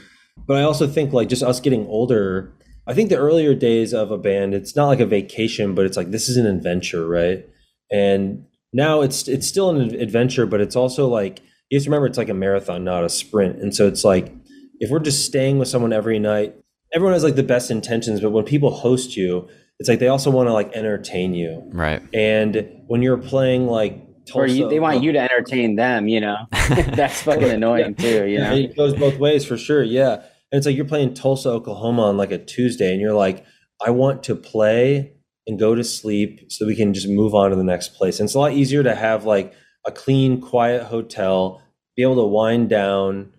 But 0.47 0.59
I 0.59 0.63
also 0.63 0.87
think 0.87 1.15
like 1.15 1.29
just 1.29 1.43
us 1.43 1.59
getting 1.61 1.87
older, 1.87 2.53
I 2.87 2.95
think 2.95 3.11
the 3.11 3.17
earlier 3.17 3.55
days 3.55 3.93
of 3.93 4.11
a 4.11 4.19
band, 4.19 4.55
it's 4.55 4.77
not 4.77 4.87
like 4.87 5.01
a 5.01 5.07
vacation, 5.07 5.75
but 5.75 5.87
it's 5.87 5.97
like 5.97 6.11
this 6.11 6.29
is 6.29 6.37
an 6.37 6.47
adventure, 6.47 7.07
right? 7.07 7.45
And 7.91 8.47
now 8.73 9.01
it's 9.01 9.29
it's 9.29 9.47
still 9.47 9.71
an 9.71 9.95
adventure, 9.95 10.47
but 10.47 10.61
it's 10.61 10.77
also 10.77 11.09
like 11.09 11.41
you 11.71 11.79
have 11.79 11.85
to 11.85 11.91
remember 11.91 12.07
it's 12.07 12.19
like 12.19 12.29
a 12.29 12.35
marathon, 12.35 12.85
not 12.85 13.05
a 13.05 13.09
sprint. 13.09 13.61
And 13.61 13.75
so 13.75 13.87
it's 13.89 14.05
like 14.05 14.33
if 14.79 14.91
we're 14.91 15.01
just 15.01 15.25
staying 15.27 15.59
with 15.59 15.69
someone 15.69 15.93
every 15.93 16.19
night, 16.19 16.55
everyone 16.93 17.15
has 17.15 17.25
like 17.25 17.37
the 17.37 17.43
best 17.43 17.71
intentions, 17.71 18.21
but 18.21 18.31
when 18.31 18.45
people 18.45 18.71
host 18.71 19.17
you, 19.17 19.49
it's 19.79 19.89
like 19.89 19.99
they 19.99 20.09
also 20.09 20.31
want 20.31 20.49
to 20.49 20.53
like 20.53 20.73
entertain 20.75 21.35
you. 21.35 21.63
Right. 21.73 22.03
And 22.15 22.83
when 22.87 23.03
you're 23.03 23.19
playing 23.19 23.67
like 23.67 24.03
Tulsa, 24.27 24.39
or 24.39 24.47
you, 24.47 24.69
they 24.69 24.81
want 24.81 25.03
you 25.03 25.13
to 25.13 25.19
entertain 25.19 25.77
them, 25.77 26.09
you 26.09 26.21
know. 26.21 26.37
that's 26.69 27.23
fucking 27.23 27.45
annoying 27.51 27.95
too, 27.95 28.27
you 28.27 28.39
know. 28.39 28.55
It 28.55 28.77
goes 28.77 28.95
both 28.95 29.19
ways 29.19 29.45
for 29.45 29.57
sure. 29.57 29.83
Yeah. 29.83 30.23
And 30.51 30.59
it's 30.59 30.67
like 30.67 30.77
you're 30.77 30.85
playing 30.85 31.15
Tulsa, 31.15 31.51
Oklahoma 31.51 32.03
on 32.03 32.17
like 32.17 32.33
a 32.33 32.39
Tuesday, 32.39 32.93
and 32.93 33.01
you're 33.01 33.13
like, 33.13 33.45
I 33.85 33.91
want 33.91 34.23
to 34.25 34.35
play 34.35 35.13
and 35.47 35.59
go 35.59 35.75
to 35.75 35.85
sleep 35.85 36.51
so 36.51 36.67
we 36.67 36.77
can 36.77 36.95
just 36.95 37.09
move 37.09 37.35
on 37.35 37.51
to 37.51 37.57
the 37.57 37.65
next 37.65 37.91
place. 37.91 38.19
And 38.19 38.27
it's 38.27 38.35
a 38.35 38.39
lot 38.39 38.53
easier 38.53 38.83
to 38.83 38.95
have 38.95 39.25
like 39.25 39.55
a 39.87 39.93
clean, 39.93 40.41
quiet 40.41 40.85
hotel, 40.85 41.63
be 41.97 42.03
able 42.03 42.17
to 42.17 42.27
wind 42.27 42.69
down 42.69 43.33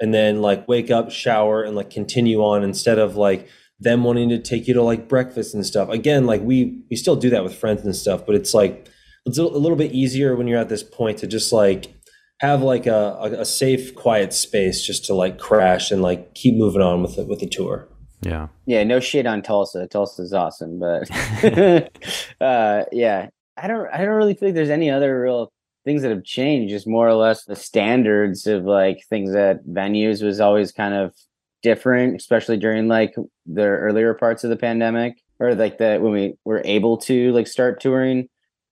and 0.00 0.14
then 0.14 0.40
like 0.40 0.66
wake 0.66 0.90
up, 0.90 1.10
shower, 1.10 1.62
and 1.62 1.76
like 1.76 1.90
continue 1.90 2.40
on 2.40 2.64
instead 2.64 2.98
of 2.98 3.16
like 3.16 3.48
them 3.78 4.04
wanting 4.04 4.28
to 4.30 4.38
take 4.38 4.68
you 4.68 4.74
to 4.74 4.82
like 4.82 5.08
breakfast 5.08 5.54
and 5.54 5.64
stuff. 5.64 5.88
Again, 5.88 6.26
like 6.26 6.40
we 6.42 6.82
we 6.90 6.96
still 6.96 7.16
do 7.16 7.30
that 7.30 7.44
with 7.44 7.54
friends 7.54 7.84
and 7.84 7.94
stuff, 7.94 8.24
but 8.24 8.34
it's 8.34 8.54
like 8.54 8.88
it's 9.26 9.38
a 9.38 9.44
little 9.44 9.76
bit 9.76 9.92
easier 9.92 10.34
when 10.34 10.46
you're 10.46 10.58
at 10.58 10.68
this 10.68 10.82
point 10.82 11.18
to 11.18 11.26
just 11.26 11.52
like 11.52 11.94
have 12.40 12.62
like 12.62 12.86
a, 12.86 13.18
a, 13.20 13.40
a 13.40 13.44
safe, 13.44 13.94
quiet 13.94 14.32
space 14.32 14.82
just 14.82 15.04
to 15.06 15.14
like 15.14 15.38
crash 15.38 15.90
and 15.90 16.02
like 16.02 16.34
keep 16.34 16.56
moving 16.56 16.82
on 16.82 17.02
with 17.02 17.18
it 17.18 17.28
with 17.28 17.40
the 17.40 17.46
tour. 17.46 17.86
Yeah. 18.22 18.48
Yeah, 18.66 18.84
no 18.84 19.00
shit 19.00 19.26
on 19.26 19.42
Tulsa. 19.42 19.86
Tulsa's 19.86 20.32
awesome, 20.32 20.78
but 20.78 21.10
uh, 22.40 22.84
yeah, 22.92 23.28
I 23.56 23.66
don't. 23.66 23.88
I 23.92 23.98
don't 23.98 24.14
really 24.16 24.34
think 24.34 24.54
there's 24.54 24.70
any 24.70 24.90
other 24.90 25.20
real 25.20 25.52
things 25.84 26.02
that 26.02 26.10
have 26.10 26.24
changed. 26.24 26.70
Just 26.70 26.86
more 26.86 27.08
or 27.08 27.14
less 27.14 27.44
the 27.44 27.56
standards 27.56 28.46
of 28.46 28.64
like 28.64 29.04
things 29.08 29.32
that 29.32 29.66
venues 29.66 30.22
was 30.22 30.40
always 30.40 30.72
kind 30.72 30.94
of 30.94 31.14
different, 31.62 32.16
especially 32.16 32.56
during 32.56 32.88
like 32.88 33.14
the 33.46 33.64
earlier 33.64 34.14
parts 34.14 34.44
of 34.44 34.50
the 34.50 34.56
pandemic, 34.56 35.14
or 35.38 35.54
like 35.54 35.78
the 35.78 35.98
when 36.00 36.12
we 36.12 36.34
were 36.44 36.62
able 36.64 36.96
to 36.98 37.32
like 37.32 37.46
start 37.46 37.80
touring. 37.80 38.28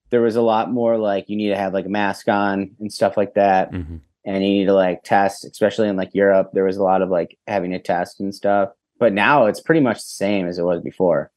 There 0.09 0.21
was 0.21 0.35
a 0.35 0.41
lot 0.41 0.71
more 0.71 0.97
like 0.97 1.29
you 1.29 1.35
need 1.35 1.49
to 1.49 1.57
have 1.57 1.73
like 1.73 1.85
a 1.85 1.89
mask 1.89 2.27
on 2.27 2.71
and 2.79 2.91
stuff 2.91 3.17
like 3.17 3.33
that 3.35 3.71
hmm 3.73 3.97
and 4.25 4.43
you 4.43 4.49
need 4.51 4.65
to 4.65 4.73
like 4.73 5.01
test, 5.03 5.45
especially 5.45 5.87
in 5.87 5.95
like 5.95 6.13
Europe. 6.13 6.51
There 6.53 6.65
was 6.65 6.75
a 6.77 6.83
lot 6.83 7.01
of 7.01 7.09
like 7.09 7.37
having 7.47 7.71
to 7.71 7.79
test 7.79 8.19
and 8.19 8.35
stuff. 8.35 8.69
But 8.99 9.13
now 9.13 9.45
it's 9.45 9.61
pretty 9.61 9.79
much 9.81 9.95
the 9.95 10.01
same 10.09 10.45
as 10.45 10.59
it 10.59 10.63
was 10.63 10.81
before. 10.81 11.31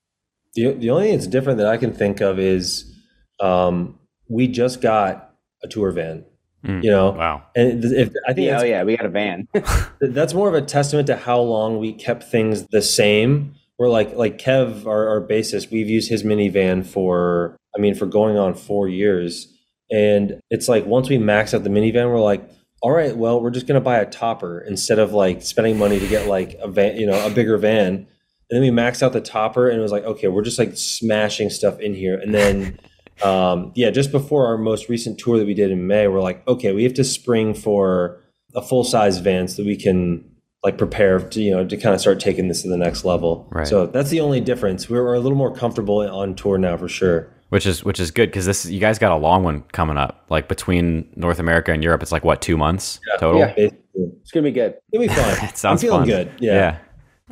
The, 0.55 0.73
the 0.73 0.91
only 0.91 1.05
thing 1.07 1.15
that's 1.17 1.29
different 1.29 1.59
that 1.59 1.69
I 1.69 1.77
can 1.77 1.93
think 1.93 2.21
of 2.21 2.39
is 2.41 2.93
um, 3.41 3.99
we 4.29 4.49
just 4.49 4.83
got 4.83 5.33
a 5.63 5.69
tour 5.69 5.91
van, 5.93 6.25
Mm. 6.65 6.83
you 6.85 6.91
know, 6.91 7.11
Wow. 7.13 7.43
and 7.57 7.85
if 7.85 8.11
I 8.27 8.33
think 8.35 8.47
Yeah, 8.49 8.61
oh 8.61 8.65
yeah, 8.65 8.83
we 8.85 8.97
got 8.97 9.07
a 9.07 9.09
van. 9.11 9.49
that's 10.01 10.35
more 10.35 10.49
of 10.49 10.55
a 10.55 10.61
testament 10.61 11.07
to 11.07 11.17
how 11.17 11.41
long 11.41 11.79
we 11.79 11.93
kept 11.93 12.25
things 12.25 12.67
the 12.73 12.83
same. 12.83 13.55
We're 13.83 13.89
like 13.89 14.15
like 14.15 14.39
Kev, 14.39 14.87
our, 14.87 15.09
our 15.09 15.21
bassist, 15.21 15.73
we've 15.73 15.89
used 15.89 16.09
his 16.09 16.23
minivan 16.23 16.87
for 16.87 17.57
I 17.77 17.81
mean 17.81 17.97
for 17.97 18.07
going 18.07 18.39
on 18.39 18.55
four 18.55 18.89
years. 18.89 19.53
And 19.91 20.41
it's 20.51 20.69
like 20.69 20.87
once 20.87 21.09
we 21.09 21.19
max 21.19 21.53
out 21.53 21.65
the 21.65 21.69
minivan, 21.69 22.09
we're 22.09 22.21
like, 22.21 22.49
all 22.81 22.93
right, 22.93 23.17
well, 23.17 23.41
we're 23.41 23.51
just 23.51 23.67
gonna 23.67 23.81
buy 23.81 23.99
a 23.99 24.09
topper 24.09 24.61
instead 24.61 25.01
of 25.01 25.13
like 25.13 25.43
spending 25.43 25.81
money 25.81 25.99
to 25.99 26.07
get 26.07 26.29
like 26.29 26.55
a 26.63 26.69
van, 26.69 26.97
you 26.97 27.07
know, 27.07 27.27
a 27.27 27.31
bigger 27.31 27.59
van. 27.59 27.95
And 27.97 28.07
then 28.51 28.61
we 28.61 28.71
maxed 28.71 29.03
out 29.03 29.15
the 29.15 29.21
topper 29.21 29.69
and 29.69 29.81
it 29.81 29.83
was 29.83 29.91
like, 29.91 30.05
okay, 30.05 30.29
we're 30.29 30.43
just 30.43 30.61
like 30.61 30.77
smashing 30.77 31.51
stuff 31.51 31.81
in 31.81 31.93
here. 31.93 32.17
And 32.17 32.33
then 32.33 32.79
um 33.25 33.73
yeah, 33.75 33.91
just 33.91 34.13
before 34.13 34.47
our 34.47 34.59
most 34.59 34.89
recent 34.89 35.19
tour 35.19 35.39
that 35.39 35.47
we 35.49 35.55
did 35.55 35.73
in 35.73 35.89
May, 35.89 36.07
we're 36.07 36.23
like, 36.23 36.47
okay, 36.47 36.73
we 36.73 36.85
have 36.85 36.95
to 36.95 37.03
spring 37.03 37.53
for 37.53 38.23
a 38.55 38.63
full 38.63 38.85
size 38.85 39.19
van 39.19 39.49
so 39.49 39.63
that 39.63 39.67
we 39.67 39.77
can 39.77 40.32
like 40.65 40.79
prepare 40.79 41.19
to 41.19 41.43
you 41.43 41.51
know 41.51 41.67
to 41.67 41.77
kind 41.77 41.95
of 41.95 42.01
start 42.01 42.21
taking 42.21 42.49
this 42.49 42.63
to 42.63 42.69
the 42.69 42.77
next 42.77 43.05
level. 43.05 43.49
Right. 43.51 43.67
So 43.67 43.87
that's 43.87 44.11
the 44.11 44.21
only 44.21 44.41
difference. 44.41 44.89
We're, 44.89 45.03
we're 45.03 45.15
a 45.15 45.21
little 45.21 45.39
more 45.39 45.55
comfortable 45.55 45.99
on 45.99 46.35
tour 46.35 46.59
now 46.59 46.77
for 46.77 46.89
sure. 46.89 47.29
Which 47.49 47.67
is 47.67 47.85
which 47.85 48.01
is 48.01 48.11
good 48.11 48.31
because 48.31 48.47
this 48.47 48.65
you 48.65 48.81
guys 48.81 48.99
got 48.99 49.13
a 49.13 49.17
long 49.17 49.45
one 49.45 49.63
coming 49.73 49.99
up. 49.99 50.25
Like 50.31 50.49
between 50.49 51.09
North 51.17 51.39
America 51.39 51.73
and 51.73 51.83
Europe, 51.83 52.03
it's 52.03 52.13
like 52.13 52.25
what 52.25 52.41
two 52.41 52.57
months 52.57 53.01
total. 53.19 53.41
Yeah. 53.41 53.55
Basically. 53.55 53.79
it's 54.23 54.31
gonna 54.31 54.45
be 54.45 54.53
good. 54.53 54.77
It'll 54.93 55.07
be 55.07 55.13
fun. 55.13 55.49
It 55.49 55.59
sounds 55.59 55.83
I'm 55.83 55.89
feeling 55.89 56.01
fun. 56.01 56.09
good. 56.09 56.33
Yeah. 56.41 56.79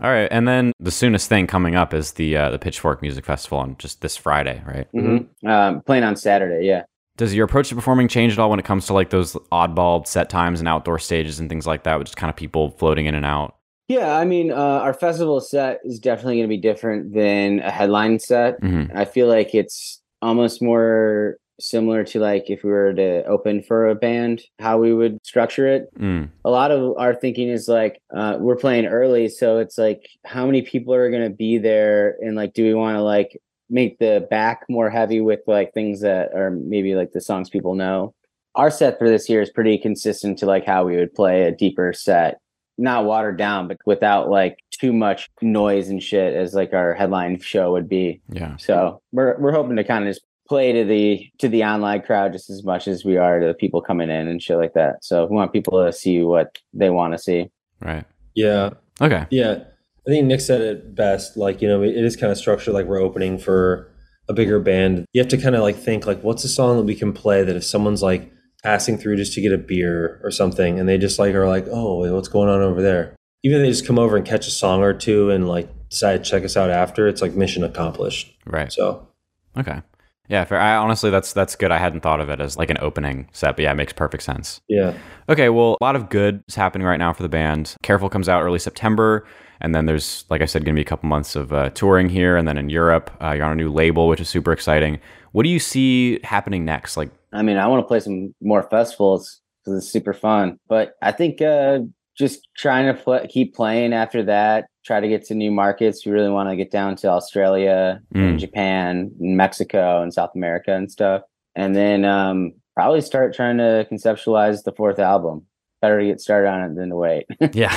All 0.02 0.10
right, 0.10 0.28
and 0.30 0.48
then 0.48 0.72
the 0.80 0.90
soonest 0.90 1.28
thing 1.28 1.46
coming 1.46 1.74
up 1.74 1.92
is 1.92 2.12
the 2.12 2.34
uh, 2.34 2.50
the 2.50 2.58
Pitchfork 2.58 3.02
Music 3.02 3.24
Festival 3.24 3.58
on 3.58 3.76
just 3.78 4.00
this 4.00 4.16
Friday, 4.16 4.62
right? 4.66 4.90
Mm-hmm. 4.94 5.46
Um, 5.46 5.82
playing 5.82 6.04
on 6.04 6.16
Saturday. 6.16 6.66
Yeah. 6.66 6.84
Does 7.20 7.34
your 7.34 7.44
approach 7.44 7.68
to 7.68 7.74
performing 7.74 8.08
change 8.08 8.32
at 8.32 8.38
all 8.38 8.48
when 8.48 8.58
it 8.58 8.64
comes 8.64 8.86
to 8.86 8.94
like 8.94 9.10
those 9.10 9.34
oddball 9.52 10.06
set 10.06 10.30
times 10.30 10.58
and 10.58 10.66
outdoor 10.66 10.98
stages 10.98 11.38
and 11.38 11.50
things 11.50 11.66
like 11.66 11.82
that, 11.84 11.98
with 11.98 12.06
just 12.06 12.16
kind 12.16 12.30
of 12.30 12.36
people 12.36 12.70
floating 12.70 13.04
in 13.04 13.14
and 13.14 13.26
out? 13.26 13.56
Yeah, 13.88 14.16
I 14.16 14.24
mean, 14.24 14.50
uh, 14.50 14.54
our 14.54 14.94
festival 14.94 15.38
set 15.42 15.80
is 15.84 15.98
definitely 15.98 16.36
going 16.36 16.48
to 16.48 16.48
be 16.48 16.56
different 16.56 17.12
than 17.12 17.58
a 17.58 17.70
headline 17.70 18.20
set. 18.20 18.58
hmm 18.60 18.84
I 18.94 19.04
feel 19.04 19.28
like 19.28 19.54
it's 19.54 20.00
almost 20.22 20.62
more 20.62 21.36
similar 21.60 22.04
to 22.04 22.20
like 22.20 22.48
if 22.48 22.64
we 22.64 22.70
were 22.70 22.94
to 22.94 23.22
open 23.26 23.62
for 23.62 23.88
a 23.90 23.94
band, 23.94 24.40
how 24.58 24.78
we 24.78 24.94
would 24.94 25.18
structure 25.22 25.66
it. 25.66 25.94
Mm. 25.98 26.30
a 26.46 26.50
lot 26.50 26.70
of 26.70 26.96
our 26.96 27.14
thinking 27.14 27.50
is 27.50 27.68
like 27.68 28.00
uh, 28.16 28.38
we're 28.40 28.56
playing 28.56 28.86
early 28.86 29.28
so 29.28 29.58
it's 29.58 29.76
like 29.76 30.08
how 30.24 30.46
many 30.46 30.62
people 30.62 30.94
are 30.94 31.10
going 31.10 31.28
to 31.28 31.36
be 31.36 31.58
there 31.58 32.16
and 32.22 32.34
like 32.34 32.54
do 32.54 32.64
we 32.64 32.72
want 32.72 32.96
to 32.96 33.02
like 33.02 33.38
make 33.70 33.98
the 33.98 34.26
back 34.30 34.64
more 34.68 34.90
heavy 34.90 35.20
with 35.20 35.40
like 35.46 35.72
things 35.72 36.00
that 36.00 36.32
are 36.34 36.50
maybe 36.50 36.94
like 36.94 37.12
the 37.12 37.20
songs 37.20 37.48
people 37.48 37.74
know 37.74 38.14
our 38.56 38.70
set 38.70 38.98
for 38.98 39.08
this 39.08 39.28
year 39.28 39.40
is 39.40 39.48
pretty 39.50 39.78
consistent 39.78 40.36
to 40.38 40.46
like 40.46 40.66
how 40.66 40.84
we 40.84 40.96
would 40.96 41.14
play 41.14 41.42
a 41.42 41.52
deeper 41.52 41.92
set 41.92 42.38
not 42.78 43.04
watered 43.04 43.36
down 43.36 43.68
but 43.68 43.76
without 43.86 44.28
like 44.28 44.58
too 44.70 44.92
much 44.92 45.28
noise 45.40 45.88
and 45.88 46.02
shit 46.02 46.34
as 46.34 46.52
like 46.54 46.72
our 46.72 46.94
headline 46.94 47.38
show 47.40 47.70
would 47.72 47.88
be 47.88 48.20
Yeah. 48.30 48.56
so 48.56 49.00
we're 49.12 49.38
we're 49.38 49.52
hoping 49.52 49.76
to 49.76 49.84
kind 49.84 50.04
of 50.06 50.10
just 50.14 50.24
play 50.48 50.72
to 50.72 50.84
the 50.84 51.24
to 51.38 51.48
the 51.48 51.62
online 51.62 52.02
crowd 52.02 52.32
just 52.32 52.50
as 52.50 52.64
much 52.64 52.88
as 52.88 53.04
we 53.04 53.16
are 53.16 53.38
to 53.38 53.46
the 53.46 53.54
people 53.54 53.80
coming 53.80 54.10
in 54.10 54.26
and 54.26 54.42
shit 54.42 54.56
like 54.56 54.72
that. 54.72 54.96
So 55.04 55.26
we 55.26 55.36
want 55.36 55.52
people 55.52 55.84
to 55.84 55.92
see 55.92 56.22
what 56.22 56.58
they 56.74 56.90
want 56.90 57.12
to 57.14 57.18
see. 57.18 57.50
Right. 57.80 58.04
Yeah, 58.34 58.70
Okay. 59.00 59.26
yeah. 59.30 59.60
I 60.06 60.10
think 60.10 60.26
Nick 60.26 60.40
said 60.40 60.60
it 60.60 60.94
best. 60.94 61.36
Like 61.36 61.60
you 61.62 61.68
know, 61.68 61.82
it 61.82 61.96
is 61.96 62.16
kind 62.16 62.32
of 62.32 62.38
structured 62.38 62.74
like 62.74 62.86
we're 62.86 63.00
opening 63.00 63.38
for 63.38 63.92
a 64.28 64.32
bigger 64.32 64.60
band. 64.60 65.04
You 65.12 65.20
have 65.20 65.30
to 65.30 65.38
kind 65.38 65.54
of 65.54 65.62
like 65.62 65.76
think 65.76 66.06
like, 66.06 66.22
what's 66.22 66.44
a 66.44 66.48
song 66.48 66.76
that 66.76 66.84
we 66.84 66.94
can 66.94 67.12
play 67.12 67.42
that 67.42 67.56
if 67.56 67.64
someone's 67.64 68.02
like 68.02 68.32
passing 68.62 68.98
through 68.98 69.16
just 69.16 69.32
to 69.34 69.40
get 69.40 69.52
a 69.52 69.58
beer 69.58 70.20
or 70.22 70.30
something, 70.30 70.78
and 70.78 70.88
they 70.88 70.98
just 70.98 71.18
like 71.18 71.34
are 71.34 71.48
like, 71.48 71.66
oh, 71.70 72.12
what's 72.14 72.28
going 72.28 72.48
on 72.48 72.62
over 72.62 72.80
there? 72.82 73.16
Even 73.42 73.58
if 73.60 73.64
they 73.64 73.70
just 73.70 73.86
come 73.86 73.98
over 73.98 74.16
and 74.16 74.26
catch 74.26 74.46
a 74.46 74.50
song 74.50 74.82
or 74.82 74.92
two 74.92 75.30
and 75.30 75.48
like 75.48 75.68
decide 75.88 76.22
to 76.24 76.30
check 76.30 76.44
us 76.44 76.56
out 76.56 76.70
after, 76.70 77.08
it's 77.08 77.22
like 77.22 77.34
mission 77.34 77.64
accomplished. 77.64 78.34
Right. 78.46 78.72
So 78.72 79.08
Okay. 79.56 79.82
Yeah, 80.28 80.44
fair. 80.44 80.60
I 80.60 80.76
honestly 80.76 81.10
that's 81.10 81.32
that's 81.32 81.56
good. 81.56 81.72
I 81.72 81.78
hadn't 81.78 82.02
thought 82.02 82.20
of 82.20 82.28
it 82.30 82.40
as 82.40 82.56
like 82.56 82.70
an 82.70 82.78
opening 82.80 83.28
set, 83.32 83.56
but 83.56 83.64
yeah, 83.64 83.72
it 83.72 83.74
makes 83.74 83.92
perfect 83.92 84.22
sense. 84.22 84.60
yeah, 84.68 84.94
Okay, 85.28 85.48
well, 85.48 85.76
a 85.80 85.84
lot 85.84 85.96
of 85.96 86.08
good 86.08 86.44
is 86.46 86.54
happening 86.54 86.86
right 86.86 86.98
now 86.98 87.12
for 87.12 87.24
the 87.24 87.28
band. 87.28 87.74
Careful 87.82 88.08
comes 88.08 88.28
out 88.28 88.42
early 88.42 88.60
September, 88.60 89.26
and 89.60 89.74
then 89.74 89.86
there's, 89.86 90.24
like 90.30 90.42
I 90.42 90.46
said, 90.46 90.64
going 90.64 90.74
to 90.74 90.78
be 90.78 90.82
a 90.82 90.88
couple 90.88 91.08
months 91.08 91.36
of 91.36 91.52
uh, 91.52 91.70
touring 91.70 92.08
here, 92.08 92.36
and 92.36 92.46
then 92.48 92.56
in 92.58 92.68
Europe, 92.70 93.10
uh, 93.22 93.32
you're 93.32 93.44
on 93.44 93.52
a 93.52 93.56
new 93.56 93.70
label, 93.72 94.08
which 94.08 94.20
is 94.20 94.28
super 94.28 94.52
exciting. 94.52 94.98
What 95.32 95.42
do 95.44 95.48
you 95.48 95.58
see 95.58 96.20
happening 96.24 96.64
next? 96.64 96.96
Like, 96.96 97.10
I 97.32 97.42
mean, 97.42 97.56
I 97.56 97.66
want 97.66 97.82
to 97.82 97.86
play 97.86 98.00
some 98.00 98.34
more 98.40 98.62
festivals 98.64 99.40
because 99.64 99.78
it's 99.84 99.92
super 99.92 100.12
fun. 100.12 100.58
But 100.68 100.94
I 101.02 101.12
think 101.12 101.40
uh, 101.42 101.80
just 102.18 102.48
trying 102.56 102.86
to 102.94 103.00
pl- 103.00 103.26
keep 103.28 103.54
playing 103.54 103.92
after 103.92 104.22
that, 104.24 104.66
try 104.84 104.98
to 105.00 105.06
get 105.08 105.24
to 105.26 105.34
new 105.34 105.50
markets. 105.50 106.04
We 106.04 106.12
really 106.12 106.30
want 106.30 106.48
to 106.48 106.56
get 106.56 106.70
down 106.70 106.96
to 106.96 107.08
Australia 107.08 108.00
Mm. 108.14 108.30
and 108.30 108.38
Japan 108.40 109.12
and 109.20 109.36
Mexico 109.36 110.02
and 110.02 110.12
South 110.12 110.30
America 110.34 110.74
and 110.74 110.90
stuff. 110.90 111.22
And 111.54 111.74
then 111.76 112.04
um, 112.04 112.52
probably 112.74 113.00
start 113.02 113.34
trying 113.34 113.58
to 113.58 113.86
conceptualize 113.92 114.64
the 114.64 114.72
fourth 114.72 114.98
album. 114.98 115.46
Better 115.82 116.00
to 116.00 116.06
get 116.06 116.20
started 116.20 116.48
on 116.48 116.70
it 116.70 116.74
than 116.76 116.88
to 116.90 116.96
wait. 116.96 117.26
yeah, 117.52 117.74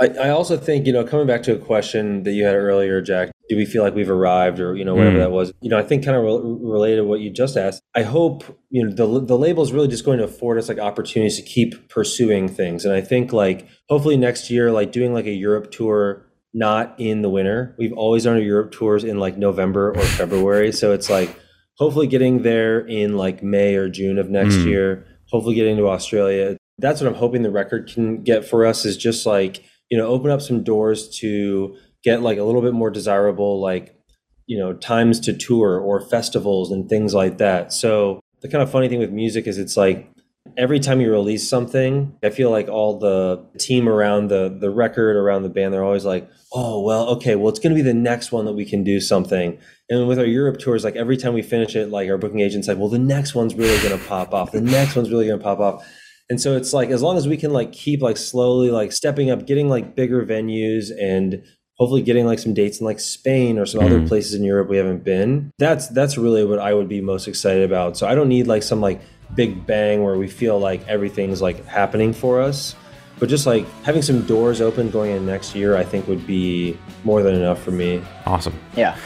I, 0.00 0.06
I 0.08 0.28
also 0.30 0.56
think, 0.56 0.86
you 0.86 0.92
know, 0.92 1.04
coming 1.04 1.26
back 1.26 1.42
to 1.44 1.54
a 1.54 1.58
question 1.58 2.24
that 2.24 2.32
you 2.32 2.44
had 2.44 2.54
earlier, 2.56 3.00
Jack, 3.00 3.30
do 3.48 3.56
we 3.56 3.64
feel 3.64 3.82
like 3.84 3.94
we've 3.94 4.10
arrived 4.10 4.58
or, 4.58 4.74
you 4.76 4.84
know, 4.84 4.94
whatever 4.94 5.16
Mm. 5.16 5.20
that 5.20 5.30
was? 5.30 5.52
You 5.60 5.70
know, 5.70 5.78
I 5.78 5.82
think 5.82 6.04
kind 6.04 6.16
of 6.16 6.24
re- 6.24 6.40
related 6.68 6.96
to 6.96 7.04
what 7.04 7.20
you 7.20 7.30
just 7.30 7.56
asked. 7.56 7.80
I 7.94 8.02
hope, 8.02 8.42
you 8.70 8.84
know, 8.84 8.90
the, 8.92 9.20
the 9.24 9.38
label 9.38 9.62
is 9.62 9.72
really 9.72 9.86
just 9.86 10.04
going 10.04 10.18
to 10.18 10.24
afford 10.24 10.58
us 10.58 10.68
like 10.68 10.78
opportunities 10.78 11.36
to 11.36 11.42
keep 11.42 11.88
pursuing 11.88 12.48
things. 12.48 12.84
And 12.84 12.92
I 12.94 13.00
think 13.02 13.32
like 13.32 13.68
hopefully 13.88 14.16
next 14.16 14.50
year, 14.50 14.72
like 14.72 14.90
doing 14.90 15.12
like 15.14 15.26
a 15.26 15.32
Europe 15.32 15.70
tour, 15.70 16.26
not 16.52 16.94
in 16.98 17.22
the 17.22 17.28
winter. 17.30 17.74
We've 17.78 17.92
always 17.92 18.24
done 18.24 18.34
our 18.34 18.40
Europe 18.42 18.72
tours 18.72 19.04
in 19.04 19.18
like 19.20 19.36
November 19.36 19.90
or 19.90 20.00
February. 20.18 20.72
So 20.72 20.92
it's 20.92 21.10
like 21.10 21.38
hopefully 21.78 22.06
getting 22.08 22.42
there 22.42 22.80
in 22.80 23.16
like 23.16 23.42
May 23.44 23.74
or 23.76 23.88
June 23.88 24.18
of 24.18 24.28
next 24.30 24.54
Mm. 24.56 24.66
year, 24.66 25.06
hopefully 25.30 25.54
getting 25.54 25.76
to 25.76 25.88
Australia. 25.88 26.56
That's 26.78 27.00
what 27.00 27.06
I'm 27.08 27.14
hoping 27.14 27.42
the 27.42 27.50
record 27.52 27.90
can 27.92 28.22
get 28.24 28.44
for 28.44 28.66
us 28.66 28.84
is 28.84 28.96
just 28.96 29.26
like, 29.26 29.62
you 29.90 29.98
know, 29.98 30.06
open 30.06 30.30
up 30.30 30.42
some 30.42 30.62
doors 30.62 31.08
to 31.18 31.76
get 32.02 32.22
like 32.22 32.38
a 32.38 32.44
little 32.44 32.62
bit 32.62 32.74
more 32.74 32.90
desirable, 32.90 33.60
like, 33.60 33.98
you 34.46 34.58
know, 34.58 34.74
times 34.74 35.20
to 35.20 35.32
tour 35.32 35.78
or 35.78 36.00
festivals 36.00 36.70
and 36.70 36.88
things 36.88 37.14
like 37.14 37.38
that. 37.38 37.72
So 37.72 38.20
the 38.40 38.48
kind 38.48 38.62
of 38.62 38.70
funny 38.70 38.88
thing 38.88 38.98
with 38.98 39.10
music 39.10 39.46
is 39.46 39.58
it's 39.58 39.76
like 39.76 40.10
every 40.56 40.78
time 40.78 41.00
you 41.00 41.10
release 41.10 41.48
something, 41.48 42.16
I 42.22 42.30
feel 42.30 42.50
like 42.50 42.68
all 42.68 42.98
the 42.98 43.44
team 43.58 43.88
around 43.88 44.28
the 44.28 44.54
the 44.60 44.70
record, 44.70 45.16
around 45.16 45.42
the 45.42 45.48
band, 45.48 45.72
they're 45.72 45.84
always 45.84 46.04
like, 46.04 46.28
oh 46.52 46.82
well, 46.82 47.08
okay, 47.10 47.36
well 47.36 47.48
it's 47.48 47.58
gonna 47.58 47.74
be 47.74 47.82
the 47.82 47.94
next 47.94 48.32
one 48.32 48.44
that 48.44 48.52
we 48.52 48.64
can 48.64 48.84
do 48.84 49.00
something. 49.00 49.58
And 49.90 50.08
with 50.08 50.18
our 50.18 50.24
Europe 50.24 50.58
tours, 50.58 50.84
like 50.84 50.96
every 50.96 51.16
time 51.16 51.34
we 51.34 51.42
finish 51.42 51.74
it, 51.76 51.90
like 51.90 52.08
our 52.08 52.18
booking 52.18 52.40
agent's 52.40 52.68
like, 52.68 52.78
well, 52.78 52.88
the 52.88 52.98
next 52.98 53.34
one's 53.34 53.54
really 53.54 53.82
gonna 53.82 54.02
pop 54.02 54.34
off. 54.34 54.52
The 54.52 54.60
next 54.60 54.96
one's 54.96 55.10
really 55.10 55.26
gonna 55.26 55.42
pop 55.42 55.60
off. 55.60 55.86
And 56.30 56.40
so 56.40 56.56
it's 56.56 56.72
like 56.72 56.90
as 56.90 57.02
long 57.02 57.16
as 57.16 57.28
we 57.28 57.36
can 57.36 57.52
like 57.52 57.72
keep 57.72 58.00
like 58.02 58.16
slowly 58.16 58.70
like 58.70 58.92
stepping 58.92 59.30
up, 59.30 59.46
getting 59.46 59.68
like 59.68 59.94
bigger 59.94 60.24
venues 60.24 60.90
and 60.98 61.42
hopefully 61.76 62.02
getting 62.02 62.24
like 62.24 62.38
some 62.38 62.54
dates 62.54 62.78
in 62.80 62.86
like 62.86 63.00
Spain 63.00 63.58
or 63.58 63.66
some 63.66 63.80
other 63.84 64.00
Mhm. 64.00 64.08
places 64.08 64.32
in 64.34 64.42
Europe 64.44 64.68
we 64.68 64.76
haven't 64.76 65.04
been. 65.04 65.50
That's 65.58 65.88
that's 65.88 66.16
really 66.16 66.44
what 66.44 66.58
I 66.58 66.72
would 66.72 66.88
be 66.88 67.00
most 67.00 67.28
excited 67.28 67.62
about. 67.64 67.96
So 67.96 68.06
I 68.06 68.14
don't 68.14 68.28
need 68.28 68.46
like 68.46 68.62
some 68.62 68.80
like 68.80 69.00
big 69.34 69.66
bang 69.66 70.02
where 70.04 70.16
we 70.16 70.28
feel 70.28 70.58
like 70.58 70.86
everything's 70.88 71.42
like 71.42 71.66
happening 71.66 72.12
for 72.12 72.40
us. 72.40 72.74
But 73.18 73.28
just 73.28 73.46
like 73.46 73.66
having 73.84 74.02
some 74.02 74.22
doors 74.22 74.60
open 74.60 74.90
going 74.90 75.10
in 75.12 75.26
next 75.26 75.54
year, 75.54 75.76
I 75.76 75.84
think 75.84 76.08
would 76.08 76.26
be 76.26 76.76
more 77.04 77.22
than 77.22 77.34
enough 77.34 77.62
for 77.62 77.70
me. 77.70 78.02
awesome. 78.26 78.54
yeah. 78.76 78.96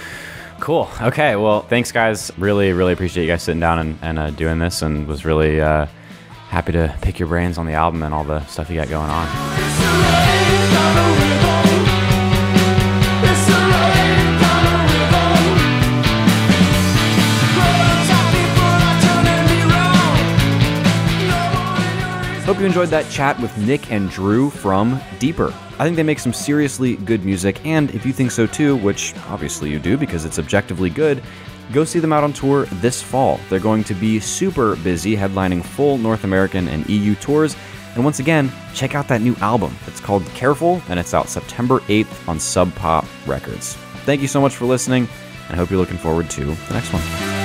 Cool. 0.61 0.89
Okay. 1.01 1.37
Well, 1.37 1.61
thanks, 1.63 1.93
guys. 1.93 2.33
Really, 2.37 2.73
really 2.73 2.93
appreciate 2.93 3.25
you 3.25 3.31
guys 3.31 3.43
sitting 3.45 3.61
down 3.61 3.79
and, 3.79 3.99
and 4.03 4.19
uh, 4.19 4.31
doing 4.31 4.59
this, 4.59 4.83
and 4.83 5.07
was 5.07 5.25
really 5.25 5.61
uh, 5.61 5.87
happy 6.49 6.73
to 6.73 6.95
pick 7.01 7.19
your 7.19 7.29
brains 7.29 7.59
on 7.59 7.67
the 7.67 7.75
album 7.75 8.03
and 8.03 8.15
all 8.15 8.25
the 8.25 8.45
stuff 8.47 8.71
you 8.71 8.77
got 8.77 8.89
going 8.89 9.11
on. 9.11 9.27
Hope 22.45 22.61
you 22.61 22.65
enjoyed 22.65 22.89
that 22.89 23.11
chat 23.11 23.39
with 23.41 23.55
Nick 23.59 23.93
and 23.93 24.09
Drew 24.09 24.49
from 24.49 24.99
Deeper. 25.19 25.53
I 25.79 25.85
think 25.85 25.97
they 25.97 26.03
make 26.03 26.19
some 26.19 26.33
seriously 26.33 26.97
good 26.97 27.23
music, 27.23 27.65
and 27.67 27.91
if 27.95 28.07
you 28.07 28.13
think 28.15 28.31
so 28.31 28.47
too, 28.47 28.75
which 28.77 29.15
obviously 29.29 29.71
you 29.71 29.79
do 29.79 29.99
because 29.99 30.25
it's 30.25 30.39
objectively 30.39 30.89
good, 30.89 31.23
go 31.73 31.85
see 31.85 31.99
them 31.99 32.13
out 32.13 32.25
on 32.25 32.33
tour 32.33 32.67
this 32.67 33.03
fall. 33.03 33.41
They're 33.49 33.59
going 33.59 33.85
to 33.85 33.95
be 33.95 34.21
super 34.21 34.77
busy, 34.77 35.17
headlining 35.17 35.65
full 35.65 35.99
North 35.99 36.25
American 36.25 36.69
and 36.69 36.89
EU 36.89 37.15
tours. 37.15 37.57
And 37.95 38.05
once 38.05 38.21
again, 38.21 38.53
check 38.75 38.95
out 38.95 39.09
that 39.09 39.23
new 39.23 39.35
album. 39.37 39.75
It's 39.87 40.01
called 40.01 40.25
Careful, 40.27 40.83
and 40.89 41.01
it's 41.01 41.15
out 41.15 41.29
September 41.29 41.81
8th 41.81 42.29
on 42.29 42.39
Sub 42.39 42.75
Pop 42.75 43.05
Records. 43.27 43.75
Thank 44.05 44.23
you 44.23 44.29
so 44.29 44.41
much 44.41 44.55
for 44.55 44.67
listening, 44.67 45.09
and 45.49 45.55
I 45.55 45.57
hope 45.57 45.71
you're 45.71 45.81
looking 45.81 45.99
forward 45.99 46.31
to 46.31 46.45
the 46.45 46.75
next 46.75 46.93
one. 46.93 47.38